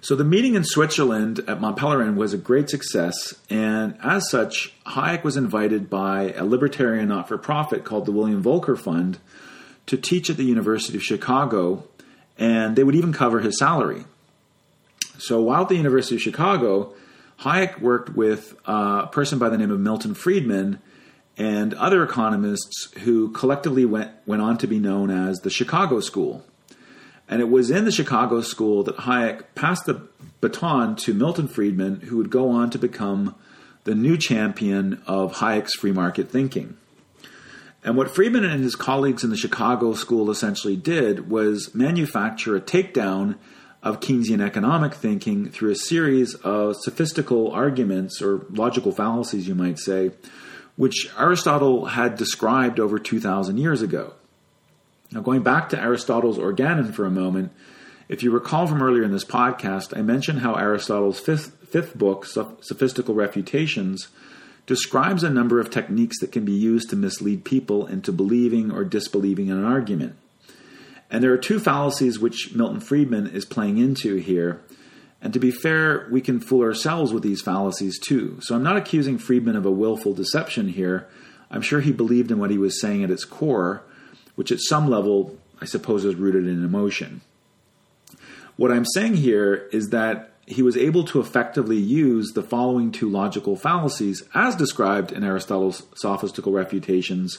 So 0.00 0.14
the 0.14 0.24
meeting 0.24 0.54
in 0.54 0.62
Switzerland 0.62 1.40
at 1.48 1.60
Mont 1.60 1.76
Pelerin 1.76 2.14
was 2.14 2.32
a 2.32 2.38
great 2.38 2.70
success, 2.70 3.34
and 3.50 3.98
as 4.02 4.30
such, 4.30 4.72
Hayek 4.86 5.24
was 5.24 5.36
invited 5.36 5.90
by 5.90 6.32
a 6.32 6.44
libertarian 6.44 7.08
not 7.08 7.26
for 7.26 7.36
profit 7.36 7.84
called 7.84 8.06
the 8.06 8.12
William 8.12 8.40
Volker 8.40 8.76
Fund 8.76 9.18
to 9.86 9.96
teach 9.96 10.30
at 10.30 10.36
the 10.36 10.44
University 10.44 10.96
of 10.96 11.02
Chicago, 11.02 11.84
and 12.38 12.76
they 12.76 12.84
would 12.84 12.94
even 12.94 13.12
cover 13.12 13.40
his 13.40 13.58
salary. 13.58 14.04
So 15.18 15.40
while 15.40 15.62
at 15.62 15.68
the 15.68 15.76
University 15.76 16.16
of 16.16 16.22
Chicago, 16.22 16.92
Hayek 17.40 17.80
worked 17.80 18.10
with 18.10 18.54
a 18.66 19.08
person 19.08 19.40
by 19.40 19.48
the 19.48 19.58
name 19.58 19.70
of 19.70 19.80
Milton 19.80 20.14
Friedman 20.14 20.78
and 21.36 21.74
other 21.74 22.02
economists 22.02 22.92
who 23.00 23.30
collectively 23.30 23.84
went, 23.84 24.10
went 24.26 24.42
on 24.42 24.56
to 24.58 24.66
be 24.66 24.78
known 24.78 25.10
as 25.10 25.40
the 25.40 25.50
Chicago 25.50 26.00
School. 26.00 26.44
And 27.28 27.40
it 27.40 27.50
was 27.50 27.70
in 27.70 27.84
the 27.84 27.92
Chicago 27.92 28.40
School 28.40 28.82
that 28.84 28.98
Hayek 28.98 29.44
passed 29.54 29.84
the 29.86 30.08
baton 30.40 30.96
to 30.96 31.12
Milton 31.12 31.48
Friedman, 31.48 32.00
who 32.02 32.16
would 32.16 32.30
go 32.30 32.50
on 32.50 32.70
to 32.70 32.78
become 32.78 33.34
the 33.84 33.94
new 33.94 34.16
champion 34.16 35.02
of 35.06 35.34
Hayek's 35.34 35.74
free 35.74 35.92
market 35.92 36.30
thinking. 36.30 36.76
And 37.84 37.96
what 37.96 38.10
Friedman 38.10 38.44
and 38.44 38.64
his 38.64 38.74
colleagues 38.74 39.22
in 39.22 39.30
the 39.30 39.36
Chicago 39.36 39.94
School 39.94 40.30
essentially 40.30 40.76
did 40.76 41.30
was 41.30 41.74
manufacture 41.74 42.56
a 42.56 42.60
takedown 42.60 43.36
of 43.82 44.00
Keynesian 44.00 44.44
economic 44.44 44.94
thinking 44.94 45.50
through 45.50 45.70
a 45.70 45.76
series 45.76 46.34
of 46.34 46.74
sophistical 46.76 47.52
arguments 47.52 48.20
or 48.20 48.44
logical 48.50 48.90
fallacies, 48.90 49.46
you 49.46 49.54
might 49.54 49.78
say, 49.78 50.10
which 50.76 51.10
Aristotle 51.18 51.86
had 51.86 52.16
described 52.16 52.78
over 52.78 52.98
2,000 52.98 53.58
years 53.58 53.82
ago. 53.82 54.12
Now, 55.10 55.20
going 55.20 55.42
back 55.42 55.68
to 55.70 55.80
Aristotle's 55.80 56.38
Organon 56.38 56.92
for 56.92 57.04
a 57.04 57.10
moment, 57.10 57.52
if 58.08 58.22
you 58.22 58.30
recall 58.30 58.66
from 58.66 58.82
earlier 58.82 59.02
in 59.02 59.12
this 59.12 59.24
podcast, 59.24 59.96
I 59.96 60.02
mentioned 60.02 60.40
how 60.40 60.54
Aristotle's 60.54 61.18
fifth, 61.18 61.56
fifth 61.68 61.96
book, 61.96 62.24
Sophistical 62.26 63.14
Refutations, 63.14 64.08
describes 64.66 65.22
a 65.22 65.30
number 65.30 65.60
of 65.60 65.70
techniques 65.70 66.18
that 66.20 66.32
can 66.32 66.44
be 66.44 66.52
used 66.52 66.90
to 66.90 66.96
mislead 66.96 67.44
people 67.44 67.86
into 67.86 68.12
believing 68.12 68.70
or 68.70 68.84
disbelieving 68.84 69.48
in 69.48 69.56
an 69.56 69.64
argument. 69.64 70.16
And 71.08 71.22
there 71.22 71.32
are 71.32 71.38
two 71.38 71.60
fallacies 71.60 72.18
which 72.18 72.52
Milton 72.54 72.80
Friedman 72.80 73.28
is 73.28 73.44
playing 73.44 73.78
into 73.78 74.16
here. 74.16 74.60
And 75.22 75.32
to 75.32 75.40
be 75.40 75.50
fair, 75.50 76.06
we 76.10 76.20
can 76.20 76.40
fool 76.40 76.62
ourselves 76.62 77.12
with 77.12 77.22
these 77.22 77.42
fallacies 77.42 77.98
too. 77.98 78.38
So 78.42 78.54
I'm 78.54 78.62
not 78.62 78.76
accusing 78.76 79.18
Friedman 79.18 79.56
of 79.56 79.66
a 79.66 79.70
willful 79.70 80.14
deception 80.14 80.68
here. 80.68 81.08
I'm 81.50 81.62
sure 81.62 81.80
he 81.80 81.92
believed 81.92 82.30
in 82.30 82.38
what 82.38 82.50
he 82.50 82.58
was 82.58 82.80
saying 82.80 83.02
at 83.02 83.10
its 83.10 83.24
core, 83.24 83.82
which 84.34 84.52
at 84.52 84.60
some 84.60 84.88
level, 84.88 85.36
I 85.60 85.64
suppose, 85.64 86.04
is 86.04 86.14
rooted 86.14 86.46
in 86.46 86.64
emotion. 86.64 87.22
What 88.56 88.72
I'm 88.72 88.84
saying 88.84 89.14
here 89.14 89.68
is 89.72 89.90
that 89.90 90.32
he 90.46 90.62
was 90.62 90.76
able 90.76 91.04
to 91.04 91.20
effectively 91.20 91.76
use 91.76 92.32
the 92.32 92.42
following 92.42 92.92
two 92.92 93.08
logical 93.08 93.56
fallacies, 93.56 94.22
as 94.34 94.54
described 94.54 95.12
in 95.12 95.24
Aristotle's 95.24 95.82
sophistical 95.96 96.52
refutations, 96.52 97.38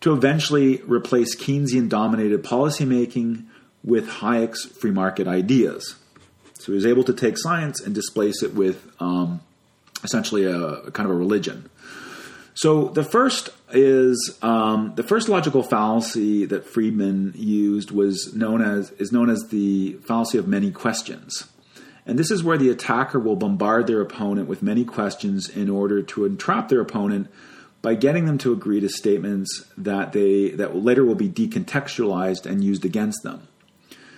to 0.00 0.12
eventually 0.12 0.80
replace 0.82 1.36
Keynesian 1.36 1.88
dominated 1.88 2.42
policymaking 2.44 3.46
with 3.82 4.08
Hayek's 4.08 4.64
free 4.64 4.90
market 4.90 5.26
ideas. 5.26 5.96
So 6.62 6.66
he 6.66 6.76
was 6.76 6.86
able 6.86 7.02
to 7.04 7.12
take 7.12 7.36
science 7.36 7.80
and 7.80 7.92
displace 7.92 8.40
it 8.44 8.54
with 8.54 8.88
um, 9.00 9.40
essentially 10.04 10.44
a, 10.44 10.56
a, 10.56 10.90
kind 10.92 11.08
of 11.10 11.16
a 11.16 11.18
religion. 11.18 11.68
So 12.54 12.84
the 12.84 13.02
first 13.02 13.48
is 13.72 14.38
um, 14.42 14.92
the 14.94 15.02
first 15.02 15.28
logical 15.28 15.64
fallacy 15.64 16.44
that 16.46 16.64
Friedman 16.64 17.32
used 17.34 17.90
was 17.90 18.32
known 18.32 18.62
as 18.62 18.92
is 18.92 19.10
known 19.10 19.28
as 19.28 19.48
the 19.48 19.94
fallacy 20.04 20.38
of 20.38 20.46
many 20.46 20.70
questions. 20.70 21.48
And 22.06 22.16
this 22.16 22.30
is 22.30 22.44
where 22.44 22.58
the 22.58 22.70
attacker 22.70 23.18
will 23.18 23.36
bombard 23.36 23.88
their 23.88 24.00
opponent 24.00 24.46
with 24.46 24.62
many 24.62 24.84
questions 24.84 25.48
in 25.48 25.68
order 25.68 26.00
to 26.00 26.24
entrap 26.24 26.68
their 26.68 26.80
opponent 26.80 27.28
by 27.80 27.96
getting 27.96 28.26
them 28.26 28.38
to 28.38 28.52
agree 28.52 28.78
to 28.78 28.88
statements 28.88 29.64
that 29.76 30.12
they 30.12 30.50
that 30.50 30.76
later 30.76 31.04
will 31.04 31.16
be 31.16 31.28
decontextualized 31.28 32.46
and 32.46 32.62
used 32.62 32.84
against 32.84 33.24
them. 33.24 33.48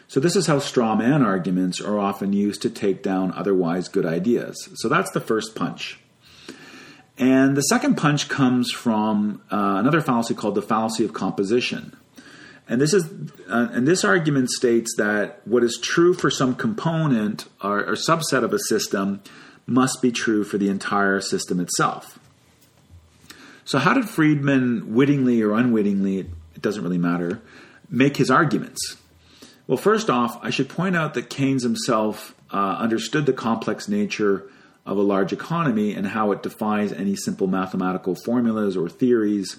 So 0.08 0.20
this 0.20 0.36
is 0.36 0.46
how 0.46 0.58
straw 0.58 0.94
man 0.94 1.22
arguments 1.22 1.80
are 1.80 1.98
often 1.98 2.32
used 2.32 2.62
to 2.62 2.70
take 2.70 3.02
down 3.02 3.32
otherwise 3.32 3.88
good 3.88 4.06
ideas. 4.06 4.68
So 4.74 4.88
that's 4.88 5.10
the 5.10 5.20
first 5.20 5.54
punch. 5.54 5.98
And 7.16 7.56
the 7.56 7.62
second 7.62 7.96
punch 7.96 8.28
comes 8.28 8.70
from 8.70 9.40
uh, 9.50 9.76
another 9.78 10.00
fallacy 10.00 10.34
called 10.34 10.56
the 10.56 10.62
fallacy 10.62 11.04
of 11.04 11.12
composition. 11.12 11.96
And 12.68 12.80
this 12.80 12.94
is 12.94 13.04
uh, 13.48 13.68
and 13.72 13.86
this 13.86 14.04
argument 14.04 14.50
states 14.50 14.94
that 14.96 15.40
what 15.44 15.62
is 15.62 15.78
true 15.80 16.14
for 16.14 16.30
some 16.30 16.54
component 16.54 17.46
or, 17.62 17.80
or 17.80 17.92
subset 17.92 18.42
of 18.42 18.52
a 18.52 18.58
system 18.58 19.22
must 19.66 20.02
be 20.02 20.10
true 20.10 20.44
for 20.44 20.58
the 20.58 20.68
entire 20.68 21.20
system 21.20 21.60
itself. 21.60 22.18
So, 23.64 23.78
how 23.78 23.94
did 23.94 24.08
Friedman, 24.08 24.94
wittingly 24.94 25.42
or 25.42 25.52
unwittingly, 25.52 26.18
it 26.18 26.62
doesn't 26.62 26.82
really 26.82 26.98
matter, 26.98 27.40
make 27.88 28.16
his 28.16 28.30
arguments? 28.30 28.96
Well, 29.66 29.78
first 29.78 30.10
off, 30.10 30.38
I 30.42 30.50
should 30.50 30.68
point 30.68 30.94
out 30.94 31.14
that 31.14 31.30
Keynes 31.30 31.62
himself 31.62 32.34
uh, 32.52 32.76
understood 32.78 33.26
the 33.26 33.32
complex 33.32 33.88
nature 33.88 34.48
of 34.84 34.98
a 34.98 35.02
large 35.02 35.32
economy 35.32 35.94
and 35.94 36.08
how 36.08 36.32
it 36.32 36.42
defies 36.42 36.92
any 36.92 37.16
simple 37.16 37.46
mathematical 37.46 38.14
formulas 38.14 38.76
or 38.76 38.90
theories. 38.90 39.58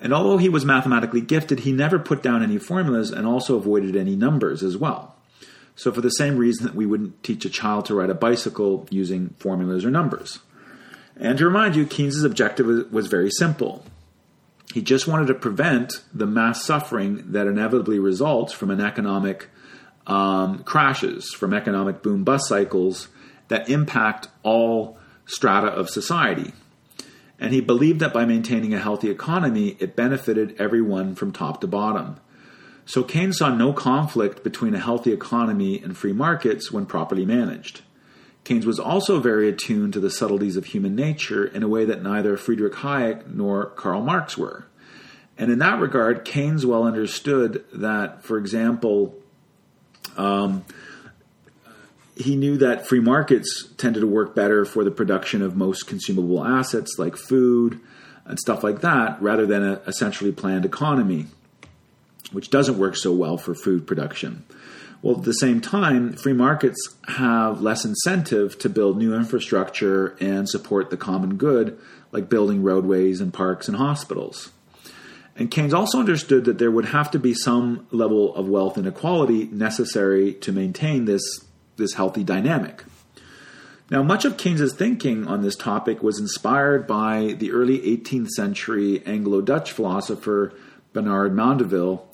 And 0.00 0.12
although 0.12 0.36
he 0.36 0.50
was 0.50 0.64
mathematically 0.64 1.22
gifted, 1.22 1.60
he 1.60 1.72
never 1.72 1.98
put 1.98 2.22
down 2.22 2.42
any 2.42 2.58
formulas 2.58 3.10
and 3.10 3.26
also 3.26 3.56
avoided 3.56 3.96
any 3.96 4.16
numbers 4.16 4.62
as 4.62 4.76
well. 4.76 5.14
So, 5.74 5.90
for 5.90 6.02
the 6.02 6.10
same 6.10 6.36
reason 6.36 6.66
that 6.66 6.74
we 6.74 6.84
wouldn't 6.84 7.22
teach 7.22 7.46
a 7.46 7.50
child 7.50 7.86
to 7.86 7.94
ride 7.94 8.10
a 8.10 8.14
bicycle 8.14 8.86
using 8.90 9.30
formulas 9.38 9.86
or 9.86 9.90
numbers. 9.90 10.40
And 11.16 11.38
to 11.38 11.46
remind 11.46 11.76
you, 11.76 11.86
Keynes's 11.86 12.24
objective 12.24 12.92
was 12.92 13.06
very 13.06 13.30
simple. 13.30 13.84
He 14.72 14.80
just 14.80 15.06
wanted 15.06 15.26
to 15.26 15.34
prevent 15.34 16.02
the 16.14 16.26
mass 16.26 16.64
suffering 16.64 17.32
that 17.32 17.46
inevitably 17.46 17.98
results 17.98 18.54
from 18.54 18.70
an 18.70 18.80
economic 18.80 19.50
um, 20.06 20.64
crashes, 20.64 21.32
from 21.32 21.52
economic 21.52 22.02
boom 22.02 22.24
bust 22.24 22.48
cycles 22.48 23.08
that 23.48 23.68
impact 23.68 24.28
all 24.42 24.98
strata 25.26 25.68
of 25.68 25.90
society. 25.90 26.52
And 27.38 27.52
he 27.52 27.60
believed 27.60 28.00
that 28.00 28.14
by 28.14 28.24
maintaining 28.24 28.72
a 28.72 28.78
healthy 28.78 29.10
economy, 29.10 29.76
it 29.78 29.94
benefited 29.94 30.56
everyone 30.58 31.16
from 31.16 31.32
top 31.32 31.60
to 31.60 31.66
bottom. 31.66 32.16
So 32.86 33.02
Keynes 33.02 33.38
saw 33.38 33.54
no 33.54 33.72
conflict 33.72 34.42
between 34.42 34.74
a 34.74 34.80
healthy 34.80 35.12
economy 35.12 35.82
and 35.82 35.96
free 35.96 36.12
markets 36.12 36.72
when 36.72 36.86
properly 36.86 37.26
managed. 37.26 37.82
Keynes 38.44 38.66
was 38.66 38.78
also 38.78 39.20
very 39.20 39.48
attuned 39.48 39.92
to 39.92 40.00
the 40.00 40.10
subtleties 40.10 40.56
of 40.56 40.66
human 40.66 40.96
nature 40.96 41.44
in 41.44 41.62
a 41.62 41.68
way 41.68 41.84
that 41.84 42.02
neither 42.02 42.36
Friedrich 42.36 42.74
Hayek 42.74 43.28
nor 43.28 43.66
Karl 43.66 44.02
Marx 44.02 44.36
were. 44.36 44.66
And 45.38 45.50
in 45.50 45.58
that 45.60 45.80
regard, 45.80 46.24
Keynes 46.24 46.66
well 46.66 46.84
understood 46.84 47.64
that, 47.72 48.24
for 48.24 48.38
example, 48.38 49.14
um, 50.16 50.64
he 52.16 52.36
knew 52.36 52.58
that 52.58 52.86
free 52.86 53.00
markets 53.00 53.68
tended 53.78 54.00
to 54.02 54.06
work 54.06 54.34
better 54.34 54.64
for 54.64 54.84
the 54.84 54.90
production 54.90 55.40
of 55.40 55.56
most 55.56 55.86
consumable 55.86 56.44
assets 56.44 56.96
like 56.98 57.16
food 57.16 57.80
and 58.24 58.38
stuff 58.38 58.62
like 58.62 58.80
that, 58.82 59.20
rather 59.22 59.46
than 59.46 59.64
a, 59.64 59.80
a 59.86 59.92
centrally 59.92 60.32
planned 60.32 60.64
economy 60.64 61.26
which 62.32 62.50
doesn't 62.50 62.78
work 62.78 62.96
so 62.96 63.12
well 63.12 63.36
for 63.36 63.54
food 63.54 63.86
production. 63.86 64.44
Well, 65.02 65.18
at 65.18 65.24
the 65.24 65.32
same 65.32 65.60
time, 65.60 66.12
free 66.12 66.32
markets 66.32 66.78
have 67.08 67.60
less 67.60 67.84
incentive 67.84 68.56
to 68.60 68.68
build 68.68 68.96
new 68.96 69.14
infrastructure 69.14 70.16
and 70.20 70.48
support 70.48 70.90
the 70.90 70.96
common 70.96 71.36
good, 71.36 71.76
like 72.12 72.28
building 72.28 72.62
roadways 72.62 73.20
and 73.20 73.34
parks 73.34 73.66
and 73.66 73.76
hospitals. 73.76 74.52
And 75.34 75.50
Keynes 75.50 75.74
also 75.74 75.98
understood 75.98 76.44
that 76.44 76.58
there 76.58 76.70
would 76.70 76.84
have 76.86 77.10
to 77.12 77.18
be 77.18 77.34
some 77.34 77.86
level 77.90 78.32
of 78.36 78.48
wealth 78.48 78.78
inequality 78.78 79.46
necessary 79.46 80.34
to 80.34 80.52
maintain 80.52 81.06
this, 81.06 81.22
this 81.76 81.94
healthy 81.94 82.22
dynamic. 82.22 82.84
Now, 83.90 84.04
much 84.04 84.24
of 84.24 84.36
Keynes's 84.36 84.72
thinking 84.72 85.26
on 85.26 85.42
this 85.42 85.56
topic 85.56 86.02
was 86.02 86.20
inspired 86.20 86.86
by 86.86 87.34
the 87.38 87.50
early 87.50 87.78
18th 87.80 88.28
century 88.28 89.02
Anglo 89.04 89.40
Dutch 89.40 89.72
philosopher 89.72 90.54
Bernard 90.92 91.34
Mandeville, 91.34 92.06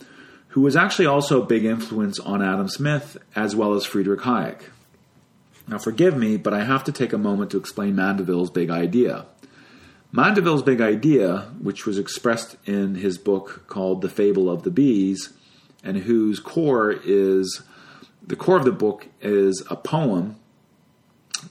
who 0.59 0.65
was 0.65 0.75
actually 0.75 1.07
also 1.07 1.41
a 1.41 1.47
big 1.47 1.65
influence 1.65 2.19
on 2.19 2.43
Adam 2.43 2.67
Smith 2.67 3.17
as 3.37 3.55
well 3.55 3.75
as 3.75 3.85
Friedrich 3.85 4.23
Hayek. 4.23 4.63
Now, 5.69 5.79
forgive 5.79 6.17
me, 6.17 6.37
but 6.37 6.53
I 6.53 6.65
have 6.65 6.83
to 6.83 6.91
take 6.91 7.13
a 7.13 7.17
moment 7.19 7.53
to 7.53 7.59
explain 7.59 7.95
Mandeville's 7.95 8.51
big 8.51 8.69
idea. 8.69 9.27
Mandeville's 10.11 10.65
big 10.65 10.81
idea, 10.81 11.53
which 11.63 11.87
was 11.87 11.97
expressed 11.97 12.57
in 12.67 12.97
his 12.97 13.19
book 13.19 13.69
called 13.69 14.03
The 14.03 14.09
Fable 14.09 14.51
of 14.51 14.65
the 14.65 14.73
Bees, 14.73 15.33
and 15.85 15.99
whose 15.99 16.41
core 16.41 16.91
is 17.05 17.63
the 18.27 18.35
core 18.35 18.57
of 18.57 18.65
the 18.65 18.73
book 18.73 19.07
is 19.21 19.63
a 19.71 19.77
poem 19.77 20.41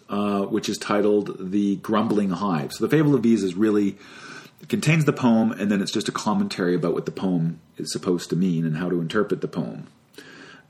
uh, 0.10 0.42
which 0.42 0.68
is 0.68 0.78
titled 0.78 1.50
The 1.50 1.78
Grumbling 1.78 2.32
Hive. 2.32 2.74
So, 2.74 2.86
The 2.86 2.92
Fable 2.92 3.16
of 3.16 3.22
Bees 3.22 3.42
is 3.42 3.56
really 3.56 4.00
it 4.62 4.70
contains 4.70 5.06
the 5.06 5.14
poem, 5.14 5.52
and 5.52 5.70
then 5.72 5.82
it's 5.82 5.92
just 5.92 6.10
a 6.10 6.12
commentary 6.12 6.76
about 6.76 6.94
what 6.94 7.06
the 7.06 7.12
poem 7.12 7.60
is 7.78 7.92
supposed 7.92 8.30
to 8.32 8.36
mean 8.36 8.66
and 8.66 8.78
how 8.78 8.90
to 8.90 9.00
interpret 9.00 9.42
the 9.42 9.48
poem. 9.48 9.88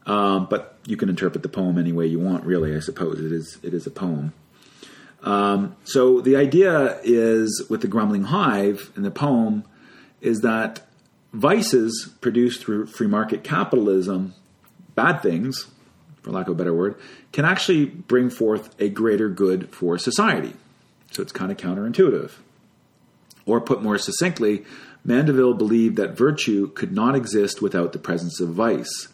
Um, 0.05 0.47
but 0.49 0.77
you 0.85 0.97
can 0.97 1.09
interpret 1.09 1.43
the 1.43 1.49
poem 1.49 1.77
any 1.77 1.91
way 1.91 2.05
you 2.05 2.19
want, 2.19 2.45
really. 2.45 2.75
I 2.75 2.79
suppose 2.79 3.19
it 3.19 3.31
is 3.31 3.57
it 3.61 3.73
is 3.73 3.85
a 3.85 3.91
poem. 3.91 4.33
Um, 5.23 5.75
so 5.83 6.21
the 6.21 6.35
idea 6.35 6.99
is 7.03 7.65
with 7.69 7.81
the 7.81 7.87
grumbling 7.87 8.23
hive 8.25 8.91
in 8.95 9.03
the 9.03 9.11
poem 9.11 9.63
is 10.21 10.41
that 10.41 10.87
vices 11.33 12.13
produced 12.21 12.63
through 12.63 12.85
free 12.85 13.07
market 13.07 13.43
capitalism, 13.43 14.33
bad 14.95 15.21
things, 15.21 15.67
for 16.21 16.31
lack 16.31 16.47
of 16.47 16.53
a 16.53 16.55
better 16.55 16.73
word, 16.73 16.95
can 17.31 17.45
actually 17.45 17.85
bring 17.85 18.29
forth 18.29 18.79
a 18.79 18.89
greater 18.89 19.29
good 19.29 19.69
for 19.69 19.97
society. 19.97 20.53
So 21.11 21.21
it's 21.21 21.31
kind 21.31 21.51
of 21.51 21.57
counterintuitive. 21.57 22.31
Or 23.47 23.59
put 23.59 23.81
more 23.81 23.97
succinctly, 23.97 24.65
Mandeville 25.03 25.55
believed 25.55 25.95
that 25.95 26.17
virtue 26.17 26.69
could 26.73 26.91
not 26.91 27.15
exist 27.15 27.61
without 27.61 27.93
the 27.93 27.99
presence 27.99 28.39
of 28.39 28.49
vice. 28.49 29.07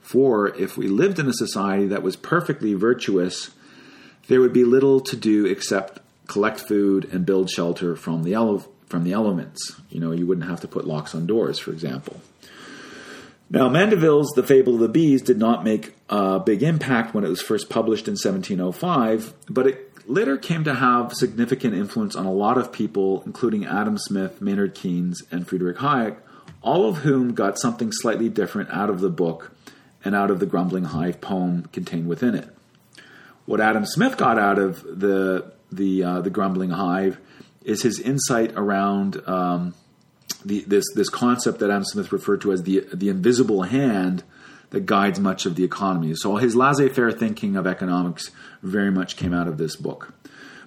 For 0.00 0.54
if 0.54 0.76
we 0.76 0.86
lived 0.86 1.18
in 1.18 1.26
a 1.26 1.32
society 1.32 1.86
that 1.88 2.02
was 2.02 2.14
perfectly 2.14 2.74
virtuous, 2.74 3.50
there 4.28 4.40
would 4.40 4.52
be 4.52 4.64
little 4.64 5.00
to 5.00 5.16
do 5.16 5.46
except 5.46 6.00
collect 6.28 6.60
food 6.60 7.08
and 7.12 7.26
build 7.26 7.50
shelter 7.50 7.96
from 7.96 8.22
the 8.22 8.34
ele- 8.34 8.68
from 8.86 9.04
the 9.04 9.12
elements. 9.12 9.80
You 9.90 10.00
know, 10.00 10.12
you 10.12 10.26
wouldn't 10.26 10.48
have 10.48 10.60
to 10.60 10.68
put 10.68 10.86
locks 10.86 11.14
on 11.14 11.26
doors, 11.26 11.58
for 11.58 11.72
example. 11.72 12.20
Now, 13.50 13.70
Mandeville's 13.70 14.32
The 14.32 14.42
Fable 14.42 14.74
of 14.74 14.80
the 14.80 14.88
Bees 14.88 15.22
did 15.22 15.38
not 15.38 15.64
make 15.64 15.94
a 16.10 16.38
big 16.38 16.62
impact 16.62 17.14
when 17.14 17.24
it 17.24 17.28
was 17.28 17.40
first 17.40 17.70
published 17.70 18.06
in 18.06 18.12
1705, 18.12 19.32
but 19.48 19.66
it 19.66 19.87
later 20.08 20.36
came 20.38 20.64
to 20.64 20.74
have 20.74 21.12
significant 21.12 21.74
influence 21.74 22.16
on 22.16 22.26
a 22.26 22.32
lot 22.32 22.58
of 22.58 22.72
people, 22.72 23.22
including 23.26 23.66
Adam 23.66 23.98
Smith, 23.98 24.40
Maynard 24.40 24.74
Keynes, 24.74 25.22
and 25.30 25.46
Friedrich 25.46 25.76
Hayek, 25.76 26.16
all 26.62 26.88
of 26.88 26.98
whom 26.98 27.34
got 27.34 27.58
something 27.58 27.92
slightly 27.92 28.28
different 28.28 28.70
out 28.70 28.90
of 28.90 29.00
the 29.00 29.10
book 29.10 29.52
and 30.04 30.14
out 30.14 30.30
of 30.30 30.40
the 30.40 30.46
Grumbling 30.46 30.84
Hive 30.84 31.20
poem 31.20 31.68
contained 31.72 32.08
within 32.08 32.34
it. 32.34 32.48
What 33.46 33.60
Adam 33.60 33.84
Smith 33.84 34.16
got 34.16 34.38
out 34.38 34.58
of 34.58 34.82
the 34.82 35.52
the 35.70 36.02
uh, 36.02 36.20
the 36.22 36.30
Grumbling 36.30 36.70
Hive 36.70 37.18
is 37.62 37.82
his 37.82 38.00
insight 38.00 38.52
around 38.56 39.26
um, 39.28 39.74
the, 40.44 40.64
this 40.66 40.84
this 40.94 41.08
concept 41.08 41.58
that 41.60 41.70
Adam 41.70 41.84
Smith 41.84 42.12
referred 42.12 42.40
to 42.42 42.52
as 42.52 42.62
the 42.62 42.86
the 42.92 43.08
invisible 43.08 43.62
hand 43.62 44.22
that 44.70 44.86
guides 44.86 45.18
much 45.18 45.46
of 45.46 45.54
the 45.54 45.64
economy. 45.64 46.14
So 46.14 46.36
his 46.36 46.54
laissez 46.54 46.88
faire 46.88 47.12
thinking 47.12 47.56
of 47.56 47.66
economics 47.66 48.30
very 48.62 48.90
much 48.90 49.16
came 49.16 49.32
out 49.32 49.48
of 49.48 49.58
this 49.58 49.76
book. 49.76 50.12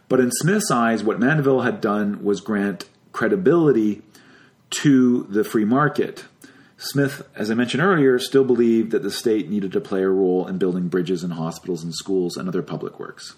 But 0.09 0.19
in 0.19 0.31
Smith's 0.31 0.71
eyes, 0.71 1.03
what 1.03 1.19
Mandeville 1.19 1.61
had 1.61 1.79
done 1.81 2.23
was 2.23 2.41
grant 2.41 2.85
credibility 3.11 4.01
to 4.71 5.23
the 5.29 5.43
free 5.43 5.65
market. 5.65 6.25
Smith, 6.77 7.27
as 7.35 7.51
I 7.51 7.53
mentioned 7.53 7.83
earlier, 7.83 8.17
still 8.17 8.43
believed 8.43 8.91
that 8.91 9.03
the 9.03 9.11
state 9.11 9.49
needed 9.49 9.71
to 9.73 9.81
play 9.81 10.01
a 10.01 10.09
role 10.09 10.47
in 10.47 10.57
building 10.57 10.87
bridges 10.87 11.23
and 11.23 11.33
hospitals 11.33 11.83
and 11.83 11.93
schools 11.93 12.37
and 12.37 12.47
other 12.47 12.63
public 12.63 12.99
works. 12.99 13.35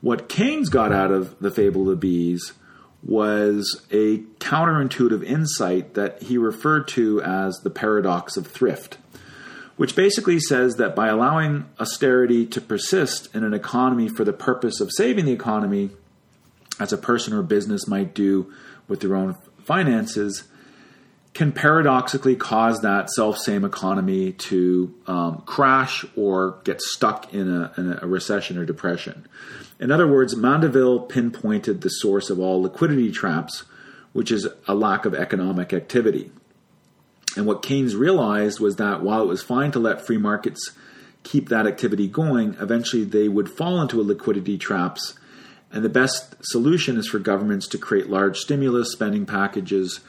What 0.00 0.28
Keynes 0.28 0.70
got 0.70 0.92
out 0.92 1.10
of 1.10 1.38
the 1.40 1.50
Fable 1.50 1.82
of 1.82 1.88
the 1.88 1.96
Bees 1.96 2.54
was 3.02 3.86
a 3.90 4.18
counterintuitive 4.38 5.22
insight 5.22 5.94
that 5.94 6.22
he 6.22 6.38
referred 6.38 6.88
to 6.88 7.20
as 7.22 7.60
the 7.60 7.70
paradox 7.70 8.36
of 8.36 8.46
thrift 8.46 8.98
which 9.80 9.96
basically 9.96 10.38
says 10.38 10.76
that 10.76 10.94
by 10.94 11.08
allowing 11.08 11.64
austerity 11.80 12.44
to 12.44 12.60
persist 12.60 13.34
in 13.34 13.42
an 13.42 13.54
economy 13.54 14.10
for 14.10 14.24
the 14.24 14.32
purpose 14.34 14.78
of 14.78 14.92
saving 14.92 15.24
the 15.24 15.32
economy, 15.32 15.88
as 16.78 16.92
a 16.92 16.98
person 16.98 17.32
or 17.32 17.40
business 17.40 17.88
might 17.88 18.12
do 18.12 18.52
with 18.88 19.00
their 19.00 19.16
own 19.16 19.34
finances, 19.64 20.44
can 21.32 21.50
paradoxically 21.50 22.36
cause 22.36 22.82
that 22.82 23.08
self 23.08 23.38
same 23.38 23.64
economy 23.64 24.32
to 24.32 24.94
um, 25.06 25.42
crash 25.46 26.04
or 26.14 26.60
get 26.64 26.82
stuck 26.82 27.32
in 27.32 27.48
a, 27.48 27.72
in 27.78 27.98
a, 28.02 28.06
recession 28.06 28.58
or 28.58 28.66
depression. 28.66 29.26
In 29.78 29.90
other 29.90 30.06
words, 30.06 30.36
Mandeville 30.36 31.00
pinpointed 31.00 31.80
the 31.80 31.88
source 31.88 32.28
of 32.28 32.38
all 32.38 32.60
liquidity 32.60 33.10
traps, 33.10 33.64
which 34.12 34.30
is 34.30 34.46
a 34.68 34.74
lack 34.74 35.06
of 35.06 35.14
economic 35.14 35.72
activity. 35.72 36.30
And 37.36 37.46
what 37.46 37.62
Keynes 37.62 37.94
realized 37.94 38.60
was 38.60 38.76
that 38.76 39.02
while 39.02 39.22
it 39.22 39.26
was 39.26 39.42
fine 39.42 39.70
to 39.72 39.78
let 39.78 40.04
free 40.04 40.18
markets 40.18 40.72
keep 41.22 41.48
that 41.48 41.66
activity 41.66 42.08
going, 42.08 42.56
eventually 42.60 43.04
they 43.04 43.28
would 43.28 43.48
fall 43.48 43.80
into 43.80 44.00
a 44.00 44.02
liquidity 44.02 44.58
traps. 44.58 45.14
And 45.72 45.84
the 45.84 45.88
best 45.88 46.34
solution 46.42 46.96
is 46.96 47.06
for 47.06 47.18
governments 47.18 47.68
to 47.68 47.78
create 47.78 48.10
large 48.10 48.38
stimulus 48.38 48.90
spending 48.90 49.26
packages 49.26 50.00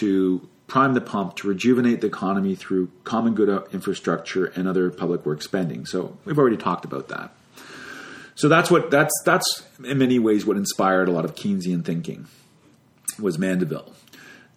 to 0.00 0.48
prime 0.66 0.94
the 0.94 1.00
pump 1.00 1.36
to 1.36 1.48
rejuvenate 1.48 2.00
the 2.00 2.08
economy 2.08 2.54
through 2.54 2.90
common 3.04 3.34
good 3.34 3.48
uh, 3.48 3.62
infrastructure 3.72 4.46
and 4.46 4.66
other 4.66 4.90
public 4.90 5.24
work 5.24 5.42
spending. 5.42 5.86
So 5.86 6.16
we've 6.24 6.38
already 6.38 6.56
talked 6.56 6.84
about 6.84 7.08
that. 7.08 7.32
So 8.34 8.48
that's 8.48 8.70
what 8.70 8.90
that's 8.90 9.14
that's 9.24 9.64
in 9.82 9.98
many 9.98 10.18
ways 10.18 10.44
what 10.44 10.56
inspired 10.56 11.08
a 11.08 11.12
lot 11.12 11.24
of 11.24 11.34
Keynesian 11.34 11.84
thinking 11.84 12.26
was 13.18 13.38
Mandeville. 13.38 13.94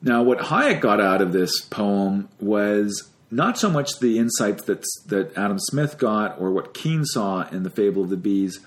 Now, 0.01 0.23
what 0.23 0.39
Hayek 0.39 0.79
got 0.79 1.01
out 1.01 1.21
of 1.21 1.33
this 1.33 1.61
poem 1.61 2.29
was 2.39 3.09
not 3.31 3.57
so 3.57 3.69
much 3.69 3.99
the 3.99 4.17
insights 4.17 4.63
that 4.63 4.85
that 5.07 5.37
Adam 5.37 5.59
Smith 5.59 5.97
got 5.97 6.39
or 6.39 6.51
what 6.51 6.73
Keynes 6.73 7.11
saw 7.13 7.47
in 7.49 7.63
the 7.63 7.69
Fable 7.69 8.03
of 8.03 8.09
the 8.09 8.17
Bees, 8.17 8.59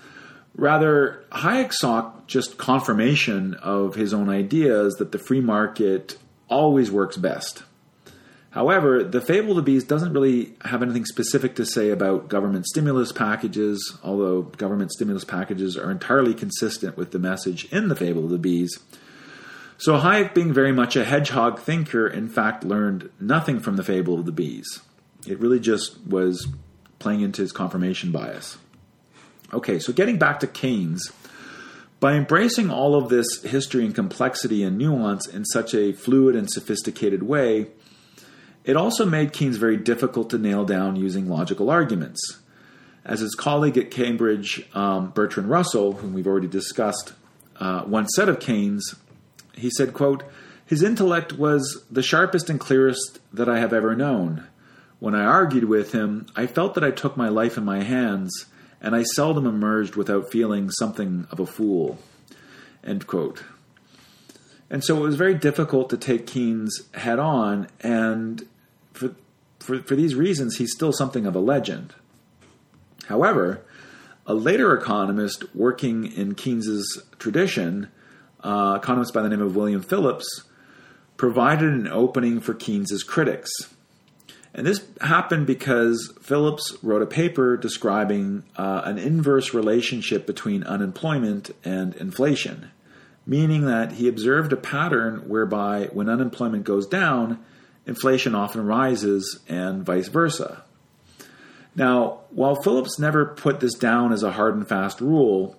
Rather, 0.55 1.23
Hayek 1.31 1.73
sought 1.73 2.27
just 2.27 2.57
confirmation 2.57 3.55
of 3.55 3.95
his 3.95 4.13
own 4.13 4.29
ideas 4.29 4.95
that 4.95 5.11
the 5.11 5.17
free 5.17 5.41
market 5.41 6.17
always 6.47 6.91
works 6.91 7.17
best. 7.17 7.63
However, 8.51 9.03
the 9.03 9.21
Fable 9.21 9.51
of 9.51 9.55
the 9.55 9.61
Bees 9.63 9.83
doesn't 9.83 10.13
really 10.13 10.53
have 10.65 10.83
anything 10.83 11.05
specific 11.05 11.55
to 11.55 11.65
say 11.65 11.89
about 11.89 12.27
government 12.27 12.67
stimulus 12.67 13.11
packages, 13.11 13.97
although 14.03 14.43
government 14.43 14.91
stimulus 14.91 15.23
packages 15.23 15.75
are 15.75 15.89
entirely 15.89 16.35
consistent 16.35 16.95
with 16.95 17.09
the 17.11 17.19
message 17.19 17.65
in 17.71 17.87
the 17.87 17.95
Fable 17.95 18.25
of 18.25 18.29
the 18.29 18.37
Bees. 18.37 18.77
So 19.83 19.99
Hayek, 19.99 20.33
being 20.33 20.53
very 20.53 20.71
much 20.71 20.95
a 20.95 21.03
hedgehog 21.03 21.59
thinker, 21.59 22.07
in 22.07 22.29
fact 22.29 22.63
learned 22.63 23.09
nothing 23.19 23.59
from 23.59 23.75
the 23.75 23.83
Fable 23.83 24.17
of 24.17 24.25
the 24.25 24.31
Bees. 24.31 24.79
It 25.27 25.37
really 25.41 25.59
just 25.59 25.99
was 26.07 26.47
playing 26.99 27.19
into 27.19 27.41
his 27.41 27.51
confirmation 27.51 28.09
bias. 28.09 28.57
Okay, 29.51 29.79
so 29.79 29.91
getting 29.91 30.17
back 30.17 30.39
to 30.39 30.47
Keynes, 30.47 31.11
by 31.99 32.13
embracing 32.13 32.71
all 32.71 32.95
of 32.95 33.09
this 33.09 33.43
history 33.43 33.83
and 33.83 33.93
complexity 33.93 34.63
and 34.63 34.77
nuance 34.77 35.27
in 35.27 35.43
such 35.43 35.75
a 35.75 35.91
fluid 35.91 36.33
and 36.33 36.49
sophisticated 36.49 37.23
way, 37.23 37.67
it 38.63 38.77
also 38.77 39.05
made 39.05 39.33
Keynes 39.33 39.57
very 39.57 39.75
difficult 39.75 40.29
to 40.29 40.37
nail 40.37 40.63
down 40.63 40.95
using 40.95 41.27
logical 41.27 41.69
arguments. 41.69 42.21
As 43.03 43.19
his 43.19 43.35
colleague 43.35 43.77
at 43.77 43.91
Cambridge, 43.91 44.65
um, 44.73 45.09
Bertrand 45.09 45.49
Russell, 45.49 45.91
whom 45.91 46.13
we've 46.13 46.25
already 46.25 46.47
discussed, 46.47 47.11
uh, 47.59 47.83
once 47.85 48.11
said 48.15 48.29
of 48.29 48.39
Keynes, 48.39 48.95
he 49.55 49.69
said, 49.69 49.93
quote, 49.93 50.23
His 50.65 50.83
intellect 50.83 51.33
was 51.33 51.83
the 51.89 52.03
sharpest 52.03 52.49
and 52.49 52.59
clearest 52.59 53.19
that 53.31 53.49
I 53.49 53.59
have 53.59 53.73
ever 53.73 53.95
known. 53.95 54.47
When 54.99 55.15
I 55.15 55.25
argued 55.25 55.65
with 55.65 55.91
him, 55.91 56.27
I 56.35 56.47
felt 56.47 56.75
that 56.75 56.83
I 56.83 56.91
took 56.91 57.17
my 57.17 57.29
life 57.29 57.57
in 57.57 57.65
my 57.65 57.83
hands, 57.83 58.45
and 58.81 58.95
I 58.95 59.03
seldom 59.03 59.45
emerged 59.45 59.95
without 59.95 60.31
feeling 60.31 60.69
something 60.71 61.27
of 61.29 61.39
a 61.39 61.45
fool. 61.45 61.99
End 62.83 63.07
quote. 63.07 63.43
And 64.69 64.83
so 64.83 64.97
it 64.97 65.01
was 65.01 65.15
very 65.15 65.35
difficult 65.35 65.89
to 65.89 65.97
take 65.97 66.25
Keynes 66.25 66.83
head 66.93 67.19
on, 67.19 67.67
and 67.81 68.47
for, 68.93 69.13
for, 69.59 69.79
for 69.79 69.95
these 69.95 70.15
reasons, 70.15 70.57
he's 70.57 70.73
still 70.73 70.91
something 70.91 71.25
of 71.25 71.35
a 71.35 71.39
legend. 71.39 71.93
However, 73.07 73.61
a 74.25 74.33
later 74.33 74.73
economist 74.73 75.53
working 75.53 76.11
in 76.11 76.35
Keynes's 76.35 77.03
tradition, 77.19 77.89
uh, 78.43 78.79
economist 78.81 79.13
by 79.13 79.21
the 79.21 79.29
name 79.29 79.41
of 79.41 79.55
William 79.55 79.81
Phillips, 79.81 80.43
provided 81.17 81.69
an 81.69 81.87
opening 81.87 82.39
for 82.39 82.53
Keynes's 82.53 83.03
critics. 83.03 83.49
And 84.53 84.67
this 84.67 84.85
happened 85.01 85.47
because 85.47 86.13
Phillips 86.21 86.77
wrote 86.83 87.01
a 87.01 87.07
paper 87.07 87.57
describing 87.57 88.43
uh, 88.55 88.81
an 88.85 88.99
inverse 88.99 89.53
relationship 89.53 90.27
between 90.27 90.63
unemployment 90.63 91.51
and 91.63 91.95
inflation, 91.95 92.69
meaning 93.25 93.65
that 93.65 93.93
he 93.93 94.07
observed 94.07 94.53
a 94.53 94.57
pattern 94.57 95.27
whereby 95.27 95.89
when 95.91 96.07
unemployment 96.07 96.65
goes 96.65 96.85
down, 96.85 97.43
inflation 97.87 98.35
often 98.35 98.65
rises 98.65 99.39
and 99.47 99.83
vice 99.83 100.07
versa. 100.07 100.63
Now, 101.75 102.19
while 102.29 102.55
Phillips 102.55 102.99
never 102.99 103.25
put 103.25 103.59
this 103.59 103.73
down 103.73 104.13
as 104.13 104.21
a 104.21 104.33
hard 104.33 104.55
and 104.55 104.67
fast 104.67 105.01
rule 105.01 105.57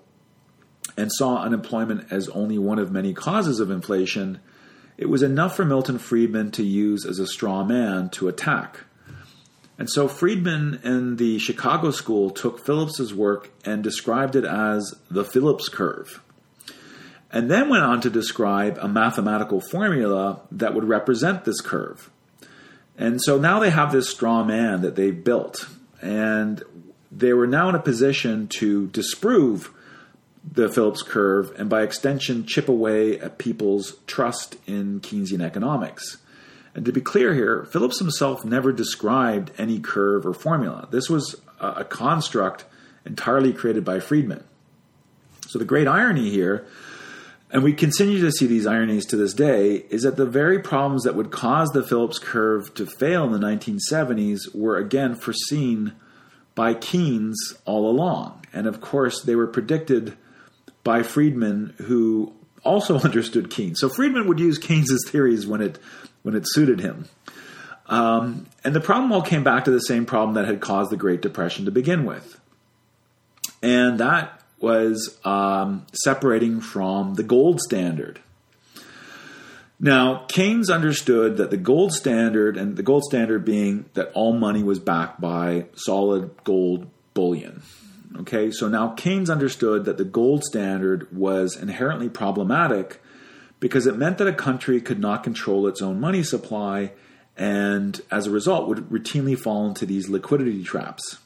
and 0.96 1.12
saw 1.12 1.42
unemployment 1.42 2.12
as 2.12 2.28
only 2.30 2.58
one 2.58 2.78
of 2.78 2.92
many 2.92 3.12
causes 3.12 3.60
of 3.60 3.70
inflation, 3.70 4.40
it 4.96 5.08
was 5.08 5.22
enough 5.22 5.56
for 5.56 5.64
Milton 5.64 5.98
Friedman 5.98 6.50
to 6.52 6.62
use 6.62 7.04
as 7.04 7.18
a 7.18 7.26
straw 7.26 7.64
man 7.64 8.10
to 8.10 8.28
attack. 8.28 8.80
And 9.76 9.90
so 9.90 10.06
Friedman 10.06 10.80
and 10.84 11.18
the 11.18 11.38
Chicago 11.38 11.90
School 11.90 12.30
took 12.30 12.64
Phillips's 12.64 13.12
work 13.12 13.50
and 13.64 13.82
described 13.82 14.36
it 14.36 14.44
as 14.44 14.94
the 15.10 15.24
Phillips 15.24 15.68
curve. 15.68 16.22
And 17.32 17.50
then 17.50 17.68
went 17.68 17.82
on 17.82 18.00
to 18.02 18.10
describe 18.10 18.78
a 18.80 18.86
mathematical 18.86 19.60
formula 19.60 20.42
that 20.52 20.74
would 20.74 20.84
represent 20.84 21.44
this 21.44 21.60
curve. 21.60 22.08
And 22.96 23.20
so 23.20 23.36
now 23.36 23.58
they 23.58 23.70
have 23.70 23.90
this 23.90 24.08
straw 24.08 24.44
man 24.44 24.82
that 24.82 24.94
they've 24.94 25.24
built. 25.24 25.68
And 26.00 26.62
they 27.10 27.32
were 27.32 27.48
now 27.48 27.68
in 27.68 27.74
a 27.74 27.80
position 27.80 28.46
to 28.58 28.86
disprove 28.88 29.73
the 30.46 30.68
Phillips 30.68 31.02
curve 31.02 31.52
and 31.58 31.68
by 31.68 31.82
extension 31.82 32.46
chip 32.46 32.68
away 32.68 33.18
at 33.18 33.38
people's 33.38 33.96
trust 34.06 34.56
in 34.66 35.00
Keynesian 35.00 35.42
economics. 35.42 36.18
And 36.74 36.84
to 36.84 36.92
be 36.92 37.00
clear 37.00 37.34
here, 37.34 37.64
Phillips 37.64 37.98
himself 37.98 38.44
never 38.44 38.72
described 38.72 39.52
any 39.58 39.78
curve 39.78 40.26
or 40.26 40.34
formula. 40.34 40.88
This 40.90 41.08
was 41.08 41.36
a 41.60 41.84
construct 41.84 42.64
entirely 43.06 43.52
created 43.52 43.84
by 43.84 44.00
Friedman. 44.00 44.44
So 45.46 45.58
the 45.58 45.64
great 45.64 45.86
irony 45.86 46.30
here 46.30 46.66
and 47.54 47.62
we 47.62 47.72
continue 47.72 48.20
to 48.20 48.32
see 48.32 48.48
these 48.48 48.66
ironies 48.66 49.06
to 49.06 49.16
this 49.16 49.32
day, 49.32 49.84
is 49.88 50.02
that 50.02 50.16
the 50.16 50.26
very 50.26 50.58
problems 50.58 51.04
that 51.04 51.14
would 51.14 51.30
cause 51.30 51.70
the 51.70 51.84
Phillips 51.84 52.18
curve 52.18 52.74
to 52.74 52.84
fail 52.84 53.24
in 53.24 53.30
the 53.30 53.38
1970s 53.38 54.52
were 54.52 54.76
again 54.76 55.14
foreseen 55.14 55.92
by 56.56 56.74
Keynes 56.74 57.54
all 57.64 57.88
along. 57.88 58.44
And 58.52 58.66
of 58.66 58.80
course, 58.80 59.22
they 59.22 59.36
were 59.36 59.46
predicted 59.46 60.16
by 60.84 61.02
Friedman, 61.02 61.74
who 61.78 62.32
also 62.62 62.98
understood 63.00 63.50
Keynes. 63.50 63.80
So 63.80 63.88
Friedman 63.88 64.28
would 64.28 64.38
use 64.38 64.58
Keynes's 64.58 65.08
theories 65.08 65.46
when 65.46 65.60
it 65.60 65.78
when 66.22 66.34
it 66.34 66.44
suited 66.46 66.80
him. 66.80 67.08
Um, 67.86 68.46
and 68.64 68.74
the 68.74 68.80
problem 68.80 69.12
all 69.12 69.20
came 69.22 69.44
back 69.44 69.64
to 69.64 69.70
the 69.70 69.80
same 69.80 70.06
problem 70.06 70.34
that 70.34 70.46
had 70.46 70.60
caused 70.60 70.90
the 70.90 70.96
Great 70.96 71.20
Depression 71.20 71.66
to 71.66 71.70
begin 71.70 72.06
with. 72.06 72.40
And 73.62 74.00
that 74.00 74.40
was 74.58 75.18
um, 75.24 75.86
separating 75.92 76.62
from 76.62 77.14
the 77.14 77.22
gold 77.22 77.60
standard. 77.60 78.20
Now, 79.78 80.24
Keynes 80.28 80.70
understood 80.70 81.36
that 81.36 81.50
the 81.50 81.58
gold 81.58 81.92
standard, 81.92 82.56
and 82.56 82.76
the 82.76 82.82
gold 82.82 83.04
standard 83.04 83.44
being 83.44 83.84
that 83.94 84.10
all 84.14 84.32
money 84.32 84.62
was 84.62 84.78
backed 84.78 85.20
by 85.20 85.66
solid 85.74 86.30
gold 86.44 86.86
bullion. 87.12 87.62
Okay, 88.20 88.50
so 88.52 88.68
now 88.68 88.90
Keynes 88.90 89.28
understood 89.28 89.84
that 89.86 89.98
the 89.98 90.04
gold 90.04 90.44
standard 90.44 91.14
was 91.16 91.56
inherently 91.56 92.08
problematic 92.08 93.02
because 93.58 93.86
it 93.86 93.96
meant 93.96 94.18
that 94.18 94.28
a 94.28 94.32
country 94.32 94.80
could 94.80 95.00
not 95.00 95.24
control 95.24 95.66
its 95.66 95.82
own 95.82 95.98
money 95.98 96.22
supply 96.22 96.92
and 97.36 98.00
as 98.10 98.26
a 98.26 98.30
result 98.30 98.68
would 98.68 98.88
routinely 98.90 99.36
fall 99.36 99.66
into 99.66 99.84
these 99.84 100.08
liquidity 100.08 100.62
traps. 100.62 101.18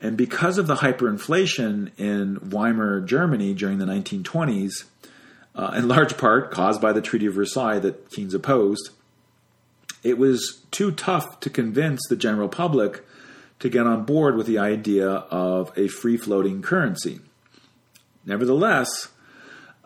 And 0.00 0.16
because 0.16 0.58
of 0.58 0.66
the 0.66 0.76
hyperinflation 0.76 1.92
in 1.98 2.50
Weimar 2.50 3.00
Germany 3.02 3.54
during 3.54 3.78
the 3.78 3.84
1920s, 3.84 4.84
uh, 5.54 5.74
in 5.76 5.86
large 5.86 6.16
part 6.16 6.50
caused 6.50 6.80
by 6.80 6.92
the 6.92 7.02
Treaty 7.02 7.26
of 7.26 7.34
Versailles 7.34 7.78
that 7.78 8.10
Keynes 8.10 8.34
opposed, 8.34 8.90
it 10.02 10.18
was 10.18 10.62
too 10.70 10.90
tough 10.90 11.38
to 11.40 11.50
convince 11.50 12.00
the 12.08 12.16
general 12.16 12.48
public 12.48 13.04
to 13.62 13.70
get 13.70 13.86
on 13.86 14.04
board 14.04 14.36
with 14.36 14.46
the 14.46 14.58
idea 14.58 15.08
of 15.08 15.76
a 15.76 15.88
free 15.88 16.16
floating 16.16 16.60
currency. 16.60 17.20
Nevertheless, 18.26 19.08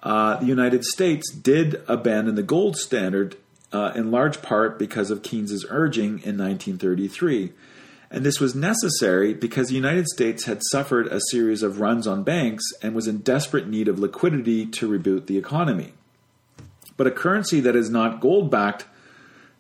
uh, 0.03 0.37
the 0.37 0.47
United 0.47 0.85
States 0.85 1.33
did 1.33 1.83
abandon 1.87 2.35
the 2.35 2.43
gold 2.43 2.77
standard 2.77 3.37
uh, 3.73 3.93
in 3.95 4.11
large 4.11 4.43
part 4.43 4.79
because 4.79 5.11
of 5.11 5.23
Keynes's 5.23 5.65
urging 5.71 6.21
in 6.25 6.37
1933 6.37 7.53
and 8.11 8.25
this 8.25 8.41
was 8.41 8.55
necessary 8.55 9.35
because 9.35 9.69
the 9.69 9.75
United 9.75 10.07
States 10.07 10.45
had 10.45 10.63
suffered 10.71 11.09
a 11.09 11.21
series 11.31 11.63
of 11.63 11.81
runs 11.81 12.07
on 12.07 12.23
banks 12.23 12.65
and 12.83 12.95
was 12.95 13.09
in 13.09 13.19
desperate 13.19 13.67
need 13.67 13.89
of 13.89 13.99
liquidity 13.99 14.65
to 14.67 14.89
reboot 14.89 15.27
the 15.27 15.39
economy. 15.39 15.93
But 16.97 17.09
a 17.09 17.11
currency 17.11 17.61
that 17.61 17.77
is 17.77 17.91
not 17.91 18.21
gold 18.21 18.51
backed 18.51 18.87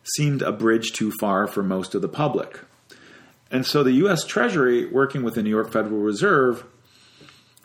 seemed 0.04 0.42
a 0.42 0.52
bridge 0.52 0.92
too 0.92 1.12
far 1.18 1.46
for 1.46 1.62
most 1.62 1.94
of 1.94 2.02
the 2.02 2.08
public. 2.08 2.60
And 3.50 3.64
so 3.64 3.82
the 3.82 3.92
US 3.92 4.24
Treasury, 4.24 4.86
working 4.86 5.22
with 5.22 5.34
the 5.34 5.42
New 5.42 5.50
York 5.50 5.72
Federal 5.72 6.00
Reserve, 6.00 6.64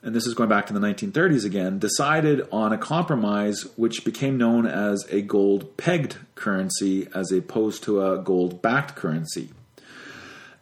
and 0.04 0.16
this 0.16 0.26
is 0.26 0.34
going 0.34 0.50
back 0.50 0.66
to 0.68 0.74
the 0.74 0.80
1930s 0.80 1.46
again, 1.46 1.80
decided 1.80 2.48
on 2.52 2.74
a 2.74 2.78
compromise 2.78 3.68
which 3.76 4.04
became 4.04 4.38
known 4.38 4.66
as 4.66 5.06
a 5.10 5.22
gold 5.22 5.78
pegged 5.78 6.18
currency 6.36 7.08
as 7.14 7.32
opposed 7.32 7.84
to 7.84 8.04
a 8.04 8.18
gold 8.18 8.62
backed 8.62 8.96
currency. 8.96 9.50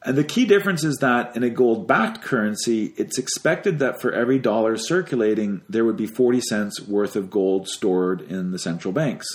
And 0.03 0.17
the 0.17 0.24
key 0.24 0.45
difference 0.45 0.84
is 0.84 0.97
that 0.97 1.36
in 1.36 1.43
a 1.43 1.49
gold 1.49 1.88
backed 1.88 2.22
currency, 2.22 2.93
it's 2.97 3.17
expected 3.17 3.80
that 3.80 4.01
for 4.01 4.13
every 4.13 4.39
dollar 4.39 4.78
circulating, 4.78 5.61
there 5.67 5.84
would 5.84 5.97
be 5.97 6.07
40 6.07 6.41
cents 6.41 6.82
worth 6.82 7.15
of 7.15 7.30
gold 7.30 7.67
stored 7.67 8.22
in 8.22 8.51
the 8.51 8.59
central 8.59 8.93
banks. 8.93 9.28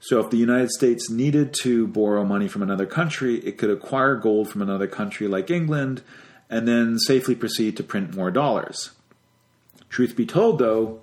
So 0.00 0.18
if 0.18 0.30
the 0.30 0.38
United 0.38 0.70
States 0.70 1.10
needed 1.10 1.54
to 1.62 1.86
borrow 1.86 2.24
money 2.24 2.48
from 2.48 2.62
another 2.62 2.86
country, 2.86 3.36
it 3.36 3.58
could 3.58 3.70
acquire 3.70 4.16
gold 4.16 4.48
from 4.48 4.62
another 4.62 4.86
country 4.86 5.28
like 5.28 5.50
England 5.50 6.02
and 6.48 6.66
then 6.66 6.98
safely 6.98 7.34
proceed 7.34 7.76
to 7.76 7.82
print 7.82 8.16
more 8.16 8.30
dollars. 8.30 8.90
Truth 9.90 10.16
be 10.16 10.24
told, 10.24 10.58
though, 10.58 11.00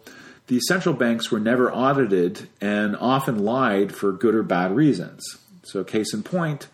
these 0.47 0.65
central 0.67 0.95
banks 0.95 1.29
were 1.29 1.39
never 1.39 1.71
audited 1.71 2.49
and 2.59 2.95
often 2.97 3.43
lied 3.45 3.93
for 3.93 4.11
good 4.11 4.33
or 4.33 4.43
bad 4.43 4.75
reasons. 4.75 5.23
So, 5.63 5.83
case 5.83 6.13
in 6.13 6.23
point, 6.23 6.67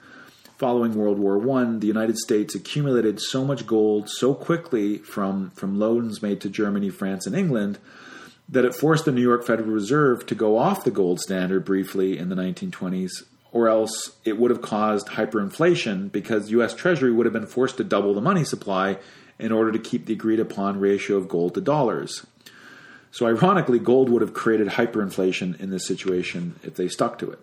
following 0.57 0.93
World 0.93 1.19
War 1.19 1.37
I, 1.57 1.77
the 1.77 1.87
United 1.87 2.17
States 2.17 2.55
accumulated 2.55 3.19
so 3.19 3.43
much 3.43 3.67
gold 3.67 4.09
so 4.09 4.33
quickly 4.33 4.99
from, 4.99 5.49
from 5.51 5.77
loans 5.77 6.21
made 6.21 6.39
to 6.41 6.49
Germany, 6.49 6.89
France, 6.89 7.27
and 7.27 7.35
England 7.35 7.79
that 8.49 8.65
it 8.65 8.75
forced 8.75 9.05
the 9.05 9.11
New 9.11 9.21
York 9.21 9.45
Federal 9.45 9.69
Reserve 9.69 10.25
to 10.27 10.35
go 10.35 10.57
off 10.57 10.83
the 10.83 10.91
gold 10.91 11.19
standard 11.19 11.65
briefly 11.65 12.17
in 12.17 12.29
the 12.29 12.35
1920s, 12.35 13.23
or 13.51 13.69
else 13.69 14.17
it 14.25 14.37
would 14.37 14.51
have 14.51 14.61
caused 14.61 15.07
hyperinflation 15.07 16.11
because 16.11 16.51
U.S. 16.51 16.73
Treasury 16.73 17.11
would 17.11 17.25
have 17.25 17.33
been 17.33 17.45
forced 17.45 17.77
to 17.77 17.83
double 17.83 18.13
the 18.13 18.21
money 18.21 18.43
supply 18.43 18.97
in 19.39 19.51
order 19.51 19.71
to 19.71 19.79
keep 19.79 20.05
the 20.05 20.13
agreed 20.13 20.39
upon 20.39 20.79
ratio 20.79 21.17
of 21.17 21.27
gold 21.27 21.53
to 21.55 21.61
dollars. 21.61 22.25
So, 23.11 23.27
ironically, 23.27 23.79
gold 23.79 24.09
would 24.09 24.21
have 24.21 24.33
created 24.33 24.69
hyperinflation 24.69 25.59
in 25.59 25.69
this 25.69 25.87
situation 25.87 26.59
if 26.63 26.75
they 26.75 26.87
stuck 26.87 27.19
to 27.19 27.31
it. 27.31 27.39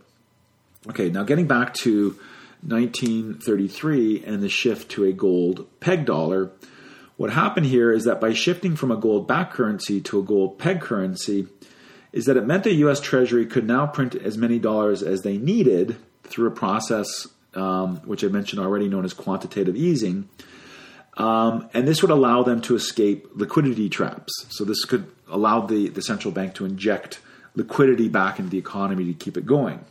Okay, 0.88 1.10
now 1.10 1.22
getting 1.22 1.46
back 1.46 1.74
to 1.74 2.18
1933 2.66 4.24
and 4.24 4.42
the 4.42 4.48
shift 4.48 4.90
to 4.92 5.04
a 5.04 5.12
gold 5.12 5.66
peg 5.80 6.04
dollar. 6.04 6.50
What 7.20 7.34
happened 7.34 7.66
here 7.66 7.92
is 7.92 8.04
that 8.04 8.18
by 8.18 8.32
shifting 8.32 8.76
from 8.76 8.90
a 8.90 8.96
gold 8.96 9.28
backed 9.28 9.52
currency 9.52 10.00
to 10.00 10.20
a 10.20 10.22
gold 10.22 10.58
peg 10.58 10.80
currency, 10.80 11.48
is 12.12 12.24
that 12.24 12.38
it 12.38 12.46
meant 12.46 12.64
the 12.64 12.72
U.S. 12.76 12.98
Treasury 12.98 13.44
could 13.44 13.66
now 13.66 13.86
print 13.86 14.14
as 14.14 14.38
many 14.38 14.58
dollars 14.58 15.02
as 15.02 15.20
they 15.20 15.36
needed 15.36 15.96
through 16.24 16.48
a 16.48 16.50
process 16.50 17.28
um, 17.52 17.98
which 18.06 18.24
I 18.24 18.28
mentioned 18.28 18.62
already, 18.62 18.88
known 18.88 19.04
as 19.04 19.12
quantitative 19.12 19.76
easing. 19.76 20.30
Um, 21.18 21.68
and 21.74 21.86
this 21.86 22.00
would 22.00 22.10
allow 22.10 22.42
them 22.42 22.62
to 22.62 22.74
escape 22.74 23.28
liquidity 23.34 23.90
traps. 23.90 24.46
So 24.48 24.64
this 24.64 24.86
could 24.86 25.06
allow 25.28 25.66
the, 25.66 25.90
the 25.90 26.00
central 26.00 26.32
bank 26.32 26.54
to 26.54 26.64
inject 26.64 27.20
liquidity 27.54 28.08
back 28.08 28.38
into 28.38 28.50
the 28.50 28.56
economy 28.56 29.04
to 29.04 29.12
keep 29.12 29.36
it 29.36 29.44
going. 29.44 29.84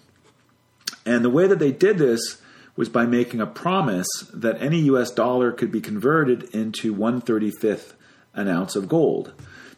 And 1.06 1.24
the 1.24 1.30
way 1.30 1.46
that 1.46 1.60
they 1.60 1.72
did 1.72 2.00
this 2.00 2.42
was 2.80 2.88
by 2.88 3.06
making 3.06 3.42
a 3.42 3.46
promise 3.46 4.08
that 4.34 4.62
any 4.62 4.80
US 4.84 5.12
dollar 5.12 5.52
could 5.52 5.70
be 5.70 5.82
converted 5.82 6.44
into 6.56 6.96
135th 6.96 7.92
an 8.34 8.48
ounce 8.48 8.74
of 8.78 8.88
gold. 8.88 9.34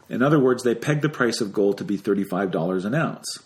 In 0.07 0.21
other 0.21 0.39
words, 0.39 0.61
they 0.61 0.75
pegged 0.75 1.01
the 1.01 1.09
price 1.09 1.41
of 1.41 1.51
gold 1.51 1.79
to 1.79 1.83
be 1.83 1.97
$35 1.97 2.85
an 2.85 2.93
ounce. 2.93 3.39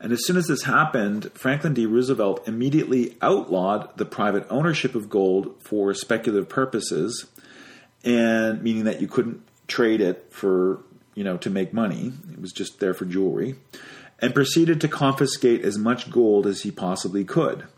And 0.00 0.12
as 0.12 0.26
soon 0.26 0.36
as 0.36 0.48
this 0.48 0.64
happened, 0.64 1.30
Franklin 1.34 1.72
D. 1.72 1.86
Roosevelt 1.86 2.48
immediately 2.48 3.16
outlawed 3.22 3.96
the 3.96 4.04
private 4.04 4.44
ownership 4.50 4.96
of 4.96 5.08
gold 5.08 5.54
for 5.62 5.94
speculative 5.94 6.48
purposes, 6.48 7.26
and 8.02 8.60
meaning 8.60 8.82
that 8.82 9.00
you 9.00 9.06
couldn't 9.06 9.40
trade 9.68 10.00
it 10.00 10.26
for, 10.32 10.82
you 11.14 11.22
know, 11.22 11.36
to 11.36 11.48
make 11.48 11.72
money. 11.72 12.12
It 12.32 12.40
was 12.40 12.50
just 12.50 12.80
there 12.80 12.94
for 12.94 13.04
jewelry. 13.04 13.54
And 14.18 14.34
proceeded 14.34 14.80
to 14.80 14.88
confiscate 14.88 15.64
as 15.64 15.78
much 15.78 16.10
gold 16.10 16.44
as 16.48 16.62
he 16.62 16.72
possibly 16.72 17.24
could. 17.24 17.68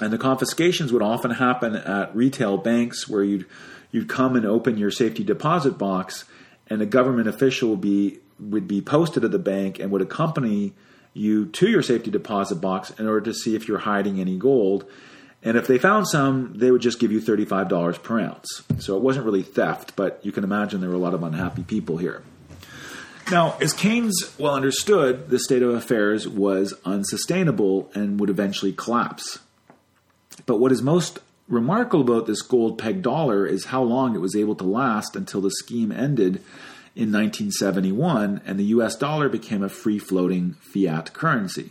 And 0.00 0.12
the 0.12 0.18
confiscations 0.18 0.92
would 0.92 1.02
often 1.02 1.32
happen 1.32 1.76
at 1.76 2.14
retail 2.14 2.56
banks 2.56 3.08
where 3.08 3.22
you'd 3.22 3.46
you'd 3.90 4.08
come 4.08 4.36
and 4.36 4.46
open 4.46 4.78
your 4.78 4.90
safety 4.90 5.24
deposit 5.24 5.76
box 5.76 6.24
and 6.68 6.80
a 6.80 6.86
government 6.86 7.28
official 7.28 7.70
would 7.70 7.80
be 7.80 8.18
would 8.38 8.66
be 8.66 8.80
posted 8.80 9.24
at 9.24 9.30
the 9.30 9.38
bank 9.38 9.78
and 9.78 9.90
would 9.90 10.00
accompany 10.00 10.72
you 11.12 11.46
to 11.46 11.68
your 11.68 11.82
safety 11.82 12.10
deposit 12.10 12.56
box 12.56 12.90
in 12.98 13.06
order 13.06 13.20
to 13.20 13.34
see 13.34 13.54
if 13.54 13.68
you're 13.68 13.78
hiding 13.78 14.20
any 14.20 14.38
gold. 14.38 14.84
And 15.42 15.56
if 15.56 15.66
they 15.66 15.78
found 15.78 16.06
some, 16.06 16.54
they 16.56 16.70
would 16.70 16.82
just 16.82 16.98
give 16.98 17.10
you 17.10 17.20
$35 17.20 18.02
per 18.02 18.20
ounce. 18.20 18.62
So 18.78 18.96
it 18.96 19.02
wasn't 19.02 19.24
really 19.24 19.42
theft, 19.42 19.96
but 19.96 20.20
you 20.22 20.32
can 20.32 20.44
imagine 20.44 20.80
there 20.80 20.90
were 20.90 20.96
a 20.96 20.98
lot 20.98 21.14
of 21.14 21.22
unhappy 21.22 21.62
people 21.62 21.96
here. 21.96 22.22
Now, 23.30 23.56
as 23.60 23.72
Keynes 23.72 24.34
well 24.38 24.54
understood, 24.54 25.30
the 25.30 25.38
state 25.38 25.62
of 25.62 25.70
affairs 25.70 26.26
was 26.28 26.74
unsustainable 26.84 27.90
and 27.94 28.18
would 28.20 28.28
eventually 28.28 28.72
collapse. 28.72 29.38
But 30.46 30.58
what 30.58 30.72
is 30.72 30.82
most 30.82 31.18
remarkable 31.48 32.02
about 32.02 32.26
this 32.26 32.42
gold 32.42 32.78
peg 32.78 33.02
dollar 33.02 33.46
is 33.46 33.66
how 33.66 33.82
long 33.82 34.14
it 34.14 34.20
was 34.20 34.36
able 34.36 34.54
to 34.56 34.64
last 34.64 35.16
until 35.16 35.40
the 35.40 35.50
scheme 35.50 35.90
ended 35.90 36.36
in 36.96 37.12
1971 37.12 38.40
and 38.46 38.58
the 38.58 38.64
US 38.64 38.96
dollar 38.96 39.28
became 39.28 39.62
a 39.62 39.68
free 39.68 39.98
floating 39.98 40.54
fiat 40.54 41.12
currency. 41.12 41.70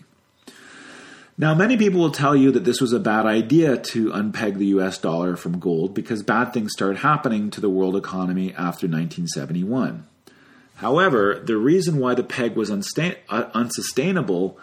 Now, 1.38 1.56
many 1.56 1.78
people 1.78 2.02
will 2.02 2.12
tell 2.12 2.36
you 2.36 2.52
that 2.52 2.66
this 2.66 2.82
was 2.82 2.92
a 2.92 3.00
bad 3.00 3.26
idea 3.26 3.78
to 3.78 4.10
unpeg 4.12 4.58
the 4.58 4.68
US 4.68 4.98
dollar 4.98 5.38
from 5.38 5.60
gold 5.60 5.94
because 5.94 6.22
bad 6.22 6.54
things 6.54 6.74
started 6.74 6.98
happening 6.98 7.50
to 7.52 7.62
the 7.62 7.70
world 7.70 7.96
economy 7.96 8.50
after 8.52 8.88
1971. 8.88 10.06
However, 10.76 11.42
the 11.42 11.58
reason 11.58 11.98
why 11.98 12.14
the 12.14 12.24
peg 12.24 12.56
was 12.56 12.70
unsta- 12.70 13.18
uh, 13.30 13.46
unsustainable 13.54 14.58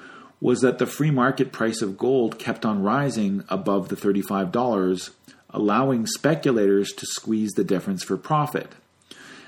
was 0.47 0.61
that 0.61 0.78
the 0.78 0.86
free 0.86 1.11
market 1.11 1.51
price 1.51 1.82
of 1.82 1.99
gold 1.99 2.38
kept 2.38 2.64
on 2.64 2.80
rising 2.80 3.42
above 3.49 3.88
the 3.88 3.97
$35, 3.97 5.11
allowing 5.51 6.07
speculators 6.07 6.92
to 6.92 7.05
squeeze 7.05 7.55
the 7.55 7.64
difference 7.64 8.05
for 8.05 8.16
profit. 8.16 8.70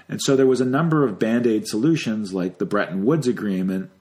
And 0.09 0.21
so 0.21 0.35
there 0.35 0.45
was 0.45 0.61
a 0.61 0.65
number 0.65 1.05
of 1.05 1.17
band 1.17 1.47
aid 1.47 1.69
solutions 1.69 2.35
like 2.35 2.59
the 2.59 2.67
Bretton 2.67 3.05
Woods 3.05 3.29
Agreement 3.29 3.93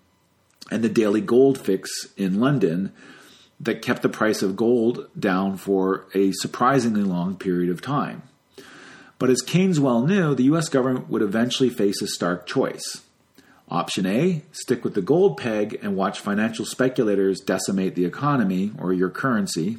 and 0.72 0.84
the 0.84 0.90
daily 0.90 1.22
gold 1.22 1.60
fix 1.60 1.92
in 2.18 2.40
London 2.40 2.92
that 3.60 3.84
kept 3.84 4.02
the 4.02 4.10
price 4.10 4.42
of 4.42 4.56
gold 4.56 5.08
down 5.20 5.56
for 5.56 6.08
a 6.16 6.32
surprisingly 6.32 7.04
long 7.04 7.36
period 7.36 7.70
of 7.70 7.80
time. 7.80 8.24
But 9.20 9.30
as 9.30 9.44
Keynes 9.44 9.80
well 9.80 10.02
knew, 10.02 10.34
the 10.34 10.46
US 10.46 10.68
government 10.68 11.10
would 11.10 11.22
eventually 11.22 11.70
face 11.70 12.02
a 12.02 12.08
stark 12.08 12.48
choice. 12.48 13.04
Option 13.70 14.06
A, 14.06 14.44
stick 14.52 14.84
with 14.84 14.94
the 14.94 15.02
gold 15.02 15.38
peg 15.38 15.78
and 15.82 15.98
watch 15.98 16.22
financial 16.22 16.66
speculators 16.66 17.42
decimate 17.42 17.96
the 17.96 18.06
economy 18.06 18.72
or 18.80 18.94
your 18.94 19.10
currency. 19.10 19.78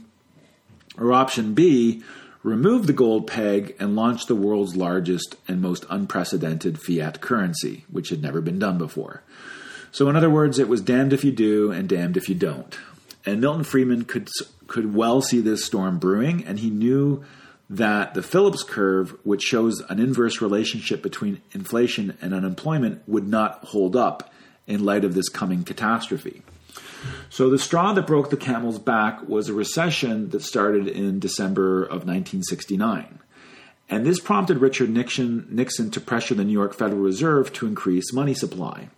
Or 0.98 1.12
option 1.12 1.54
B, 1.54 2.02
remove 2.42 2.86
the 2.86 2.92
gold 2.92 3.26
peg 3.26 3.74
and 3.78 3.96
launch 3.96 4.26
the 4.26 4.34
world's 4.34 4.76
largest 4.76 5.36
and 5.46 5.62
most 5.62 5.86
unprecedented 5.88 6.78
fiat 6.80 7.20
currency, 7.22 7.84
which 7.90 8.10
had 8.10 8.20
never 8.20 8.42
been 8.42 8.58
done 8.58 8.76
before. 8.76 9.22
So, 9.90 10.10
in 10.10 10.16
other 10.16 10.28
words, 10.28 10.58
it 10.58 10.68
was 10.68 10.82
damned 10.82 11.14
if 11.14 11.24
you 11.24 11.32
do 11.32 11.72
and 11.72 11.88
damned 11.88 12.18
if 12.18 12.28
you 12.28 12.34
don't. 12.34 12.78
And 13.24 13.40
Milton 13.40 13.64
Friedman 13.64 14.04
could, 14.04 14.28
could 14.66 14.94
well 14.94 15.22
see 15.22 15.40
this 15.40 15.64
storm 15.64 15.98
brewing, 15.98 16.44
and 16.44 16.58
he 16.58 16.68
knew 16.68 17.24
that 17.70 18.14
the 18.14 18.22
Phillips 18.22 18.62
curve, 18.62 19.14
which 19.24 19.42
shows 19.42 19.80
an 19.88 19.98
inverse 19.98 20.40
relationship 20.40 21.02
between 21.02 21.42
inflation 21.52 22.16
and 22.20 22.32
unemployment, 22.32 23.06
would 23.06 23.28
not 23.28 23.64
hold 23.64 23.94
up 23.94 24.32
in 24.66 24.84
light 24.84 25.04
of 25.04 25.14
this 25.14 25.28
coming 25.28 25.64
catastrophe. 25.64 26.42
So, 27.30 27.48
the 27.48 27.58
straw 27.58 27.92
that 27.92 28.06
broke 28.06 28.30
the 28.30 28.36
camel's 28.36 28.78
back 28.78 29.28
was 29.28 29.48
a 29.48 29.54
recession 29.54 30.30
that 30.30 30.42
started 30.42 30.88
in 30.88 31.20
December 31.20 31.82
of 31.82 32.06
1969. 32.06 33.20
And 33.90 34.04
this 34.04 34.20
prompted 34.20 34.58
Richard 34.58 34.90
Nixon, 34.90 35.46
Nixon 35.48 35.90
to 35.92 36.00
pressure 36.00 36.34
the 36.34 36.44
New 36.44 36.52
York 36.52 36.74
Federal 36.74 37.00
Reserve 37.00 37.52
to 37.54 37.66
increase 37.66 38.12
money 38.12 38.34
supply. 38.34 38.88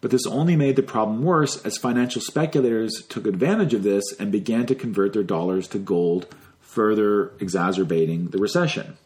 But 0.00 0.10
this 0.10 0.26
only 0.26 0.56
made 0.56 0.76
the 0.76 0.82
problem 0.82 1.22
worse 1.22 1.64
as 1.64 1.76
financial 1.76 2.22
speculators 2.22 3.04
took 3.08 3.26
advantage 3.26 3.74
of 3.74 3.82
this 3.82 4.04
and 4.18 4.32
began 4.32 4.66
to 4.66 4.74
convert 4.74 5.12
their 5.12 5.22
dollars 5.22 5.68
to 5.68 5.78
gold 5.78 6.26
further 6.72 7.32
exacerbating 7.38 8.28
the 8.28 8.38
recession. 8.38 8.96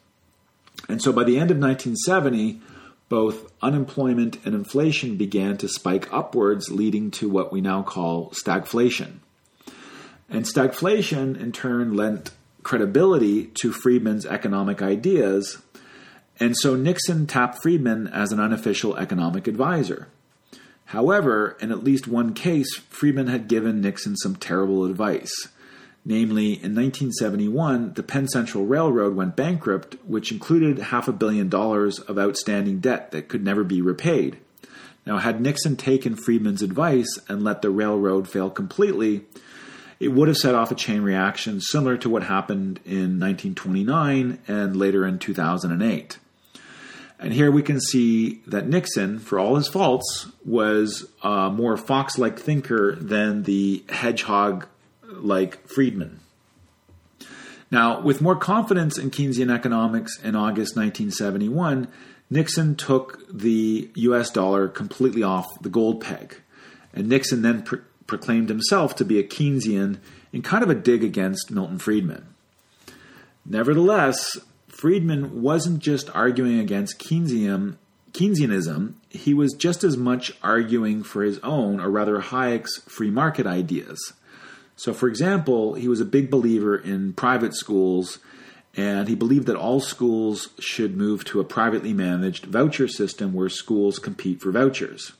And 0.88 1.02
so 1.02 1.12
by 1.12 1.24
the 1.24 1.38
end 1.38 1.50
of 1.50 1.58
1970, 1.58 2.60
both 3.08 3.52
unemployment 3.60 4.38
and 4.44 4.54
inflation 4.54 5.16
began 5.16 5.56
to 5.58 5.68
spike 5.68 6.12
upwards, 6.12 6.70
leading 6.70 7.10
to 7.12 7.28
what 7.28 7.52
we 7.52 7.60
now 7.60 7.82
call 7.82 8.30
stagflation. 8.30 9.18
And 10.28 10.44
stagflation, 10.44 11.40
in 11.40 11.52
turn, 11.52 11.94
lent 11.94 12.30
credibility 12.62 13.46
to 13.60 13.72
Friedman's 13.72 14.26
economic 14.26 14.82
ideas, 14.82 15.58
and 16.38 16.54
so 16.56 16.76
Nixon 16.76 17.26
tapped 17.26 17.62
Friedman 17.62 18.08
as 18.08 18.32
an 18.32 18.40
unofficial 18.40 18.96
economic 18.96 19.46
advisor. 19.46 20.08
However, 20.86 21.56
in 21.60 21.72
at 21.72 21.82
least 21.82 22.06
one 22.06 22.34
case, 22.34 22.76
Friedman 22.76 23.26
had 23.26 23.48
given 23.48 23.80
Nixon 23.80 24.16
some 24.16 24.36
terrible 24.36 24.84
advice. 24.84 25.32
Namely, 26.08 26.52
in 26.52 26.72
1971, 26.72 27.94
the 27.94 28.02
Penn 28.04 28.28
Central 28.28 28.64
Railroad 28.64 29.16
went 29.16 29.34
bankrupt, 29.34 29.96
which 30.06 30.30
included 30.30 30.78
half 30.78 31.08
a 31.08 31.12
billion 31.12 31.48
dollars 31.48 31.98
of 31.98 32.16
outstanding 32.16 32.78
debt 32.78 33.10
that 33.10 33.26
could 33.26 33.42
never 33.42 33.64
be 33.64 33.82
repaid. 33.82 34.38
Now, 35.04 35.18
had 35.18 35.40
Nixon 35.40 35.74
taken 35.74 36.14
Friedman's 36.14 36.62
advice 36.62 37.18
and 37.28 37.42
let 37.42 37.60
the 37.60 37.70
railroad 37.70 38.28
fail 38.28 38.50
completely, 38.50 39.24
it 39.98 40.12
would 40.12 40.28
have 40.28 40.36
set 40.36 40.54
off 40.54 40.70
a 40.70 40.76
chain 40.76 41.02
reaction 41.02 41.60
similar 41.60 41.96
to 41.96 42.08
what 42.08 42.22
happened 42.22 42.78
in 42.84 43.18
1929 43.18 44.38
and 44.46 44.76
later 44.76 45.04
in 45.04 45.18
2008. 45.18 46.18
And 47.18 47.32
here 47.32 47.50
we 47.50 47.62
can 47.62 47.80
see 47.80 48.42
that 48.46 48.68
Nixon, 48.68 49.18
for 49.18 49.40
all 49.40 49.56
his 49.56 49.66
faults, 49.66 50.30
was 50.44 51.08
a 51.24 51.50
more 51.50 51.76
fox 51.76 52.16
like 52.16 52.38
thinker 52.38 52.94
than 52.94 53.42
the 53.42 53.82
hedgehog 53.88 54.68
like 55.26 55.66
Friedman. 55.68 56.20
Now, 57.70 58.00
with 58.00 58.20
more 58.20 58.36
confidence 58.36 58.96
in 58.96 59.10
Keynesian 59.10 59.52
economics 59.52 60.18
in 60.22 60.36
August 60.36 60.76
1971, 60.76 61.88
Nixon 62.30 62.76
took 62.76 63.22
the 63.32 63.90
US 63.94 64.30
dollar 64.30 64.68
completely 64.68 65.22
off 65.22 65.46
the 65.60 65.68
gold 65.68 66.00
peg. 66.00 66.40
And 66.92 67.08
Nixon 67.08 67.42
then 67.42 67.62
pro- 67.62 67.80
proclaimed 68.06 68.48
himself 68.48 68.94
to 68.96 69.04
be 69.04 69.18
a 69.18 69.24
Keynesian 69.24 69.98
in 70.32 70.42
kind 70.42 70.62
of 70.62 70.70
a 70.70 70.74
dig 70.74 71.02
against 71.02 71.50
Milton 71.50 71.78
Friedman. 71.78 72.26
Nevertheless, 73.44 74.38
Friedman 74.68 75.42
wasn't 75.42 75.80
just 75.80 76.14
arguing 76.14 76.58
against 76.58 76.98
Keynesian, 76.98 77.76
Keynesianism, 78.12 78.94
he 79.10 79.34
was 79.34 79.52
just 79.52 79.84
as 79.84 79.96
much 79.96 80.32
arguing 80.42 81.02
for 81.02 81.22
his 81.22 81.38
own, 81.40 81.80
or 81.80 81.90
rather 81.90 82.20
Hayek's, 82.20 82.80
free 82.82 83.10
market 83.10 83.46
ideas. 83.46 84.14
So, 84.76 84.92
for 84.92 85.08
example, 85.08 85.74
he 85.74 85.88
was 85.88 86.00
a 86.00 86.04
big 86.04 86.30
believer 86.30 86.76
in 86.76 87.14
private 87.14 87.54
schools, 87.54 88.18
and 88.76 89.08
he 89.08 89.14
believed 89.14 89.46
that 89.46 89.56
all 89.56 89.80
schools 89.80 90.50
should 90.58 90.96
move 90.96 91.24
to 91.24 91.40
a 91.40 91.44
privately 91.44 91.94
managed 91.94 92.44
voucher 92.44 92.86
system 92.86 93.32
where 93.32 93.48
schools 93.48 93.98
compete 93.98 94.40
for 94.40 94.52
vouchers. 94.52 95.12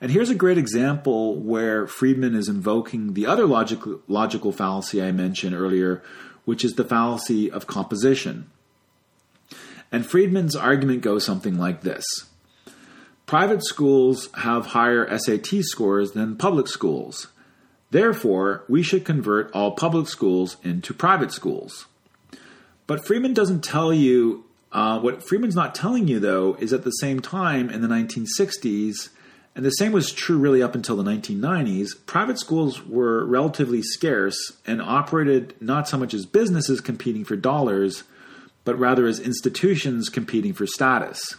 And 0.00 0.10
here's 0.10 0.30
a 0.30 0.34
great 0.34 0.58
example 0.58 1.36
where 1.36 1.86
Friedman 1.86 2.34
is 2.34 2.48
invoking 2.48 3.14
the 3.14 3.24
other 3.24 3.46
logical, 3.46 4.00
logical 4.08 4.50
fallacy 4.50 5.00
I 5.00 5.12
mentioned 5.12 5.54
earlier, 5.54 6.02
which 6.44 6.64
is 6.64 6.74
the 6.74 6.84
fallacy 6.84 7.48
of 7.48 7.68
composition. 7.68 8.50
And 9.92 10.04
Friedman's 10.04 10.56
argument 10.56 11.02
goes 11.02 11.24
something 11.24 11.56
like 11.56 11.82
this 11.82 12.04
Private 13.26 13.64
schools 13.64 14.28
have 14.38 14.66
higher 14.66 15.06
SAT 15.16 15.62
scores 15.62 16.12
than 16.12 16.36
public 16.36 16.66
schools. 16.66 17.28
Therefore, 17.92 18.64
we 18.68 18.82
should 18.82 19.04
convert 19.04 19.52
all 19.52 19.72
public 19.72 20.08
schools 20.08 20.56
into 20.64 20.94
private 20.94 21.30
schools. 21.30 21.84
But 22.86 23.06
Friedman 23.06 23.34
doesn't 23.34 23.62
tell 23.62 23.92
you, 23.92 24.46
uh, 24.72 24.98
what 24.98 25.22
Friedman's 25.22 25.54
not 25.54 25.74
telling 25.74 26.08
you, 26.08 26.18
though, 26.18 26.56
is 26.58 26.72
at 26.72 26.84
the 26.84 26.90
same 26.90 27.20
time 27.20 27.68
in 27.68 27.82
the 27.82 27.88
1960s, 27.88 29.10
and 29.54 29.62
the 29.62 29.70
same 29.72 29.92
was 29.92 30.10
true 30.10 30.38
really 30.38 30.62
up 30.62 30.74
until 30.74 30.96
the 30.96 31.02
1990s, 31.02 31.90
private 32.06 32.38
schools 32.38 32.82
were 32.82 33.26
relatively 33.26 33.82
scarce 33.82 34.52
and 34.66 34.80
operated 34.80 35.54
not 35.60 35.86
so 35.86 35.98
much 35.98 36.14
as 36.14 36.24
businesses 36.24 36.80
competing 36.80 37.26
for 37.26 37.36
dollars, 37.36 38.04
but 38.64 38.78
rather 38.78 39.06
as 39.06 39.20
institutions 39.20 40.08
competing 40.08 40.54
for 40.54 40.66
status. 40.66 41.36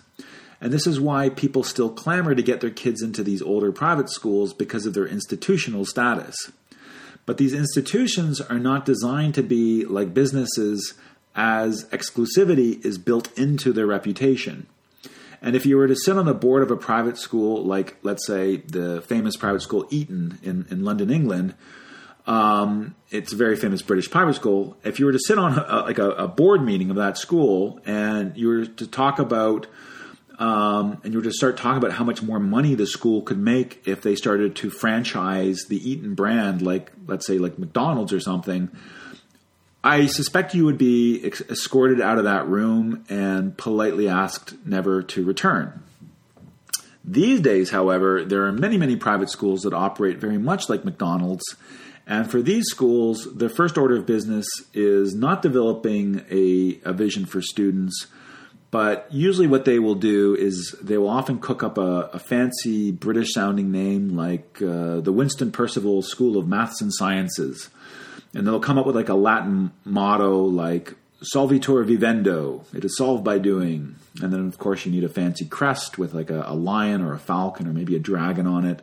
And 0.63 0.71
this 0.71 0.87
is 0.87 0.97
why 0.97 1.27
people 1.27 1.61
still 1.63 1.89
clamor 1.89 2.33
to 2.33 2.41
get 2.41 2.61
their 2.61 2.69
kids 2.69 3.01
into 3.01 3.21
these 3.21 3.41
older 3.41 3.73
private 3.73 4.09
schools 4.09 4.53
because 4.53 4.85
of 4.85 4.93
their 4.93 5.05
institutional 5.05 5.83
status. 5.83 6.53
But 7.25 7.37
these 7.37 7.53
institutions 7.53 8.39
are 8.39 8.59
not 8.59 8.85
designed 8.85 9.35
to 9.35 9.43
be 9.43 9.83
like 9.83 10.13
businesses 10.13 10.93
as 11.35 11.83
exclusivity 11.89 12.83
is 12.85 12.97
built 12.97 13.37
into 13.37 13.73
their 13.73 13.85
reputation. 13.85 14.67
And 15.41 15.57
if 15.57 15.65
you 15.65 15.75
were 15.75 15.89
to 15.89 15.97
sit 15.97 16.17
on 16.17 16.25
the 16.25 16.33
board 16.33 16.63
of 16.63 16.71
a 16.71 16.77
private 16.77 17.17
school, 17.17 17.61
like 17.61 17.97
let's 18.01 18.25
say 18.25 18.57
the 18.57 19.01
famous 19.01 19.35
private 19.35 19.63
school 19.63 19.85
Eton 19.89 20.39
in, 20.43 20.65
in 20.71 20.85
London, 20.85 21.09
England, 21.09 21.55
um, 22.25 22.95
it's 23.11 23.33
a 23.33 23.35
very 23.35 23.57
famous 23.57 23.81
British 23.81 24.09
private 24.09 24.35
school. 24.35 24.77
If 24.85 24.97
you 24.97 25.07
were 25.07 25.11
to 25.11 25.19
sit 25.19 25.37
on 25.37 25.59
a, 25.59 25.81
like 25.81 25.97
a, 25.97 26.11
a 26.11 26.27
board 26.29 26.63
meeting 26.63 26.89
of 26.89 26.95
that 26.95 27.17
school 27.17 27.81
and 27.85 28.37
you 28.37 28.47
were 28.47 28.65
to 28.65 28.87
talk 28.87 29.19
about 29.19 29.67
um, 30.39 30.99
and 31.03 31.13
you 31.13 31.19
were 31.19 31.23
to 31.23 31.31
start 31.31 31.57
talking 31.57 31.77
about 31.77 31.91
how 31.91 32.03
much 32.03 32.21
more 32.21 32.39
money 32.39 32.73
the 32.75 32.87
school 32.87 33.21
could 33.21 33.37
make 33.37 33.87
if 33.87 34.01
they 34.01 34.15
started 34.15 34.55
to 34.57 34.69
franchise 34.69 35.65
the 35.69 35.89
Eton 35.89 36.15
brand, 36.15 36.61
like 36.61 36.91
let's 37.07 37.27
say 37.27 37.37
like 37.37 37.59
McDonald's 37.59 38.11
or 38.11 38.19
something. 38.19 38.71
I 39.83 40.05
suspect 40.07 40.55
you 40.55 40.65
would 40.65 40.77
be 40.77 41.23
ex- 41.23 41.41
escorted 41.41 41.99
out 41.99 42.17
of 42.17 42.23
that 42.23 42.47
room 42.47 43.03
and 43.09 43.55
politely 43.57 44.07
asked 44.07 44.55
never 44.65 45.03
to 45.03 45.23
return. 45.23 45.83
These 47.03 47.41
days, 47.41 47.71
however, 47.71 48.23
there 48.23 48.45
are 48.45 48.51
many, 48.53 48.77
many 48.77 48.95
private 48.95 49.29
schools 49.29 49.61
that 49.61 49.73
operate 49.73 50.17
very 50.17 50.37
much 50.37 50.69
like 50.69 50.85
McDonald's. 50.85 51.43
And 52.07 52.31
for 52.31 52.41
these 52.41 52.65
schools, 52.67 53.27
the 53.35 53.49
first 53.49 53.77
order 53.77 53.97
of 53.97 54.05
business 54.05 54.47
is 54.73 55.13
not 55.13 55.41
developing 55.41 56.25
a, 56.31 56.79
a 56.85 56.93
vision 56.93 57.25
for 57.25 57.41
students 57.41 58.07
but 58.73 59.05
usually, 59.11 59.45
what 59.45 59.65
they 59.65 59.77
will 59.77 59.93
do 59.93 60.33
is 60.33 60.75
they 60.81 60.97
will 60.97 61.07
often 61.07 61.37
cook 61.37 61.61
up 61.61 61.77
a, 61.77 62.09
a 62.11 62.17
fancy 62.17 62.89
British 62.91 63.31
sounding 63.31 63.71
name 63.71 64.17
like 64.17 64.59
uh, 64.63 64.99
the 64.99 65.11
Winston 65.11 65.51
Percival 65.51 66.01
School 66.01 66.39
of 66.39 66.47
Maths 66.47 66.81
and 66.81 66.91
Sciences. 66.91 67.69
And 68.33 68.47
they'll 68.47 68.59
come 68.59 68.79
up 68.79 68.87
with 68.87 68.95
like 68.95 69.09
a 69.09 69.13
Latin 69.13 69.73
motto 69.85 70.39
like 70.39 70.95
Solvitur 71.21 71.85
vivendo, 71.85 72.65
it 72.73 72.83
is 72.83 72.97
solved 72.97 73.23
by 73.23 73.37
doing. 73.37 73.95
And 74.19 74.33
then, 74.33 74.47
of 74.47 74.57
course, 74.57 74.87
you 74.87 74.91
need 74.91 75.03
a 75.03 75.09
fancy 75.09 75.45
crest 75.45 75.99
with 75.99 76.15
like 76.15 76.31
a, 76.31 76.43
a 76.47 76.55
lion 76.55 77.03
or 77.03 77.13
a 77.13 77.19
falcon 77.19 77.67
or 77.67 77.73
maybe 77.73 77.95
a 77.95 77.99
dragon 77.99 78.47
on 78.47 78.65
it. 78.65 78.81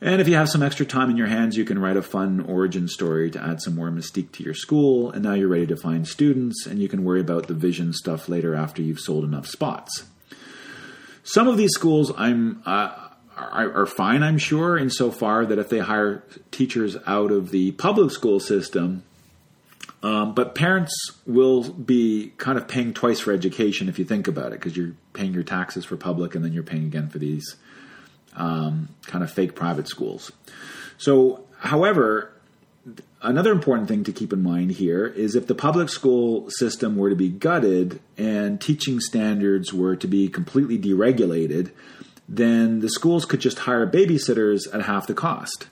And 0.00 0.20
if 0.20 0.28
you 0.28 0.36
have 0.36 0.48
some 0.48 0.62
extra 0.62 0.86
time 0.86 1.10
in 1.10 1.16
your 1.16 1.26
hands, 1.26 1.56
you 1.56 1.64
can 1.64 1.78
write 1.78 1.96
a 1.96 2.02
fun 2.02 2.40
origin 2.40 2.86
story 2.86 3.30
to 3.32 3.42
add 3.42 3.60
some 3.60 3.74
more 3.74 3.90
mystique 3.90 4.30
to 4.32 4.44
your 4.44 4.54
school. 4.54 5.10
And 5.10 5.24
now 5.24 5.34
you're 5.34 5.48
ready 5.48 5.66
to 5.66 5.76
find 5.76 6.06
students, 6.06 6.66
and 6.66 6.78
you 6.78 6.88
can 6.88 7.02
worry 7.02 7.20
about 7.20 7.48
the 7.48 7.54
vision 7.54 7.92
stuff 7.92 8.28
later 8.28 8.54
after 8.54 8.80
you've 8.80 9.00
sold 9.00 9.24
enough 9.24 9.48
spots. 9.48 10.04
Some 11.24 11.48
of 11.48 11.56
these 11.56 11.72
schools 11.72 12.12
I'm 12.16 12.62
uh, 12.64 13.08
are, 13.36 13.82
are 13.82 13.86
fine, 13.86 14.22
I'm 14.22 14.38
sure, 14.38 14.78
insofar 14.78 15.44
that 15.46 15.58
if 15.58 15.68
they 15.68 15.80
hire 15.80 16.24
teachers 16.50 16.96
out 17.06 17.32
of 17.32 17.50
the 17.50 17.72
public 17.72 18.12
school 18.12 18.38
system, 18.40 19.02
um, 20.02 20.32
but 20.32 20.54
parents 20.54 20.94
will 21.26 21.70
be 21.70 22.32
kind 22.36 22.56
of 22.56 22.68
paying 22.68 22.94
twice 22.94 23.18
for 23.18 23.32
education 23.32 23.88
if 23.88 23.98
you 23.98 24.04
think 24.04 24.28
about 24.28 24.52
it, 24.52 24.60
because 24.60 24.76
you're 24.76 24.94
paying 25.12 25.34
your 25.34 25.42
taxes 25.42 25.84
for 25.84 25.96
public 25.96 26.36
and 26.36 26.44
then 26.44 26.52
you're 26.52 26.62
paying 26.62 26.84
again 26.84 27.08
for 27.08 27.18
these 27.18 27.56
um, 28.38 28.88
kind 29.06 29.22
of 29.22 29.30
fake 29.30 29.54
private 29.54 29.88
schools. 29.88 30.32
So, 30.96 31.44
however, 31.58 32.32
another 33.22 33.52
important 33.52 33.88
thing 33.88 34.04
to 34.04 34.12
keep 34.12 34.32
in 34.32 34.42
mind 34.42 34.72
here 34.72 35.06
is 35.06 35.34
if 35.34 35.46
the 35.46 35.54
public 35.54 35.88
school 35.88 36.50
system 36.50 36.96
were 36.96 37.10
to 37.10 37.16
be 37.16 37.28
gutted 37.28 38.00
and 38.16 38.60
teaching 38.60 39.00
standards 39.00 39.72
were 39.72 39.96
to 39.96 40.06
be 40.06 40.28
completely 40.28 40.78
deregulated, 40.78 41.70
then 42.28 42.80
the 42.80 42.88
schools 42.88 43.24
could 43.24 43.40
just 43.40 43.60
hire 43.60 43.86
babysitters 43.86 44.72
at 44.72 44.82
half 44.82 45.06
the 45.06 45.14
cost. 45.14 45.66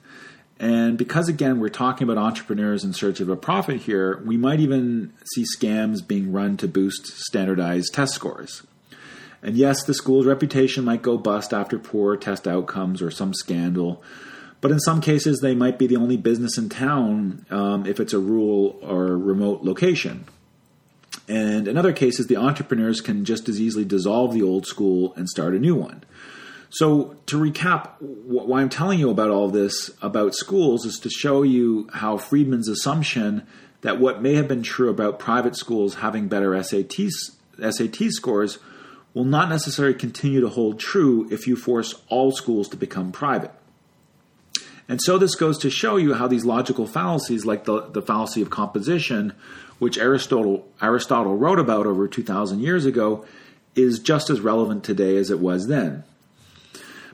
And 0.59 0.97
because, 0.97 1.29
again, 1.29 1.61
we're 1.61 1.69
talking 1.69 2.09
about 2.09 2.17
entrepreneurs 2.17 2.83
in 2.83 2.95
search 2.95 3.21
of 3.21 3.29
a 3.29 3.37
profit 3.37 3.83
here, 3.83 4.23
we 4.25 4.39
might 4.39 4.59
even 4.59 5.13
see 5.35 5.45
scams 5.45 6.07
being 6.07 6.33
run 6.33 6.57
to 6.57 6.69
boost 6.69 7.07
standardized 7.09 7.93
test 7.93 8.15
scores. 8.15 8.63
And 9.47 9.57
yes, 9.57 9.85
the 9.85 9.95
school's 9.95 10.27
reputation 10.27 10.85
might 10.85 11.03
go 11.03 11.17
bust 11.17 11.55
after 11.55 11.79
poor 11.79 12.17
test 12.17 12.49
outcomes 12.49 13.01
or 13.01 13.13
some 13.13 13.33
scandal, 13.33 14.03
but 14.61 14.73
in 14.73 14.81
some 14.81 15.01
cases, 15.01 15.39
they 15.39 15.55
might 15.55 15.79
be 15.79 15.87
the 15.87 15.97
only 15.97 16.17
business 16.17 16.59
in 16.59 16.69
town 16.69 17.47
um, 17.49 17.87
if 17.87 18.01
it's 18.01 18.13
a 18.13 18.19
rural 18.19 18.77
or 18.83 19.17
remote 19.17 19.63
location. 19.63 20.25
And 21.29 21.69
in 21.69 21.79
other 21.79 21.93
cases, 21.93 22.27
the 22.27 22.37
entrepreneurs 22.37 23.01
can 23.01 23.25
just 23.25 23.49
as 23.49 23.61
easily 23.61 23.85
dissolve 23.85 24.35
the 24.35 24.43
old 24.43 24.67
school 24.67 25.15
and 25.15 25.29
start 25.29 25.55
a 25.55 25.61
new 25.61 25.77
one. 25.77 26.03
So, 26.69 27.17
to 27.27 27.39
recap, 27.39 27.93
why 28.01 28.61
I'm 28.61 28.69
telling 28.69 28.99
you 28.99 29.11
about 29.11 29.31
all 29.31 29.49
this 29.49 29.93
about 30.03 30.35
schools 30.35 30.85
is 30.85 30.99
to 30.99 31.09
show 31.09 31.45
you 31.45 31.89
how 31.93 32.19
Friedman's 32.19 32.69
assumption 32.69 33.47
that 33.83 34.01
what 34.01 34.21
may 34.21 34.35
have 34.35 34.49
been 34.49 34.65
true 34.65 34.91
about 34.91 35.21
private 35.21 35.55
schools 35.55 35.97
having 35.97 36.27
better 36.27 36.61
SAT, 36.61 36.95
SAT 37.61 38.11
scores 38.11 38.59
will 39.17 39.25
not 39.25 39.49
necessarily 39.49 39.95
continue 39.95 40.43
to 40.43 40.49
hold 40.51 40.79
true 40.79 41.27
if 41.31 41.47
you 41.47 41.57
force 41.57 41.95
all 42.09 42.31
schools 42.31 42.69
to 42.69 42.77
become 42.77 43.11
private. 43.11 43.51
And 44.91 45.01
so 45.01 45.17
this 45.17 45.35
goes 45.35 45.57
to 45.61 45.71
show 45.71 45.97
you 45.97 46.13
how 46.13 46.29
these 46.29 46.45
logical 46.45 46.87
fallacies, 46.87 47.47
like 47.47 47.65
the, 47.65 47.81
the 47.89 48.03
fallacy 48.03 48.43
of 48.43 48.51
composition, 48.51 49.33
which 49.79 49.97
Aristotle, 49.97 50.69
Aristotle 50.83 51.35
wrote 51.35 51.59
about 51.59 51.87
over 51.87 52.07
2,000 52.07 52.61
years 52.61 52.85
ago, 52.85 53.25
is 53.75 54.01
just 54.01 54.29
as 54.29 54.41
relevant 54.41 54.85
today 54.85 55.17
as 55.17 55.31
it 55.31 55.41
was 55.41 55.67
then. 55.67 56.05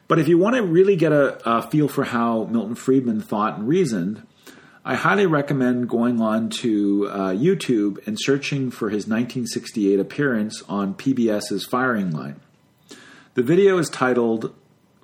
But 0.09 0.19
if 0.19 0.27
you 0.27 0.39
want 0.39 0.57
to 0.57 0.63
really 0.65 0.97
get 0.97 1.13
a, 1.13 1.41
a 1.49 1.63
feel 1.63 1.87
for 1.87 2.03
how 2.03 2.47
Milton 2.47 2.75
Friedman 2.75 3.21
thought 3.21 3.59
and 3.59 3.69
reasoned, 3.69 4.27
I 4.85 4.97
highly 4.97 5.27
recommend 5.27 5.89
going 5.89 6.21
on 6.21 6.51
to 6.61 7.07
uh, 7.09 7.19
YouTube 7.31 8.05
and 8.05 8.19
searching 8.19 8.73
for 8.73 8.89
his 8.89 9.07
1968 9.07 10.01
appearance 10.01 10.61
on 10.69 10.95
PBS's 10.95 11.65
Firing 11.65 12.11
Line. 12.11 12.41
The 13.35 13.45
video 13.45 13.79
is 13.79 13.89
titled 13.89 14.53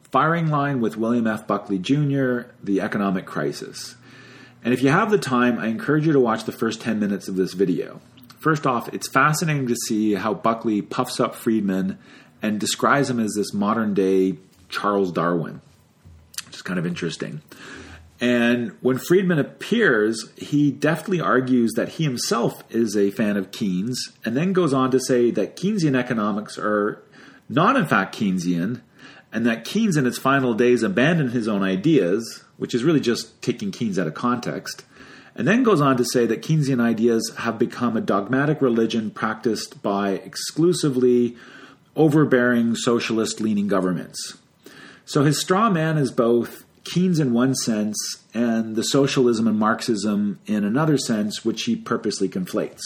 Firing 0.02 0.48
Line 0.48 0.80
with 0.80 0.96
William 0.96 1.28
F. 1.28 1.46
Buckley 1.46 1.78
Jr. 1.78 2.50
The 2.60 2.80
Economic 2.80 3.24
Crisis. 3.24 3.94
And 4.64 4.74
if 4.74 4.82
you 4.82 4.88
have 4.88 5.12
the 5.12 5.18
time, 5.18 5.60
I 5.60 5.68
encourage 5.68 6.08
you 6.08 6.12
to 6.12 6.18
watch 6.18 6.42
the 6.42 6.50
first 6.50 6.80
10 6.80 6.98
minutes 6.98 7.28
of 7.28 7.36
this 7.36 7.52
video. 7.52 8.00
First 8.40 8.66
off, 8.66 8.92
it's 8.92 9.08
fascinating 9.08 9.68
to 9.68 9.76
see 9.86 10.14
how 10.14 10.34
Buckley 10.34 10.82
puffs 10.82 11.20
up 11.20 11.36
Friedman 11.36 12.00
and 12.42 12.58
describes 12.58 13.10
him 13.10 13.20
as 13.20 13.34
this 13.36 13.54
modern 13.54 13.94
day 13.94 14.38
Charles 14.68 15.12
Darwin, 15.12 15.60
which 16.46 16.56
is 16.56 16.62
kind 16.62 16.80
of 16.80 16.86
interesting. 16.86 17.42
And 18.20 18.76
when 18.80 18.98
Friedman 18.98 19.38
appears, 19.38 20.30
he 20.36 20.72
deftly 20.72 21.20
argues 21.20 21.72
that 21.74 21.90
he 21.90 22.04
himself 22.04 22.64
is 22.68 22.96
a 22.96 23.10
fan 23.12 23.36
of 23.36 23.52
Keynes, 23.52 24.12
and 24.24 24.36
then 24.36 24.52
goes 24.52 24.72
on 24.72 24.90
to 24.90 24.98
say 24.98 25.30
that 25.30 25.56
Keynesian 25.56 25.96
economics 25.96 26.58
are 26.58 27.02
not, 27.48 27.76
in 27.76 27.86
fact, 27.86 28.18
Keynesian, 28.18 28.80
and 29.32 29.46
that 29.46 29.64
Keynes 29.64 29.96
in 29.96 30.06
its 30.06 30.18
final 30.18 30.54
days 30.54 30.82
abandoned 30.82 31.30
his 31.30 31.46
own 31.46 31.62
ideas, 31.62 32.42
which 32.56 32.74
is 32.74 32.82
really 32.82 33.00
just 33.00 33.40
taking 33.40 33.70
Keynes 33.70 33.98
out 33.98 34.08
of 34.08 34.14
context, 34.14 34.84
and 35.36 35.46
then 35.46 35.62
goes 35.62 35.80
on 35.80 35.96
to 35.96 36.04
say 36.04 36.26
that 36.26 36.42
Keynesian 36.42 36.80
ideas 36.80 37.32
have 37.38 37.58
become 37.58 37.96
a 37.96 38.00
dogmatic 38.00 38.60
religion 38.60 39.12
practiced 39.12 39.80
by 39.80 40.10
exclusively 40.10 41.36
overbearing 41.94 42.74
socialist 42.74 43.40
leaning 43.40 43.68
governments. 43.68 44.38
So 45.04 45.22
his 45.22 45.40
straw 45.40 45.70
man 45.70 45.96
is 45.96 46.10
both 46.10 46.64
Keynes 46.93 47.18
in 47.18 47.32
one 47.32 47.55
sense 47.55 47.97
and 48.34 48.76
the 48.76 48.82
socialism 48.82 49.47
and 49.47 49.59
Marxism 49.59 50.39
in 50.47 50.64
another 50.64 50.99
sense, 50.99 51.45
which 51.45 51.64
he 51.64 51.76
purposely 51.76 52.28
conflates. 52.28 52.80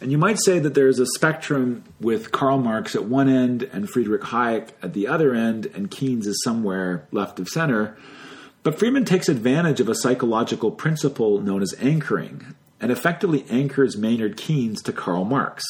And 0.00 0.10
you 0.10 0.18
might 0.18 0.40
say 0.40 0.58
that 0.58 0.74
there's 0.74 0.98
a 0.98 1.06
spectrum 1.06 1.84
with 2.00 2.32
Karl 2.32 2.58
Marx 2.58 2.96
at 2.96 3.04
one 3.04 3.28
end 3.28 3.62
and 3.62 3.88
Friedrich 3.88 4.22
Hayek 4.22 4.70
at 4.82 4.94
the 4.94 5.06
other 5.06 5.32
end, 5.32 5.66
and 5.66 5.90
Keynes 5.90 6.26
is 6.26 6.42
somewhere 6.42 7.06
left 7.12 7.38
of 7.38 7.48
center. 7.48 7.96
But 8.64 8.78
Friedman 8.78 9.04
takes 9.04 9.28
advantage 9.28 9.78
of 9.78 9.88
a 9.88 9.94
psychological 9.94 10.72
principle 10.72 11.40
known 11.40 11.62
as 11.62 11.74
anchoring 11.80 12.54
and 12.80 12.90
effectively 12.90 13.44
anchors 13.48 13.96
Maynard 13.96 14.36
Keynes 14.36 14.82
to 14.82 14.92
Karl 14.92 15.24
Marx. 15.24 15.62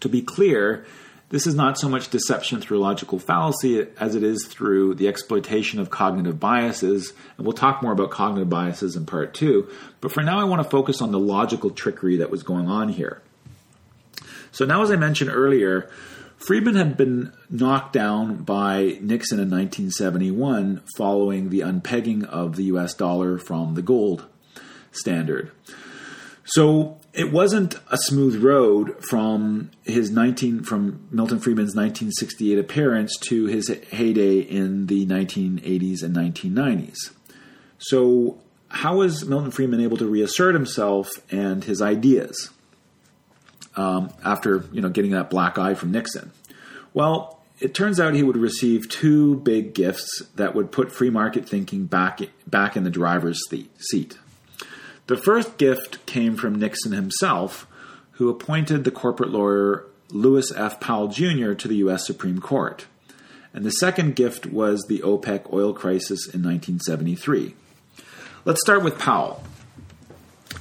To 0.00 0.10
be 0.10 0.20
clear, 0.20 0.84
this 1.32 1.46
is 1.46 1.54
not 1.54 1.78
so 1.78 1.88
much 1.88 2.10
deception 2.10 2.60
through 2.60 2.78
logical 2.78 3.18
fallacy 3.18 3.86
as 3.98 4.14
it 4.14 4.22
is 4.22 4.46
through 4.46 4.94
the 4.96 5.08
exploitation 5.08 5.80
of 5.80 5.88
cognitive 5.88 6.38
biases. 6.38 7.14
And 7.38 7.46
we'll 7.46 7.54
talk 7.54 7.82
more 7.82 7.92
about 7.92 8.10
cognitive 8.10 8.50
biases 8.50 8.96
in 8.96 9.06
part 9.06 9.32
two. 9.32 9.66
But 10.02 10.12
for 10.12 10.22
now, 10.22 10.38
I 10.38 10.44
want 10.44 10.62
to 10.62 10.68
focus 10.68 11.00
on 11.00 11.10
the 11.10 11.18
logical 11.18 11.70
trickery 11.70 12.18
that 12.18 12.30
was 12.30 12.42
going 12.42 12.68
on 12.68 12.90
here. 12.90 13.22
So 14.50 14.66
now, 14.66 14.82
as 14.82 14.90
I 14.90 14.96
mentioned 14.96 15.30
earlier, 15.30 15.90
Friedman 16.36 16.74
had 16.74 16.98
been 16.98 17.32
knocked 17.48 17.94
down 17.94 18.44
by 18.44 18.98
Nixon 19.00 19.38
in 19.38 19.48
1971 19.48 20.82
following 20.98 21.48
the 21.48 21.60
unpegging 21.60 22.24
of 22.24 22.56
the 22.56 22.64
US 22.64 22.92
dollar 22.92 23.38
from 23.38 23.74
the 23.74 23.80
gold 23.80 24.26
standard. 24.90 25.50
So 26.44 27.00
it 27.12 27.30
wasn't 27.30 27.74
a 27.90 27.98
smooth 27.98 28.42
road 28.42 29.04
from 29.04 29.70
his 29.84 30.10
19 30.10 30.62
from 30.64 31.06
Milton 31.10 31.38
Friedman's 31.38 31.76
1968 31.76 32.58
appearance 32.58 33.16
to 33.18 33.46
his 33.46 33.68
heyday 33.90 34.38
in 34.38 34.86
the 34.86 35.06
1980s 35.06 36.02
and 36.02 36.16
1990s. 36.16 36.96
So 37.78 38.38
how 38.68 38.96
was 38.96 39.26
Milton 39.26 39.50
Friedman 39.50 39.80
able 39.80 39.98
to 39.98 40.06
reassert 40.06 40.54
himself 40.54 41.10
and 41.30 41.62
his 41.64 41.82
ideas 41.82 42.50
um, 43.76 44.10
after 44.24 44.64
you 44.72 44.80
know 44.80 44.88
getting 44.88 45.10
that 45.10 45.28
black 45.28 45.58
eye 45.58 45.74
from 45.74 45.92
Nixon? 45.92 46.32
Well, 46.94 47.40
it 47.60 47.74
turns 47.74 48.00
out 48.00 48.14
he 48.14 48.22
would 48.22 48.36
receive 48.36 48.88
two 48.88 49.36
big 49.36 49.74
gifts 49.74 50.22
that 50.36 50.54
would 50.54 50.72
put 50.72 50.90
free 50.90 51.10
market 51.10 51.46
thinking 51.46 51.84
back 51.84 52.20
back 52.46 52.76
in 52.76 52.84
the 52.84 52.90
driver's 52.90 53.38
seat. 53.78 54.18
The 55.06 55.16
first 55.16 55.58
gift 55.58 56.04
came 56.06 56.36
from 56.36 56.58
Nixon 56.58 56.92
himself, 56.92 57.66
who 58.12 58.28
appointed 58.28 58.84
the 58.84 58.90
corporate 58.90 59.30
lawyer 59.30 59.84
Lewis 60.10 60.52
F. 60.52 60.78
Powell 60.78 61.08
Jr. 61.08 61.54
to 61.54 61.68
the 61.68 61.76
U.S. 61.76 62.06
Supreme 62.06 62.40
Court. 62.40 62.86
And 63.52 63.64
the 63.64 63.70
second 63.70 64.14
gift 64.14 64.46
was 64.46 64.84
the 64.88 65.00
OPEC 65.00 65.52
oil 65.52 65.72
crisis 65.72 66.26
in 66.26 66.42
1973. 66.42 67.54
Let's 68.44 68.60
start 68.60 68.82
with 68.82 68.98
Powell 68.98 69.42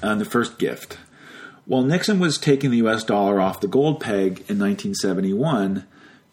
and 0.02 0.20
the 0.20 0.26
first 0.26 0.58
gift. 0.58 0.98
While 1.66 1.84
Nixon 1.84 2.20
was 2.20 2.38
taking 2.38 2.72
the 2.72 2.78
US 2.78 3.04
dollar 3.04 3.40
off 3.40 3.62
the 3.62 3.68
gold 3.68 4.00
peg 4.00 4.44
in 4.50 4.60
1971, 4.60 5.86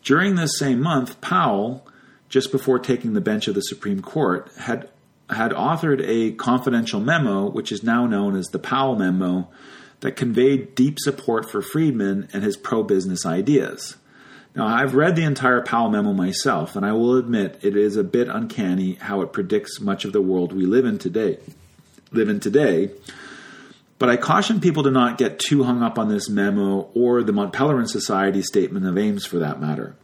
during 0.02 0.34
this 0.34 0.59
same 0.59 0.80
month, 0.80 1.20
Powell, 1.20 1.86
just 2.28 2.50
before 2.50 2.78
taking 2.78 3.12
the 3.12 3.20
bench 3.20 3.46
of 3.46 3.54
the 3.54 3.62
Supreme 3.62 4.00
Court, 4.00 4.50
had 4.59 4.88
had 5.30 5.52
authored 5.52 6.02
a 6.06 6.32
confidential 6.32 7.00
memo, 7.00 7.48
which 7.48 7.72
is 7.72 7.82
now 7.82 8.06
known 8.06 8.36
as 8.36 8.46
the 8.46 8.58
Powell 8.58 8.96
Memo, 8.96 9.48
that 10.00 10.12
conveyed 10.12 10.74
deep 10.74 10.98
support 10.98 11.50
for 11.50 11.60
Friedman 11.60 12.28
and 12.32 12.42
his 12.42 12.56
pro 12.56 12.82
business 12.82 13.26
ideas. 13.26 13.96
Now, 14.54 14.66
I've 14.66 14.94
read 14.94 15.14
the 15.14 15.24
entire 15.24 15.62
Powell 15.62 15.90
memo 15.90 16.12
myself, 16.12 16.74
and 16.74 16.84
I 16.84 16.92
will 16.92 17.16
admit 17.16 17.58
it 17.62 17.76
is 17.76 17.96
a 17.96 18.04
bit 18.04 18.28
uncanny 18.28 18.94
how 18.94 19.20
it 19.20 19.32
predicts 19.32 19.80
much 19.80 20.04
of 20.04 20.12
the 20.12 20.22
world 20.22 20.52
we 20.52 20.66
live 20.66 20.84
in 20.84 20.98
today. 20.98 21.38
Live 22.10 22.28
in 22.28 22.40
today. 22.40 22.90
But 23.98 24.08
I 24.08 24.16
caution 24.16 24.60
people 24.60 24.84
to 24.84 24.90
not 24.90 25.18
get 25.18 25.38
too 25.38 25.64
hung 25.64 25.82
up 25.82 25.98
on 25.98 26.08
this 26.08 26.28
memo 26.28 26.88
or 26.94 27.22
the 27.22 27.32
Mont 27.32 27.52
Pelerin 27.52 27.88
Society 27.88 28.42
statement 28.42 28.86
of 28.86 28.96
aims 28.96 29.26
for 29.26 29.38
that 29.40 29.60
matter. 29.60 29.96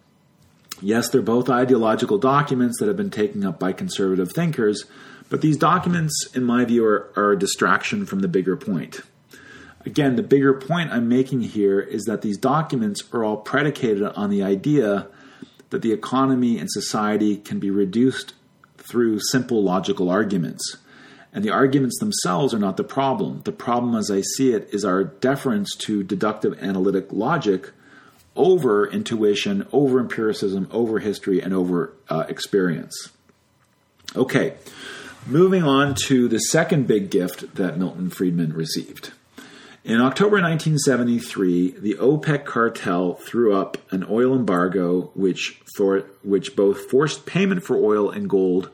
Yes, 0.80 1.08
they're 1.08 1.22
both 1.22 1.48
ideological 1.48 2.18
documents 2.18 2.78
that 2.78 2.88
have 2.88 2.96
been 2.96 3.10
taken 3.10 3.44
up 3.44 3.58
by 3.58 3.72
conservative 3.72 4.32
thinkers, 4.32 4.84
but 5.34 5.40
these 5.40 5.56
documents, 5.56 6.28
in 6.32 6.44
my 6.44 6.64
view, 6.64 6.86
are, 6.86 7.10
are 7.16 7.32
a 7.32 7.36
distraction 7.36 8.06
from 8.06 8.20
the 8.20 8.28
bigger 8.28 8.56
point. 8.56 9.00
Again, 9.84 10.14
the 10.14 10.22
bigger 10.22 10.54
point 10.54 10.92
I'm 10.92 11.08
making 11.08 11.40
here 11.40 11.80
is 11.80 12.04
that 12.04 12.22
these 12.22 12.38
documents 12.38 13.02
are 13.12 13.24
all 13.24 13.38
predicated 13.38 14.04
on 14.04 14.30
the 14.30 14.44
idea 14.44 15.08
that 15.70 15.82
the 15.82 15.92
economy 15.92 16.60
and 16.60 16.70
society 16.70 17.36
can 17.36 17.58
be 17.58 17.68
reduced 17.68 18.34
through 18.78 19.18
simple 19.18 19.60
logical 19.60 20.08
arguments. 20.08 20.76
And 21.32 21.44
the 21.44 21.50
arguments 21.50 21.98
themselves 21.98 22.54
are 22.54 22.60
not 22.60 22.76
the 22.76 22.84
problem. 22.84 23.40
The 23.42 23.50
problem, 23.50 23.96
as 23.96 24.12
I 24.12 24.20
see 24.20 24.52
it, 24.52 24.68
is 24.72 24.84
our 24.84 25.02
deference 25.02 25.74
to 25.78 26.04
deductive 26.04 26.56
analytic 26.62 27.08
logic 27.10 27.72
over 28.36 28.86
intuition, 28.86 29.66
over 29.72 29.98
empiricism, 29.98 30.68
over 30.70 31.00
history, 31.00 31.40
and 31.40 31.52
over 31.52 31.92
uh, 32.08 32.24
experience. 32.28 33.10
Okay, 34.14 34.54
Moving 35.26 35.62
on 35.62 35.94
to 36.06 36.28
the 36.28 36.38
second 36.38 36.86
big 36.86 37.08
gift 37.08 37.54
that 37.54 37.78
Milton 37.78 38.10
Friedman 38.10 38.52
received. 38.52 39.12
In 39.82 40.02
October 40.02 40.36
1973, 40.36 41.78
the 41.78 41.94
OPEC 41.94 42.44
cartel 42.44 43.14
threw 43.14 43.56
up 43.56 43.78
an 43.90 44.04
oil 44.10 44.36
embargo 44.36 45.10
which, 45.14 45.62
for, 45.76 46.00
which 46.22 46.54
both 46.54 46.90
forced 46.90 47.24
payment 47.24 47.62
for 47.62 47.74
oil 47.74 48.10
and 48.10 48.28
gold 48.28 48.68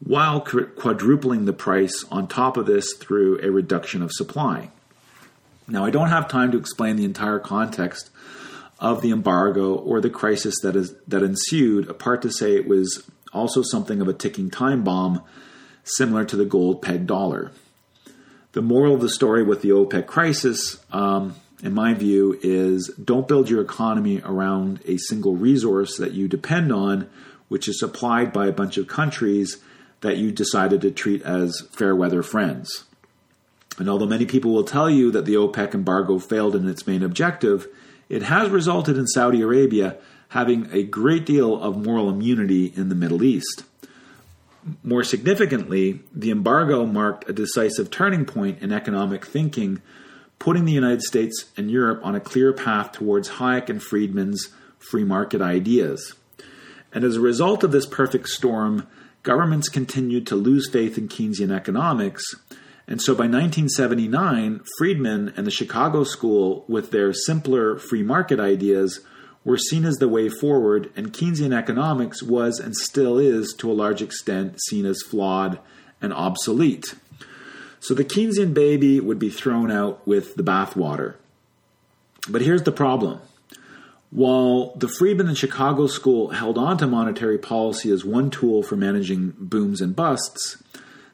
while 0.00 0.40
quadrupling 0.40 1.44
the 1.44 1.52
price 1.52 2.04
on 2.10 2.26
top 2.26 2.56
of 2.56 2.64
this 2.64 2.94
through 2.94 3.38
a 3.42 3.50
reduction 3.50 4.00
of 4.00 4.12
supply. 4.12 4.70
Now, 5.68 5.84
I 5.84 5.90
don't 5.90 6.08
have 6.08 6.26
time 6.26 6.52
to 6.52 6.58
explain 6.58 6.96
the 6.96 7.04
entire 7.04 7.38
context 7.38 8.08
of 8.80 9.02
the 9.02 9.10
embargo 9.10 9.74
or 9.74 10.00
the 10.00 10.10
crisis 10.10 10.54
that, 10.62 10.74
is, 10.74 10.94
that 11.06 11.22
ensued, 11.22 11.88
apart 11.90 12.22
to 12.22 12.30
say 12.30 12.56
it 12.56 12.66
was 12.66 13.06
also 13.34 13.60
something 13.62 14.00
of 14.00 14.08
a 14.08 14.14
ticking 14.14 14.50
time 14.50 14.82
bomb 14.84 15.22
similar 15.84 16.24
to 16.24 16.36
the 16.36 16.44
gold 16.44 16.82
peg 16.82 17.06
dollar. 17.06 17.52
The 18.52 18.62
moral 18.62 18.94
of 18.94 19.00
the 19.00 19.08
story 19.08 19.42
with 19.42 19.62
the 19.62 19.70
OPEC 19.70 20.06
crisis, 20.06 20.84
um, 20.92 21.36
in 21.62 21.72
my 21.72 21.94
view, 21.94 22.38
is 22.42 22.88
don't 23.02 23.26
build 23.28 23.48
your 23.48 23.62
economy 23.62 24.20
around 24.24 24.80
a 24.86 24.98
single 24.98 25.36
resource 25.36 25.96
that 25.96 26.12
you 26.12 26.28
depend 26.28 26.70
on, 26.70 27.08
which 27.48 27.66
is 27.66 27.78
supplied 27.80 28.32
by 28.32 28.46
a 28.46 28.52
bunch 28.52 28.76
of 28.76 28.88
countries 28.88 29.58
that 30.02 30.18
you 30.18 30.30
decided 30.32 30.80
to 30.82 30.90
treat 30.90 31.22
as 31.22 31.66
fair 31.72 31.96
weather 31.96 32.22
friends. 32.22 32.84
And 33.78 33.88
although 33.88 34.06
many 34.06 34.26
people 34.26 34.52
will 34.52 34.64
tell 34.64 34.90
you 34.90 35.10
that 35.12 35.24
the 35.24 35.34
OPEC 35.34 35.74
embargo 35.74 36.18
failed 36.18 36.54
in 36.54 36.68
its 36.68 36.86
main 36.86 37.02
objective, 37.02 37.66
it 38.08 38.24
has 38.24 38.50
resulted 38.50 38.98
in 38.98 39.06
Saudi 39.06 39.40
Arabia 39.40 39.96
having 40.28 40.68
a 40.72 40.82
great 40.82 41.24
deal 41.24 41.60
of 41.60 41.82
moral 41.82 42.10
immunity 42.10 42.72
in 42.76 42.88
the 42.90 42.94
Middle 42.94 43.22
East. 43.22 43.64
More 44.84 45.02
significantly, 45.02 46.00
the 46.14 46.30
embargo 46.30 46.86
marked 46.86 47.28
a 47.28 47.32
decisive 47.32 47.90
turning 47.90 48.24
point 48.24 48.60
in 48.60 48.72
economic 48.72 49.26
thinking, 49.26 49.82
putting 50.38 50.64
the 50.64 50.72
United 50.72 51.02
States 51.02 51.46
and 51.56 51.70
Europe 51.70 52.00
on 52.04 52.14
a 52.14 52.20
clear 52.20 52.52
path 52.52 52.92
towards 52.92 53.30
Hayek 53.30 53.68
and 53.68 53.82
Friedman's 53.82 54.50
free 54.78 55.04
market 55.04 55.40
ideas. 55.40 56.14
And 56.92 57.04
as 57.04 57.16
a 57.16 57.20
result 57.20 57.64
of 57.64 57.72
this 57.72 57.86
perfect 57.86 58.28
storm, 58.28 58.86
governments 59.22 59.68
continued 59.68 60.26
to 60.28 60.36
lose 60.36 60.68
faith 60.70 60.98
in 60.98 61.08
Keynesian 61.08 61.54
economics. 61.54 62.24
And 62.86 63.00
so 63.00 63.14
by 63.14 63.24
1979, 63.24 64.60
Friedman 64.78 65.32
and 65.36 65.46
the 65.46 65.50
Chicago 65.50 66.04
School, 66.04 66.64
with 66.68 66.90
their 66.90 67.12
simpler 67.12 67.78
free 67.78 68.02
market 68.02 68.38
ideas, 68.38 69.00
were 69.44 69.58
seen 69.58 69.84
as 69.84 69.96
the 69.96 70.08
way 70.08 70.28
forward, 70.28 70.90
and 70.96 71.12
Keynesian 71.12 71.56
economics 71.56 72.22
was 72.22 72.60
and 72.60 72.76
still 72.76 73.18
is, 73.18 73.54
to 73.58 73.70
a 73.70 73.74
large 73.74 74.00
extent, 74.00 74.62
seen 74.62 74.86
as 74.86 75.02
flawed 75.02 75.58
and 76.00 76.12
obsolete. 76.12 76.94
So 77.80 77.94
the 77.94 78.04
Keynesian 78.04 78.54
baby 78.54 79.00
would 79.00 79.18
be 79.18 79.30
thrown 79.30 79.70
out 79.70 80.06
with 80.06 80.36
the 80.36 80.44
bathwater. 80.44 81.14
But 82.28 82.42
here's 82.42 82.62
the 82.62 82.72
problem. 82.72 83.20
While 84.10 84.74
the 84.76 84.88
Friedman 84.88 85.28
and 85.28 85.38
Chicago 85.38 85.86
School 85.86 86.28
held 86.28 86.58
on 86.58 86.78
to 86.78 86.86
monetary 86.86 87.38
policy 87.38 87.90
as 87.90 88.04
one 88.04 88.30
tool 88.30 88.62
for 88.62 88.76
managing 88.76 89.34
booms 89.38 89.80
and 89.80 89.96
busts, 89.96 90.62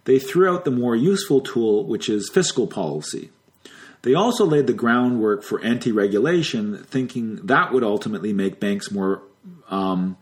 they 0.05 0.19
threw 0.19 0.53
out 0.53 0.65
the 0.65 0.71
more 0.71 0.97
useful 0.97 1.41
tool, 1.41 1.85
which 1.85 2.09
is 2.09 2.29
fiscal 2.29 2.67
policy. 2.67 3.31
They 4.09 4.15
also 4.15 4.47
laid 4.47 4.67
the 4.67 4.73
groundwork 4.73 5.43
for 5.43 5.61
anti 5.61 5.93
regulation, 5.93 6.83
thinking 6.85 7.45
that 7.45 7.75
would 7.75 7.85
ultimately 7.85 8.33
make 8.33 8.59
banks 8.59 8.91
more. 8.91 9.21
Um, 9.69 10.17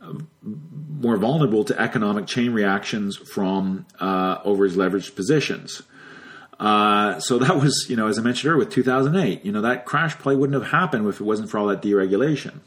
more 0.00 1.16
vulnerable 1.16 1.64
to 1.64 1.78
economic 1.80 2.28
chain 2.28 2.52
reactions 2.52 3.16
from 3.16 3.86
uh, 3.98 4.38
over 4.44 4.68
leveraged 4.68 5.16
positions. 5.16 5.82
Uh, 6.60 7.18
so 7.18 7.38
that 7.38 7.56
was, 7.56 7.86
you 7.88 7.96
know, 7.96 8.06
as 8.06 8.20
I 8.20 8.22
mentioned 8.22 8.50
earlier, 8.52 8.64
with 8.64 8.70
2008, 8.70 9.44
you 9.44 9.50
know, 9.50 9.62
that 9.62 9.84
crash 9.84 10.14
probably 10.14 10.36
wouldn't 10.36 10.62
have 10.62 10.70
happened 10.70 11.08
if 11.08 11.20
it 11.20 11.24
wasn't 11.24 11.50
for 11.50 11.58
all 11.58 11.66
that 11.66 11.82
deregulation. 11.82 12.60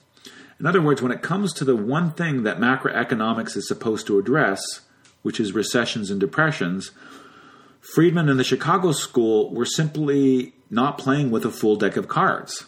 In 0.59 0.67
other 0.67 0.81
words, 0.81 1.01
when 1.01 1.13
it 1.13 1.21
comes 1.21 1.53
to 1.53 1.63
the 1.63 1.77
one 1.77 2.11
thing 2.11 2.43
that 2.43 2.59
macroeconomics 2.59 3.55
is 3.55 3.69
supposed 3.69 4.05
to 4.07 4.19
address, 4.19 4.81
which 5.21 5.39
is 5.39 5.53
recessions 5.53 6.11
and 6.11 6.19
depressions, 6.19 6.91
Friedman 7.81 8.29
and 8.29 8.39
the 8.39 8.43
Chicago 8.43 8.91
School 8.91 9.53
were 9.53 9.65
simply 9.65 10.53
not 10.69 10.97
playing 10.97 11.31
with 11.31 11.43
a 11.45 11.51
full 11.51 11.75
deck 11.75 11.97
of 11.97 12.07
cards. 12.07 12.65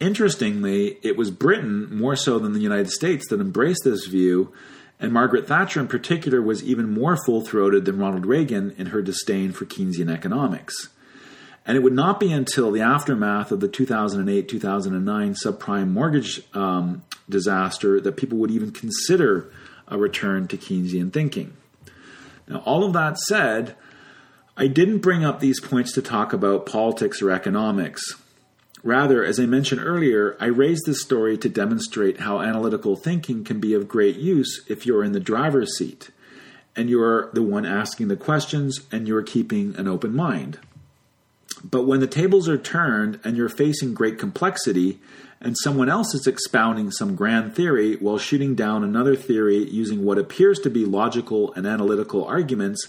Interestingly, 0.00 0.98
it 1.02 1.16
was 1.16 1.30
Britain, 1.30 1.96
more 1.96 2.16
so 2.16 2.38
than 2.38 2.52
the 2.52 2.60
United 2.60 2.90
States, 2.90 3.28
that 3.28 3.40
embraced 3.40 3.84
this 3.84 4.06
view, 4.06 4.52
and 4.98 5.12
Margaret 5.12 5.46
Thatcher 5.46 5.80
in 5.80 5.88
particular 5.88 6.42
was 6.42 6.62
even 6.62 6.92
more 6.92 7.16
full 7.24 7.40
throated 7.40 7.84
than 7.84 7.98
Ronald 7.98 8.26
Reagan 8.26 8.74
in 8.76 8.86
her 8.86 9.00
disdain 9.00 9.52
for 9.52 9.64
Keynesian 9.64 10.12
economics. 10.12 10.88
And 11.66 11.76
it 11.76 11.80
would 11.82 11.94
not 11.94 12.20
be 12.20 12.32
until 12.32 12.70
the 12.70 12.82
aftermath 12.82 13.50
of 13.50 13.60
the 13.60 13.68
2008 13.68 14.48
2009 14.48 15.34
subprime 15.34 15.90
mortgage 15.90 16.42
um, 16.54 17.02
disaster 17.28 18.00
that 18.00 18.16
people 18.16 18.38
would 18.38 18.50
even 18.50 18.70
consider 18.70 19.50
a 19.88 19.96
return 19.96 20.48
to 20.48 20.58
Keynesian 20.58 21.12
thinking. 21.12 21.56
Now, 22.46 22.58
all 22.58 22.84
of 22.84 22.92
that 22.92 23.18
said, 23.18 23.76
I 24.56 24.68
didn't 24.68 24.98
bring 24.98 25.24
up 25.24 25.40
these 25.40 25.60
points 25.60 25.92
to 25.92 26.02
talk 26.02 26.32
about 26.32 26.66
politics 26.66 27.20
or 27.20 27.30
economics. 27.30 28.02
Rather, 28.84 29.24
as 29.24 29.40
I 29.40 29.46
mentioned 29.46 29.80
earlier, 29.80 30.36
I 30.38 30.46
raised 30.46 30.86
this 30.86 31.02
story 31.02 31.36
to 31.38 31.48
demonstrate 31.48 32.20
how 32.20 32.40
analytical 32.40 32.94
thinking 32.94 33.42
can 33.42 33.58
be 33.58 33.74
of 33.74 33.88
great 33.88 34.16
use 34.16 34.62
if 34.68 34.86
you're 34.86 35.02
in 35.02 35.12
the 35.12 35.20
driver's 35.20 35.76
seat 35.76 36.10
and 36.76 36.90
you're 36.90 37.30
the 37.32 37.42
one 37.42 37.66
asking 37.66 38.08
the 38.08 38.16
questions 38.16 38.80
and 38.92 39.08
you're 39.08 39.22
keeping 39.22 39.74
an 39.76 39.88
open 39.88 40.14
mind. 40.14 40.58
But 41.64 41.86
when 41.86 42.00
the 42.00 42.06
tables 42.06 42.48
are 42.48 42.58
turned 42.58 43.20
and 43.24 43.36
you're 43.36 43.48
facing 43.48 43.94
great 43.94 44.18
complexity, 44.18 44.98
and 45.40 45.56
someone 45.58 45.88
else 45.88 46.14
is 46.14 46.26
expounding 46.26 46.90
some 46.90 47.16
grand 47.16 47.54
theory 47.54 47.96
while 47.96 48.18
shooting 48.18 48.54
down 48.54 48.82
another 48.82 49.14
theory 49.14 49.58
using 49.58 50.04
what 50.04 50.18
appears 50.18 50.58
to 50.60 50.70
be 50.70 50.84
logical 50.84 51.52
and 51.54 51.66
analytical 51.66 52.24
arguments, 52.24 52.88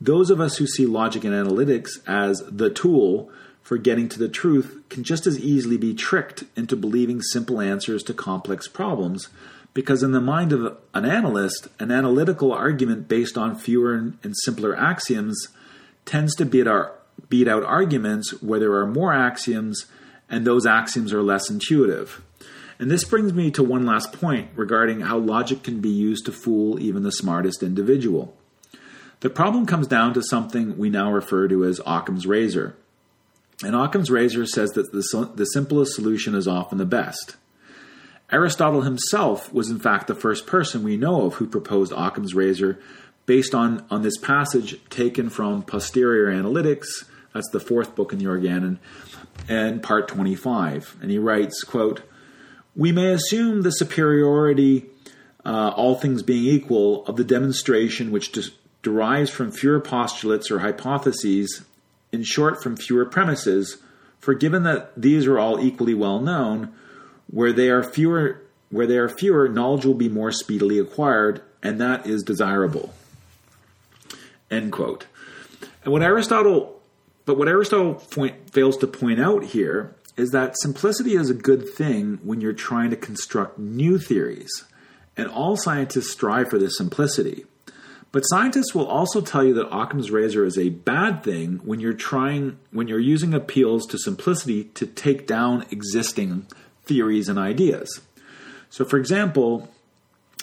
those 0.00 0.30
of 0.30 0.40
us 0.40 0.56
who 0.56 0.66
see 0.66 0.86
logic 0.86 1.24
and 1.24 1.34
analytics 1.34 2.00
as 2.06 2.42
the 2.48 2.70
tool 2.70 3.30
for 3.62 3.76
getting 3.76 4.08
to 4.08 4.18
the 4.18 4.28
truth 4.28 4.82
can 4.88 5.04
just 5.04 5.26
as 5.26 5.38
easily 5.38 5.76
be 5.76 5.94
tricked 5.94 6.44
into 6.56 6.74
believing 6.74 7.20
simple 7.20 7.60
answers 7.60 8.02
to 8.04 8.14
complex 8.14 8.66
problems. 8.66 9.28
Because, 9.72 10.02
in 10.02 10.10
the 10.10 10.20
mind 10.20 10.52
of 10.52 10.76
an 10.94 11.04
analyst, 11.04 11.68
an 11.78 11.92
analytical 11.92 12.52
argument 12.52 13.06
based 13.06 13.38
on 13.38 13.54
fewer 13.54 13.94
and 13.94 14.36
simpler 14.42 14.76
axioms 14.76 15.46
tends 16.04 16.34
to 16.36 16.44
beat, 16.44 16.66
our, 16.66 16.92
beat 17.28 17.46
out 17.46 17.62
arguments 17.62 18.42
where 18.42 18.58
there 18.58 18.74
are 18.74 18.86
more 18.86 19.12
axioms 19.12 19.86
and 20.28 20.44
those 20.44 20.66
axioms 20.66 21.12
are 21.12 21.22
less 21.22 21.48
intuitive. 21.48 22.20
And 22.80 22.90
this 22.90 23.04
brings 23.04 23.32
me 23.32 23.50
to 23.52 23.62
one 23.62 23.86
last 23.86 24.12
point 24.12 24.50
regarding 24.56 25.02
how 25.02 25.18
logic 25.18 25.62
can 25.62 25.80
be 25.80 25.90
used 25.90 26.24
to 26.26 26.32
fool 26.32 26.80
even 26.80 27.04
the 27.04 27.12
smartest 27.12 27.62
individual. 27.62 28.36
The 29.20 29.30
problem 29.30 29.66
comes 29.66 29.86
down 29.86 30.14
to 30.14 30.22
something 30.22 30.78
we 30.78 30.88
now 30.88 31.12
refer 31.12 31.46
to 31.48 31.64
as 31.64 31.80
Occam's 31.86 32.26
razor. 32.26 32.74
And 33.62 33.76
Occam's 33.76 34.10
razor 34.10 34.46
says 34.46 34.70
that 34.70 34.92
the, 34.92 35.30
the 35.34 35.44
simplest 35.44 35.94
solution 35.94 36.34
is 36.34 36.48
often 36.48 36.78
the 36.78 36.86
best. 36.86 37.36
Aristotle 38.32 38.82
himself 38.82 39.52
was, 39.52 39.70
in 39.70 39.78
fact, 39.78 40.06
the 40.06 40.14
first 40.14 40.46
person 40.46 40.82
we 40.82 40.96
know 40.96 41.26
of 41.26 41.34
who 41.34 41.46
proposed 41.46 41.92
Occam's 41.92 42.34
razor 42.34 42.78
based 43.26 43.54
on, 43.54 43.84
on 43.90 44.02
this 44.02 44.16
passage 44.16 44.80
taken 44.88 45.28
from 45.28 45.62
Posterior 45.62 46.32
Analytics. 46.32 46.86
That's 47.34 47.50
the 47.50 47.60
fourth 47.60 47.94
book 47.94 48.12
in 48.12 48.18
the 48.18 48.26
Organon, 48.26 48.78
and 49.48 49.82
part 49.82 50.08
25. 50.08 50.96
And 51.02 51.10
he 51.10 51.18
writes, 51.18 51.62
quote, 51.62 52.02
We 52.74 52.92
may 52.92 53.12
assume 53.12 53.62
the 53.62 53.70
superiority, 53.70 54.86
uh, 55.44 55.72
all 55.76 55.96
things 55.96 56.22
being 56.22 56.44
equal, 56.44 57.04
of 57.06 57.16
the 57.16 57.24
demonstration 57.24 58.10
which 58.10 58.32
derives 58.82 59.30
from 59.30 59.52
fewer 59.52 59.80
postulates 59.80 60.50
or 60.50 60.60
hypotheses 60.60 61.64
in 62.12 62.22
short, 62.22 62.62
from 62.62 62.76
fewer 62.76 63.04
premises, 63.04 63.78
for 64.18 64.34
given 64.34 64.62
that 64.64 64.92
these 65.00 65.26
are 65.26 65.38
all 65.38 65.60
equally 65.60 65.94
well 65.94 66.20
known, 66.20 66.72
where 67.28 67.52
they 67.52 67.68
are 67.68 67.82
fewer 67.82 68.42
where 68.70 68.86
there 68.86 69.02
are 69.02 69.08
fewer, 69.08 69.48
knowledge 69.48 69.84
will 69.84 69.94
be 69.94 70.08
more 70.08 70.30
speedily 70.30 70.78
acquired, 70.78 71.42
and 71.60 71.80
that 71.80 72.06
is 72.06 72.22
desirable. 72.22 72.94
End 74.48 74.70
quote. 74.70 75.06
And 75.82 75.92
what 75.92 76.02
Aristotle 76.02 76.80
but 77.26 77.38
what 77.38 77.48
Aristotle 77.48 77.94
point, 77.94 78.50
fails 78.50 78.76
to 78.78 78.86
point 78.86 79.20
out 79.20 79.44
here 79.44 79.94
is 80.16 80.30
that 80.30 80.58
simplicity 80.58 81.14
is 81.14 81.30
a 81.30 81.34
good 81.34 81.68
thing 81.68 82.18
when 82.24 82.40
you're 82.40 82.52
trying 82.52 82.90
to 82.90 82.96
construct 82.96 83.58
new 83.58 83.98
theories, 83.98 84.50
and 85.16 85.28
all 85.28 85.56
scientists 85.56 86.10
strive 86.10 86.50
for 86.50 86.58
this 86.58 86.76
simplicity. 86.76 87.44
But 88.12 88.22
scientists 88.22 88.74
will 88.74 88.86
also 88.86 89.20
tell 89.20 89.44
you 89.44 89.54
that 89.54 89.72
Occam's 89.72 90.10
razor 90.10 90.44
is 90.44 90.58
a 90.58 90.70
bad 90.70 91.22
thing 91.22 91.60
when 91.64 91.78
you're 91.78 91.92
trying 91.92 92.58
when 92.72 92.88
you're 92.88 92.98
using 92.98 93.34
appeals 93.34 93.86
to 93.86 93.98
simplicity 93.98 94.64
to 94.64 94.86
take 94.86 95.26
down 95.26 95.64
existing 95.70 96.46
theories 96.84 97.28
and 97.28 97.38
ideas. 97.38 98.00
So 98.68 98.84
for 98.84 98.98
example, 98.98 99.68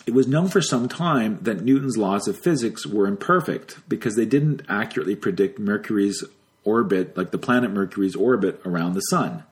it 0.05 0.13
was 0.13 0.28
known 0.28 0.47
for 0.47 0.61
some 0.61 0.88
time 0.88 1.39
that 1.41 1.63
Newton's 1.63 1.97
laws 1.97 2.30
of 2.30 2.39
physics 2.39 2.86
were 2.86 3.07
imperfect 3.07 3.80
because 3.89 4.15
they 4.15 4.26
didn't 4.26 4.61
accurately 4.70 5.18
predict 5.18 5.59
Mercury's 5.59 6.24
orbit, 6.63 7.18
like 7.18 7.32
the 7.32 7.38
planet 7.38 7.72
Mercury's 7.72 8.15
orbit 8.15 8.61
around 8.65 8.93
the 8.93 9.01
sun. 9.01 9.43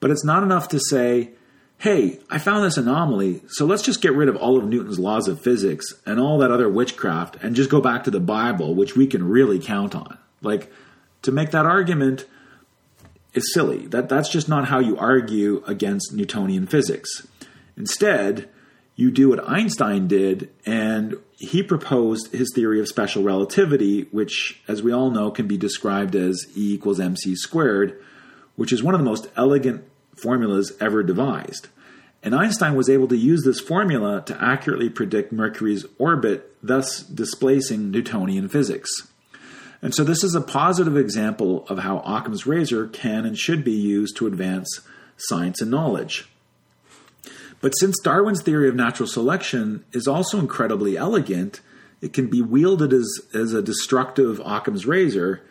But 0.00 0.10
it's 0.10 0.24
not 0.24 0.42
enough 0.42 0.68
to 0.68 0.80
say, 0.88 1.30
hey, 1.78 2.18
I 2.30 2.38
found 2.38 2.64
this 2.64 2.76
anomaly, 2.76 3.42
so 3.48 3.66
let's 3.66 3.82
just 3.82 4.00
get 4.00 4.14
rid 4.14 4.28
of 4.28 4.36
all 4.36 4.56
of 4.58 4.64
Newton's 4.64 4.98
laws 4.98 5.28
of 5.28 5.40
physics 5.40 5.86
and 6.06 6.18
all 6.18 6.38
that 6.38 6.50
other 6.50 6.68
witchcraft 6.68 7.36
and 7.42 7.54
just 7.54 7.70
go 7.70 7.80
back 7.80 8.04
to 8.04 8.10
the 8.10 8.20
Bible, 8.20 8.74
which 8.74 8.96
we 8.96 9.06
can 9.06 9.28
really 9.28 9.58
count 9.58 9.94
on. 9.94 10.18
Like, 10.40 10.72
to 11.22 11.32
make 11.32 11.50
that 11.50 11.66
argument 11.66 12.26
is 13.34 13.52
silly. 13.52 13.86
That, 13.88 14.08
that's 14.08 14.28
just 14.28 14.48
not 14.48 14.68
how 14.68 14.78
you 14.78 14.96
argue 14.96 15.62
against 15.66 16.14
Newtonian 16.14 16.66
physics. 16.66 17.26
Instead, 17.76 18.48
you 18.94 19.10
do 19.10 19.28
what 19.28 19.46
Einstein 19.46 20.08
did, 20.08 20.50
and 20.64 21.16
he 21.36 21.62
proposed 21.62 22.32
his 22.32 22.50
theory 22.54 22.80
of 22.80 22.88
special 22.88 23.22
relativity, 23.22 24.02
which, 24.10 24.62
as 24.66 24.82
we 24.82 24.90
all 24.90 25.10
know, 25.10 25.30
can 25.30 25.46
be 25.46 25.58
described 25.58 26.16
as 26.16 26.46
E 26.56 26.72
equals 26.72 26.98
mc 26.98 27.36
squared, 27.36 28.00
which 28.56 28.72
is 28.72 28.82
one 28.82 28.94
of 28.94 29.00
the 29.00 29.04
most 29.04 29.28
elegant 29.36 29.84
formulas 30.16 30.72
ever 30.80 31.02
devised. 31.02 31.68
And 32.22 32.34
Einstein 32.34 32.74
was 32.74 32.88
able 32.88 33.06
to 33.08 33.16
use 33.16 33.44
this 33.44 33.60
formula 33.60 34.22
to 34.26 34.42
accurately 34.42 34.90
predict 34.90 35.32
Mercury's 35.32 35.86
orbit, 35.98 36.56
thus 36.62 37.02
displacing 37.02 37.90
Newtonian 37.90 38.48
physics. 38.48 38.90
And 39.80 39.94
so, 39.94 40.02
this 40.02 40.24
is 40.24 40.34
a 40.34 40.40
positive 40.40 40.96
example 40.96 41.66
of 41.68 41.78
how 41.78 41.98
Occam's 42.00 42.46
razor 42.46 42.88
can 42.88 43.24
and 43.24 43.38
should 43.38 43.62
be 43.62 43.72
used 43.72 44.16
to 44.16 44.26
advance 44.26 44.80
science 45.16 45.60
and 45.60 45.70
knowledge. 45.70 46.28
But 47.60 47.72
since 47.78 48.00
Darwin's 48.00 48.42
theory 48.42 48.68
of 48.68 48.74
natural 48.74 49.08
selection 49.08 49.84
is 49.92 50.08
also 50.08 50.38
incredibly 50.38 50.96
elegant, 50.96 51.60
it 52.00 52.12
can 52.12 52.28
be 52.28 52.42
wielded 52.42 52.92
as, 52.92 53.08
as 53.34 53.52
a 53.52 53.62
destructive 53.62 54.40
Occam's 54.44 54.86
razor 54.86 55.42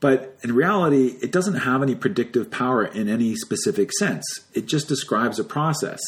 but 0.00 0.36
in 0.42 0.54
reality, 0.54 1.16
it 1.22 1.32
doesn't 1.32 1.60
have 1.60 1.82
any 1.82 1.94
predictive 1.94 2.50
power 2.50 2.84
in 2.84 3.08
any 3.08 3.34
specific 3.34 3.90
sense. 3.98 4.24
It 4.52 4.66
just 4.66 4.88
describes 4.88 5.38
a 5.38 5.44
process. 5.44 6.00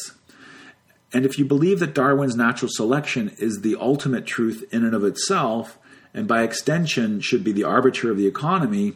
And 1.11 1.25
if 1.25 1.39
you 1.39 1.45
believe 1.45 1.79
that 1.79 1.95
Darwin's 1.95 2.35
natural 2.35 2.69
selection 2.71 3.35
is 3.39 3.61
the 3.61 3.75
ultimate 3.79 4.27
truth 4.27 4.63
in 4.71 4.85
and 4.85 4.93
of 4.93 5.03
itself, 5.03 5.79
and 6.13 6.27
by 6.27 6.43
extension 6.43 7.19
should 7.19 7.43
be 7.43 7.51
the 7.51 7.63
arbiter 7.63 8.11
of 8.11 8.17
the 8.17 8.27
economy, 8.27 8.93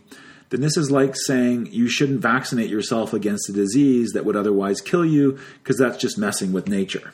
then 0.49 0.61
this 0.61 0.77
is 0.77 0.91
like 0.91 1.15
saying 1.15 1.67
you 1.71 1.87
shouldn't 1.87 2.21
vaccinate 2.21 2.69
yourself 2.69 3.13
against 3.13 3.49
a 3.49 3.53
disease 3.53 4.11
that 4.11 4.25
would 4.25 4.35
otherwise 4.35 4.81
kill 4.81 5.05
you 5.05 5.39
because 5.57 5.79
that's 5.79 5.97
just 5.97 6.17
messing 6.17 6.53
with 6.53 6.67
nature. 6.67 7.13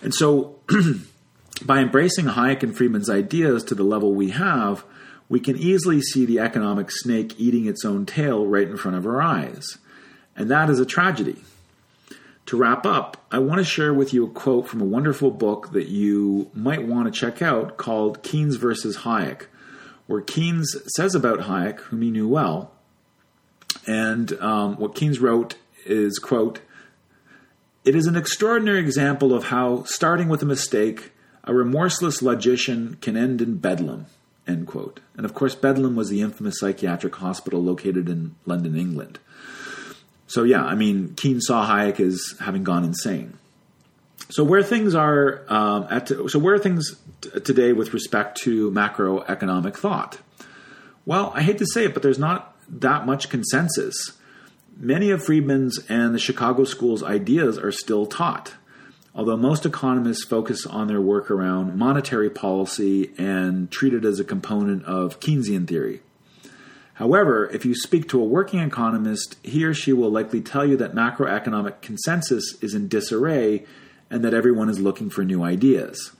And 0.00 0.14
so, 0.14 0.60
by 1.66 1.80
embracing 1.80 2.26
Hayek 2.26 2.62
and 2.62 2.74
Friedman's 2.74 3.10
ideas 3.10 3.64
to 3.64 3.74
the 3.74 3.82
level 3.82 4.14
we 4.14 4.30
have, 4.30 4.84
we 5.28 5.40
can 5.40 5.56
easily 5.56 6.00
see 6.00 6.24
the 6.24 6.38
economic 6.38 6.90
snake 6.90 7.38
eating 7.38 7.66
its 7.66 7.84
own 7.84 8.06
tail 8.06 8.46
right 8.46 8.68
in 8.68 8.76
front 8.76 8.96
of 8.96 9.06
our 9.06 9.20
eyes. 9.20 9.78
And 10.36 10.50
that 10.50 10.70
is 10.70 10.78
a 10.78 10.86
tragedy. 10.86 11.42
To 12.46 12.56
wrap 12.56 12.86
up, 12.86 13.26
I 13.32 13.40
want 13.40 13.58
to 13.58 13.64
share 13.64 13.92
with 13.92 14.14
you 14.14 14.24
a 14.24 14.30
quote 14.30 14.68
from 14.68 14.80
a 14.80 14.84
wonderful 14.84 15.32
book 15.32 15.72
that 15.72 15.88
you 15.88 16.48
might 16.54 16.86
want 16.86 17.12
to 17.12 17.20
check 17.20 17.42
out 17.42 17.76
called 17.76 18.22
Keynes 18.22 18.54
versus 18.54 18.98
Hayek, 18.98 19.46
where 20.06 20.20
Keynes 20.20 20.76
says 20.94 21.16
about 21.16 21.40
Hayek, 21.40 21.80
whom 21.80 22.02
he 22.02 22.10
knew 22.12 22.28
well, 22.28 22.70
and 23.86 24.32
um, 24.40 24.76
what 24.76 24.94
Keynes 24.94 25.20
wrote 25.20 25.56
is, 25.84 26.18
quote, 26.18 26.60
It 27.84 27.94
is 27.94 28.06
an 28.06 28.16
extraordinary 28.16 28.80
example 28.80 29.34
of 29.34 29.44
how, 29.44 29.84
starting 29.84 30.28
with 30.28 30.42
a 30.42 30.46
mistake, 30.46 31.12
a 31.44 31.54
remorseless 31.54 32.22
logician 32.22 32.96
can 33.00 33.16
end 33.16 33.40
in 33.40 33.58
bedlam. 33.58 34.06
End 34.46 34.66
quote. 34.66 35.00
And 35.16 35.24
of 35.24 35.34
course, 35.34 35.54
Bedlam 35.54 35.96
was 35.96 36.08
the 36.08 36.20
infamous 36.20 36.60
psychiatric 36.60 37.16
hospital 37.16 37.62
located 37.62 38.08
in 38.08 38.36
London, 38.44 38.76
England. 38.76 39.18
So 40.28 40.42
yeah, 40.42 40.64
I 40.64 40.74
mean, 40.74 41.14
Keynes 41.14 41.46
saw 41.46 41.66
Hayek 41.66 42.00
as 42.00 42.34
having 42.40 42.64
gone 42.64 42.84
insane. 42.84 43.38
So 44.28 44.42
where 44.42 44.62
things 44.62 44.94
are 44.94 45.42
um, 45.48 45.86
at, 45.90 46.08
so 46.08 46.38
where 46.38 46.54
are 46.54 46.58
things 46.58 46.96
t- 47.20 47.40
today 47.40 47.72
with 47.72 47.94
respect 47.94 48.38
to 48.42 48.70
macroeconomic 48.72 49.76
thought? 49.76 50.18
Well, 51.04 51.32
I 51.34 51.42
hate 51.42 51.58
to 51.58 51.66
say 51.66 51.84
it, 51.84 51.94
but 51.94 52.02
there's 52.02 52.18
not 52.18 52.56
that 52.68 53.06
much 53.06 53.28
consensus. 53.28 54.12
Many 54.76 55.10
of 55.10 55.24
Friedman's 55.24 55.78
and 55.88 56.14
the 56.14 56.18
Chicago 56.18 56.64
School's 56.64 57.02
ideas 57.02 57.56
are 57.56 57.70
still 57.70 58.06
taught, 58.06 58.54
although 59.16 59.36
most 59.36 59.64
economists 59.64 60.24
focus 60.24 60.66
on 60.66 60.86
their 60.86 61.00
work 61.00 61.30
around 61.30 61.74
monetary 61.74 62.28
policy 62.28 63.10
and 63.16 63.70
treat 63.70 63.94
it 63.94 64.04
as 64.04 64.20
a 64.20 64.24
component 64.24 64.84
of 64.84 65.18
Keynesian 65.18 65.66
theory. 65.66 66.02
However, 66.94 67.50
if 67.50 67.64
you 67.64 67.74
speak 67.74 68.08
to 68.10 68.20
a 68.20 68.24
working 68.24 68.60
economist, 68.60 69.36
he 69.42 69.64
or 69.64 69.72
she 69.74 69.92
will 69.92 70.10
likely 70.10 70.42
tell 70.42 70.66
you 70.66 70.76
that 70.76 70.94
macroeconomic 70.94 71.80
consensus 71.80 72.56
is 72.60 72.74
in 72.74 72.88
disarray 72.88 73.64
and 74.10 74.22
that 74.22 74.34
everyone 74.34 74.68
is 74.68 74.80
looking 74.80 75.08
for 75.08 75.24
new 75.24 75.42
ideas. 75.42 76.12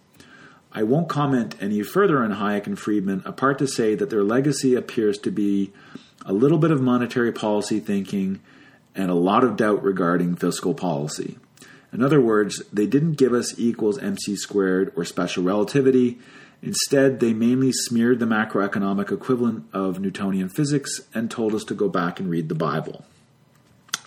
I 0.73 0.83
won't 0.83 1.09
comment 1.09 1.55
any 1.61 1.83
further 1.83 2.23
on 2.23 2.35
Hayek 2.35 2.67
and 2.67 2.79
Friedman, 2.79 3.23
apart 3.25 3.59
to 3.59 3.69
say 3.69 3.95
that 3.95 4.11
their 4.11 4.25
legacy 4.25 4.75
appears 4.75 5.17
to 5.19 5.31
be 5.31 5.73
a 6.25 6.33
little 6.33 6.59
bit 6.59 6.71
of 6.71 6.83
monetary 6.83 7.33
policy 7.33 7.79
thinking 7.79 8.41
and 8.95 9.11
a 9.11 9.15
lot 9.15 9.45
of 9.45 9.57
doubt 9.57 9.83
regarding 9.83 10.37
fiscal 10.37 10.75
policy. 10.75 11.39
In 11.93 12.03
other 12.03 12.21
words, 12.21 12.63
they 12.73 12.87
didn't 12.87 13.13
give 13.13 13.33
us 13.33 13.59
equals 13.59 13.99
mc 13.99 14.37
squared 14.37 14.93
or 14.97 15.05
special 15.05 15.43
relativity. 15.43 16.19
Instead, 16.63 17.21
they 17.21 17.33
mainly 17.33 17.73
smeared 17.73 18.19
the 18.19 18.27
macroeconomic 18.27 19.13
equivalent 19.13 19.65
of 19.73 20.01
Newtonian 20.01 20.49
physics 20.49 21.03
and 21.15 21.31
told 21.31 21.55
us 21.55 21.65
to 21.65 21.75
go 21.75 21.89
back 21.89 22.19
and 22.19 22.31
read 22.31 22.49
the 22.49 22.55
Bible. 22.55 23.05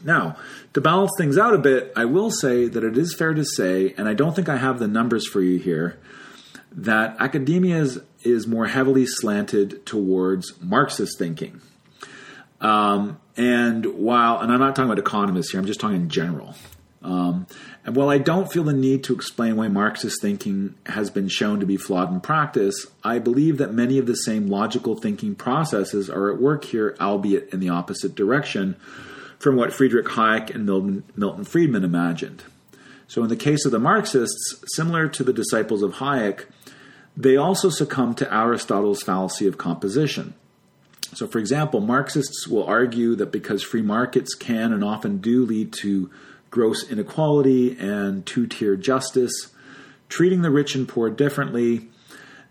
Now, 0.03 0.37
to 0.73 0.81
balance 0.81 1.11
things 1.17 1.37
out 1.37 1.53
a 1.53 1.57
bit, 1.57 1.91
I 1.95 2.05
will 2.05 2.31
say 2.31 2.67
that 2.67 2.83
it 2.83 2.97
is 2.97 3.15
fair 3.15 3.33
to 3.33 3.43
say, 3.43 3.93
and 3.97 4.07
I 4.07 4.13
don't 4.13 4.35
think 4.35 4.49
I 4.49 4.57
have 4.57 4.79
the 4.79 4.87
numbers 4.87 5.27
for 5.27 5.41
you 5.41 5.59
here, 5.59 5.99
that 6.71 7.15
academia 7.19 7.77
is, 7.77 7.99
is 8.23 8.47
more 8.47 8.67
heavily 8.67 9.05
slanted 9.05 9.85
towards 9.85 10.59
Marxist 10.61 11.17
thinking. 11.17 11.61
Um, 12.61 13.19
and 13.37 13.85
while, 13.85 14.39
and 14.39 14.51
I'm 14.51 14.59
not 14.59 14.75
talking 14.75 14.91
about 14.91 14.99
economists 14.99 15.51
here, 15.51 15.59
I'm 15.59 15.65
just 15.67 15.79
talking 15.79 15.97
in 15.97 16.09
general. 16.09 16.55
Um, 17.01 17.47
and 17.89 17.95
while 17.95 18.11
I 18.11 18.19
don't 18.19 18.51
feel 18.51 18.65
the 18.65 18.71
need 18.71 19.03
to 19.05 19.15
explain 19.15 19.55
why 19.55 19.67
Marxist 19.67 20.21
thinking 20.21 20.75
has 20.85 21.09
been 21.09 21.27
shown 21.27 21.59
to 21.59 21.65
be 21.65 21.75
flawed 21.75 22.13
in 22.13 22.21
practice, 22.21 22.85
I 23.03 23.17
believe 23.17 23.57
that 23.57 23.73
many 23.73 23.97
of 23.97 24.05
the 24.05 24.13
same 24.13 24.45
logical 24.45 24.95
thinking 24.95 25.33
processes 25.33 26.07
are 26.07 26.31
at 26.31 26.39
work 26.39 26.65
here, 26.65 26.95
albeit 27.01 27.51
in 27.51 27.59
the 27.59 27.69
opposite 27.69 28.13
direction 28.13 28.75
from 29.39 29.55
what 29.55 29.73
Friedrich 29.73 30.05
Hayek 30.05 30.53
and 30.53 30.67
Milton, 30.67 31.03
Milton 31.15 31.43
Friedman 31.45 31.83
imagined. 31.83 32.43
So, 33.07 33.23
in 33.23 33.29
the 33.29 33.35
case 33.35 33.65
of 33.65 33.71
the 33.71 33.79
Marxists, 33.79 34.63
similar 34.75 35.07
to 35.07 35.23
the 35.23 35.33
disciples 35.33 35.81
of 35.81 35.93
Hayek, 35.93 36.45
they 37.17 37.37
also 37.37 37.71
succumb 37.71 38.13
to 38.13 38.31
Aristotle's 38.31 39.01
fallacy 39.01 39.47
of 39.47 39.57
composition. 39.57 40.35
So, 41.15 41.25
for 41.25 41.39
example, 41.39 41.79
Marxists 41.79 42.47
will 42.47 42.65
argue 42.65 43.15
that 43.15 43.31
because 43.31 43.63
free 43.63 43.81
markets 43.81 44.35
can 44.35 44.73
and 44.73 44.83
often 44.83 45.17
do 45.17 45.43
lead 45.43 45.73
to 45.81 46.11
gross 46.49 46.89
inequality 46.89 47.77
and 47.79 48.25
two 48.25 48.47
tier 48.47 48.75
justice, 48.75 49.49
treating 50.07 50.41
the 50.41 50.51
rich 50.51 50.75
and 50.75 50.87
poor 50.87 51.09
differently, 51.09 51.87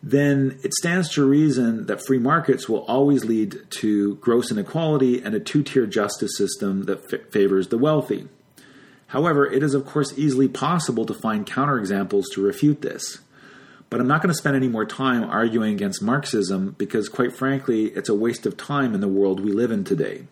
then 0.03 0.59
it 0.63 0.73
stands 0.75 1.09
to 1.11 1.29
reason 1.29 1.87
that 1.87 2.05
free 2.07 2.19
markets 2.19 2.69
will 2.69 2.85
always 2.85 3.25
lead 3.25 3.59
to 3.71 4.15
gross 4.17 4.51
inequality 4.51 5.21
and 5.23 5.35
a 5.35 5.41
two 5.41 5.63
tier 5.63 5.87
justice 5.87 6.37
system 6.37 6.85
that 6.85 7.03
f- 7.13 7.31
favors 7.31 7.69
the 7.69 7.79
wealthy. 7.79 8.29
However, 9.09 9.47
it 9.51 9.63
is 9.63 9.75
of 9.75 9.85
course 9.85 10.13
easily 10.17 10.49
possible 10.49 11.05
to 11.07 11.15
find 11.15 11.47
counterexamples 11.47 12.25
to 12.35 12.43
refute 12.43 12.83
this. 12.83 13.19
But 13.91 14.01
I'm 14.01 14.07
not 14.07 14.23
going 14.23 14.33
to 14.33 14.39
spend 14.39 14.55
any 14.55 14.69
more 14.69 14.85
time 14.85 15.25
arguing 15.25 15.73
against 15.73 16.03
Marxism 16.03 16.75
because, 16.77 17.09
quite 17.09 17.35
frankly, 17.35 17.87
it's 17.87 18.11
a 18.11 18.15
waste 18.15 18.45
of 18.45 18.57
time 18.57 18.95
in 18.95 19.01
the 19.01 19.09
world 19.09 19.41
we 19.41 19.51
live 19.51 19.71
in 19.71 19.83
today. 19.83 20.27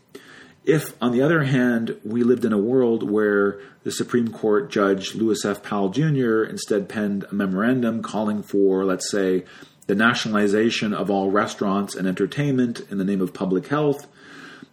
If, 0.67 1.01
on 1.01 1.13
the 1.13 1.23
other 1.23 1.45
hand, 1.45 1.97
we 2.05 2.25
lived 2.25 2.45
in 2.45 2.53
a 2.53 2.59
world 2.59 3.09
where 3.09 3.61
the 3.85 3.93
Supreme 3.93 4.33
Court 4.33 4.69
Judge 4.69 5.15
Lewis 5.15 5.45
F. 5.45 5.63
Powell 5.63 5.91
Jr. 5.91 6.43
instead 6.43 6.89
penned 6.89 7.25
a 7.31 7.35
memorandum 7.35 8.03
calling 8.03 8.43
for, 8.43 8.85
let's 8.85 9.09
say, 9.09 9.45
the 9.87 9.95
nationalization 9.95 10.93
of 10.93 11.09
all 11.09 11.31
restaurants 11.31 11.95
and 11.95 12.09
entertainment 12.09 12.81
in 12.91 12.99
the 12.99 13.05
name 13.05 13.21
of 13.21 13.33
public 13.33 13.69
health, 13.69 14.09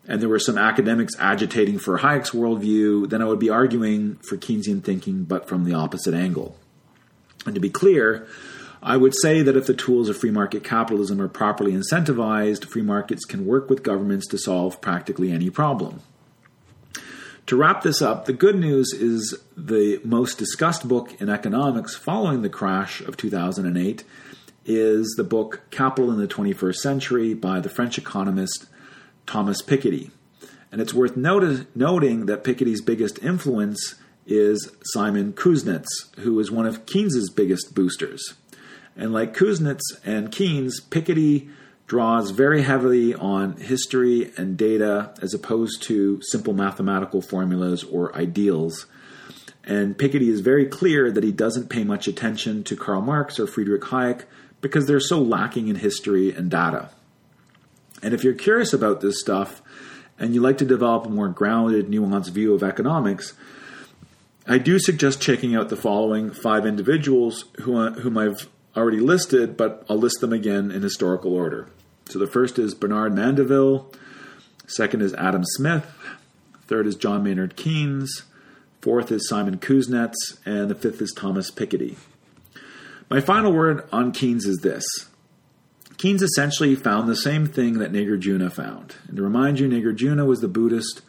and 0.07 0.19
there 0.19 0.29
were 0.29 0.39
some 0.39 0.57
academics 0.57 1.13
agitating 1.19 1.77
for 1.77 1.99
Hayek's 1.99 2.31
worldview, 2.31 3.07
then 3.07 3.21
I 3.21 3.25
would 3.25 3.39
be 3.39 3.51
arguing 3.51 4.15
for 4.15 4.35
Keynesian 4.35 4.83
thinking, 4.83 5.25
but 5.25 5.47
from 5.47 5.63
the 5.63 5.75
opposite 5.75 6.15
angle. 6.15 6.57
And 7.45 7.53
to 7.53 7.61
be 7.61 7.69
clear, 7.69 8.27
I 8.85 8.97
would 8.97 9.15
say 9.21 9.41
that 9.41 9.55
if 9.55 9.65
the 9.65 9.73
tools 9.73 10.09
of 10.09 10.17
free 10.17 10.29
market 10.29 10.65
capitalism 10.65 11.21
are 11.21 11.29
properly 11.29 11.71
incentivized, 11.71 12.65
free 12.65 12.81
markets 12.81 13.23
can 13.23 13.45
work 13.45 13.69
with 13.69 13.81
governments 13.81 14.27
to 14.27 14.37
solve 14.37 14.81
practically 14.81 15.31
any 15.31 15.49
problem. 15.49 16.01
To 17.47 17.55
wrap 17.55 17.81
this 17.81 18.01
up, 18.01 18.25
the 18.25 18.33
good 18.33 18.57
news 18.57 18.91
is 18.91 19.37
the 19.55 20.01
most 20.03 20.37
discussed 20.37 20.85
book 20.85 21.21
in 21.21 21.29
economics 21.29 21.95
following 21.95 22.41
the 22.41 22.49
crash 22.49 22.99
of 22.99 23.15
2008 23.15 24.03
is 24.65 25.13
the 25.17 25.23
book 25.23 25.61
Capital 25.71 26.11
in 26.11 26.19
the 26.19 26.27
21st 26.27 26.75
Century 26.75 27.33
by 27.33 27.61
the 27.61 27.69
French 27.69 27.97
economist 27.97 28.65
Thomas 29.25 29.61
Piketty. 29.61 30.11
And 30.73 30.81
it's 30.81 30.93
worth 30.93 31.15
noting 31.15 32.25
that 32.25 32.43
Piketty's 32.43 32.81
biggest 32.81 33.19
influence 33.23 33.95
is 34.25 34.71
Simon 34.87 35.31
Kuznets, 35.31 36.13
who 36.19 36.37
is 36.39 36.51
one 36.51 36.65
of 36.65 36.85
Keynes's 36.85 37.29
biggest 37.29 37.73
boosters. 37.73 38.33
And 38.95 39.13
like 39.13 39.35
Kuznets 39.35 39.81
and 40.05 40.31
Keynes, 40.31 40.79
Piketty 40.81 41.49
draws 41.87 42.31
very 42.31 42.61
heavily 42.61 43.13
on 43.13 43.57
history 43.57 44.31
and 44.37 44.57
data 44.57 45.13
as 45.21 45.33
opposed 45.33 45.81
to 45.83 46.21
simple 46.21 46.53
mathematical 46.53 47.21
formulas 47.21 47.83
or 47.83 48.15
ideals. 48.15 48.85
And 49.63 49.97
Piketty 49.97 50.29
is 50.29 50.41
very 50.41 50.65
clear 50.65 51.11
that 51.11 51.23
he 51.23 51.31
doesn't 51.31 51.69
pay 51.69 51.83
much 51.83 52.07
attention 52.07 52.63
to 52.65 52.75
Karl 52.75 53.01
Marx 53.01 53.39
or 53.39 53.47
Friedrich 53.47 53.83
Hayek 53.83 54.25
because 54.61 54.87
they're 54.87 54.99
so 54.99 55.21
lacking 55.21 55.67
in 55.67 55.75
history 55.75 56.33
and 56.33 56.49
data. 56.49 56.89
And 58.01 58.13
if 58.13 58.23
you're 58.23 58.33
curious 58.33 58.73
about 58.73 59.01
this 59.01 59.19
stuff 59.19 59.61
and 60.19 60.33
you 60.33 60.41
like 60.41 60.57
to 60.59 60.65
develop 60.65 61.05
a 61.05 61.09
more 61.09 61.29
grounded, 61.29 61.87
nuanced 61.87 62.31
view 62.31 62.53
of 62.53 62.63
economics, 62.63 63.33
I 64.45 64.57
do 64.57 64.77
suggest 64.77 65.21
checking 65.21 65.55
out 65.55 65.69
the 65.69 65.77
following 65.77 66.31
five 66.31 66.65
individuals 66.65 67.45
who, 67.61 67.77
uh, 67.77 67.91
whom 67.91 68.17
I've 68.17 68.49
already 68.75 68.99
listed, 68.99 69.55
but 69.57 69.85
I'll 69.89 69.97
list 69.97 70.21
them 70.21 70.33
again 70.33 70.71
in 70.71 70.81
historical 70.81 71.33
order. 71.33 71.67
So 72.05 72.19
the 72.19 72.27
first 72.27 72.59
is 72.59 72.73
Bernard 72.73 73.13
Mandeville, 73.13 73.91
second 74.67 75.01
is 75.01 75.13
Adam 75.13 75.43
Smith, 75.45 75.85
third 76.67 76.87
is 76.87 76.95
John 76.95 77.23
Maynard 77.23 77.55
Keynes, 77.55 78.23
fourth 78.81 79.11
is 79.11 79.27
Simon 79.29 79.57
Kuznets, 79.57 80.15
and 80.45 80.69
the 80.69 80.75
fifth 80.75 81.01
is 81.01 81.13
Thomas 81.15 81.49
Piketty. 81.51 81.95
My 83.09 83.21
final 83.21 83.53
word 83.53 83.87
on 83.91 84.11
Keynes 84.11 84.45
is 84.45 84.59
this. 84.59 84.85
Keynes 85.97 86.21
essentially 86.21 86.75
found 86.75 87.07
the 87.07 87.15
same 87.15 87.45
thing 87.45 87.79
that 87.79 87.91
Nagarjuna 87.91 88.51
found. 88.51 88.95
And 89.07 89.17
to 89.17 89.23
remind 89.23 89.59
you, 89.59 89.69
Nagarjuna 89.69 90.25
was 90.25 90.41
the 90.41 90.47
Buddhist 90.47 91.01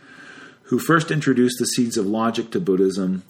who 0.65 0.79
first 0.79 1.11
introduced 1.11 1.59
the 1.59 1.67
seeds 1.67 1.97
of 1.97 2.07
logic 2.07 2.51
to 2.51 2.61
Buddhism. 2.61 3.23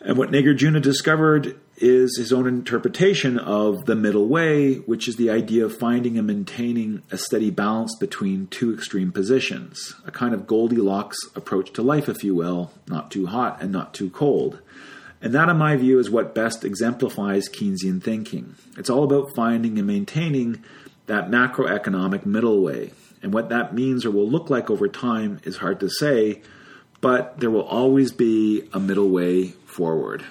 And 0.00 0.16
what 0.16 0.30
Nagarjuna 0.30 0.80
discovered 0.80 1.58
is 1.76 2.16
his 2.16 2.32
own 2.32 2.46
interpretation 2.46 3.38
of 3.38 3.84
the 3.84 3.94
middle 3.94 4.26
way, 4.26 4.76
which 4.76 5.08
is 5.08 5.16
the 5.16 5.30
idea 5.30 5.64
of 5.64 5.76
finding 5.76 6.16
and 6.16 6.26
maintaining 6.26 7.02
a 7.10 7.18
steady 7.18 7.50
balance 7.50 7.94
between 7.98 8.46
two 8.46 8.72
extreme 8.72 9.12
positions, 9.12 9.94
a 10.06 10.10
kind 10.10 10.34
of 10.34 10.46
Goldilocks 10.46 11.18
approach 11.34 11.72
to 11.72 11.82
life, 11.82 12.08
if 12.08 12.24
you 12.24 12.34
will, 12.34 12.70
not 12.86 13.10
too 13.10 13.26
hot 13.26 13.60
and 13.60 13.72
not 13.72 13.92
too 13.92 14.10
cold. 14.10 14.60
And 15.20 15.34
that, 15.34 15.48
in 15.48 15.56
my 15.56 15.76
view, 15.76 15.98
is 15.98 16.10
what 16.10 16.34
best 16.34 16.64
exemplifies 16.64 17.48
Keynesian 17.48 18.02
thinking. 18.02 18.54
It's 18.76 18.90
all 18.90 19.04
about 19.04 19.34
finding 19.34 19.78
and 19.78 19.86
maintaining 19.86 20.62
that 21.06 21.30
macroeconomic 21.30 22.26
middle 22.26 22.62
way. 22.62 22.92
And 23.22 23.32
what 23.32 23.48
that 23.48 23.74
means 23.74 24.04
or 24.04 24.10
will 24.10 24.28
look 24.28 24.50
like 24.50 24.70
over 24.70 24.88
time 24.88 25.40
is 25.44 25.56
hard 25.56 25.80
to 25.80 25.88
say, 25.88 26.42
but 27.00 27.40
there 27.40 27.50
will 27.50 27.62
always 27.62 28.12
be 28.12 28.68
a 28.72 28.80
middle 28.80 29.08
way 29.08 29.48
forward. 29.66 30.24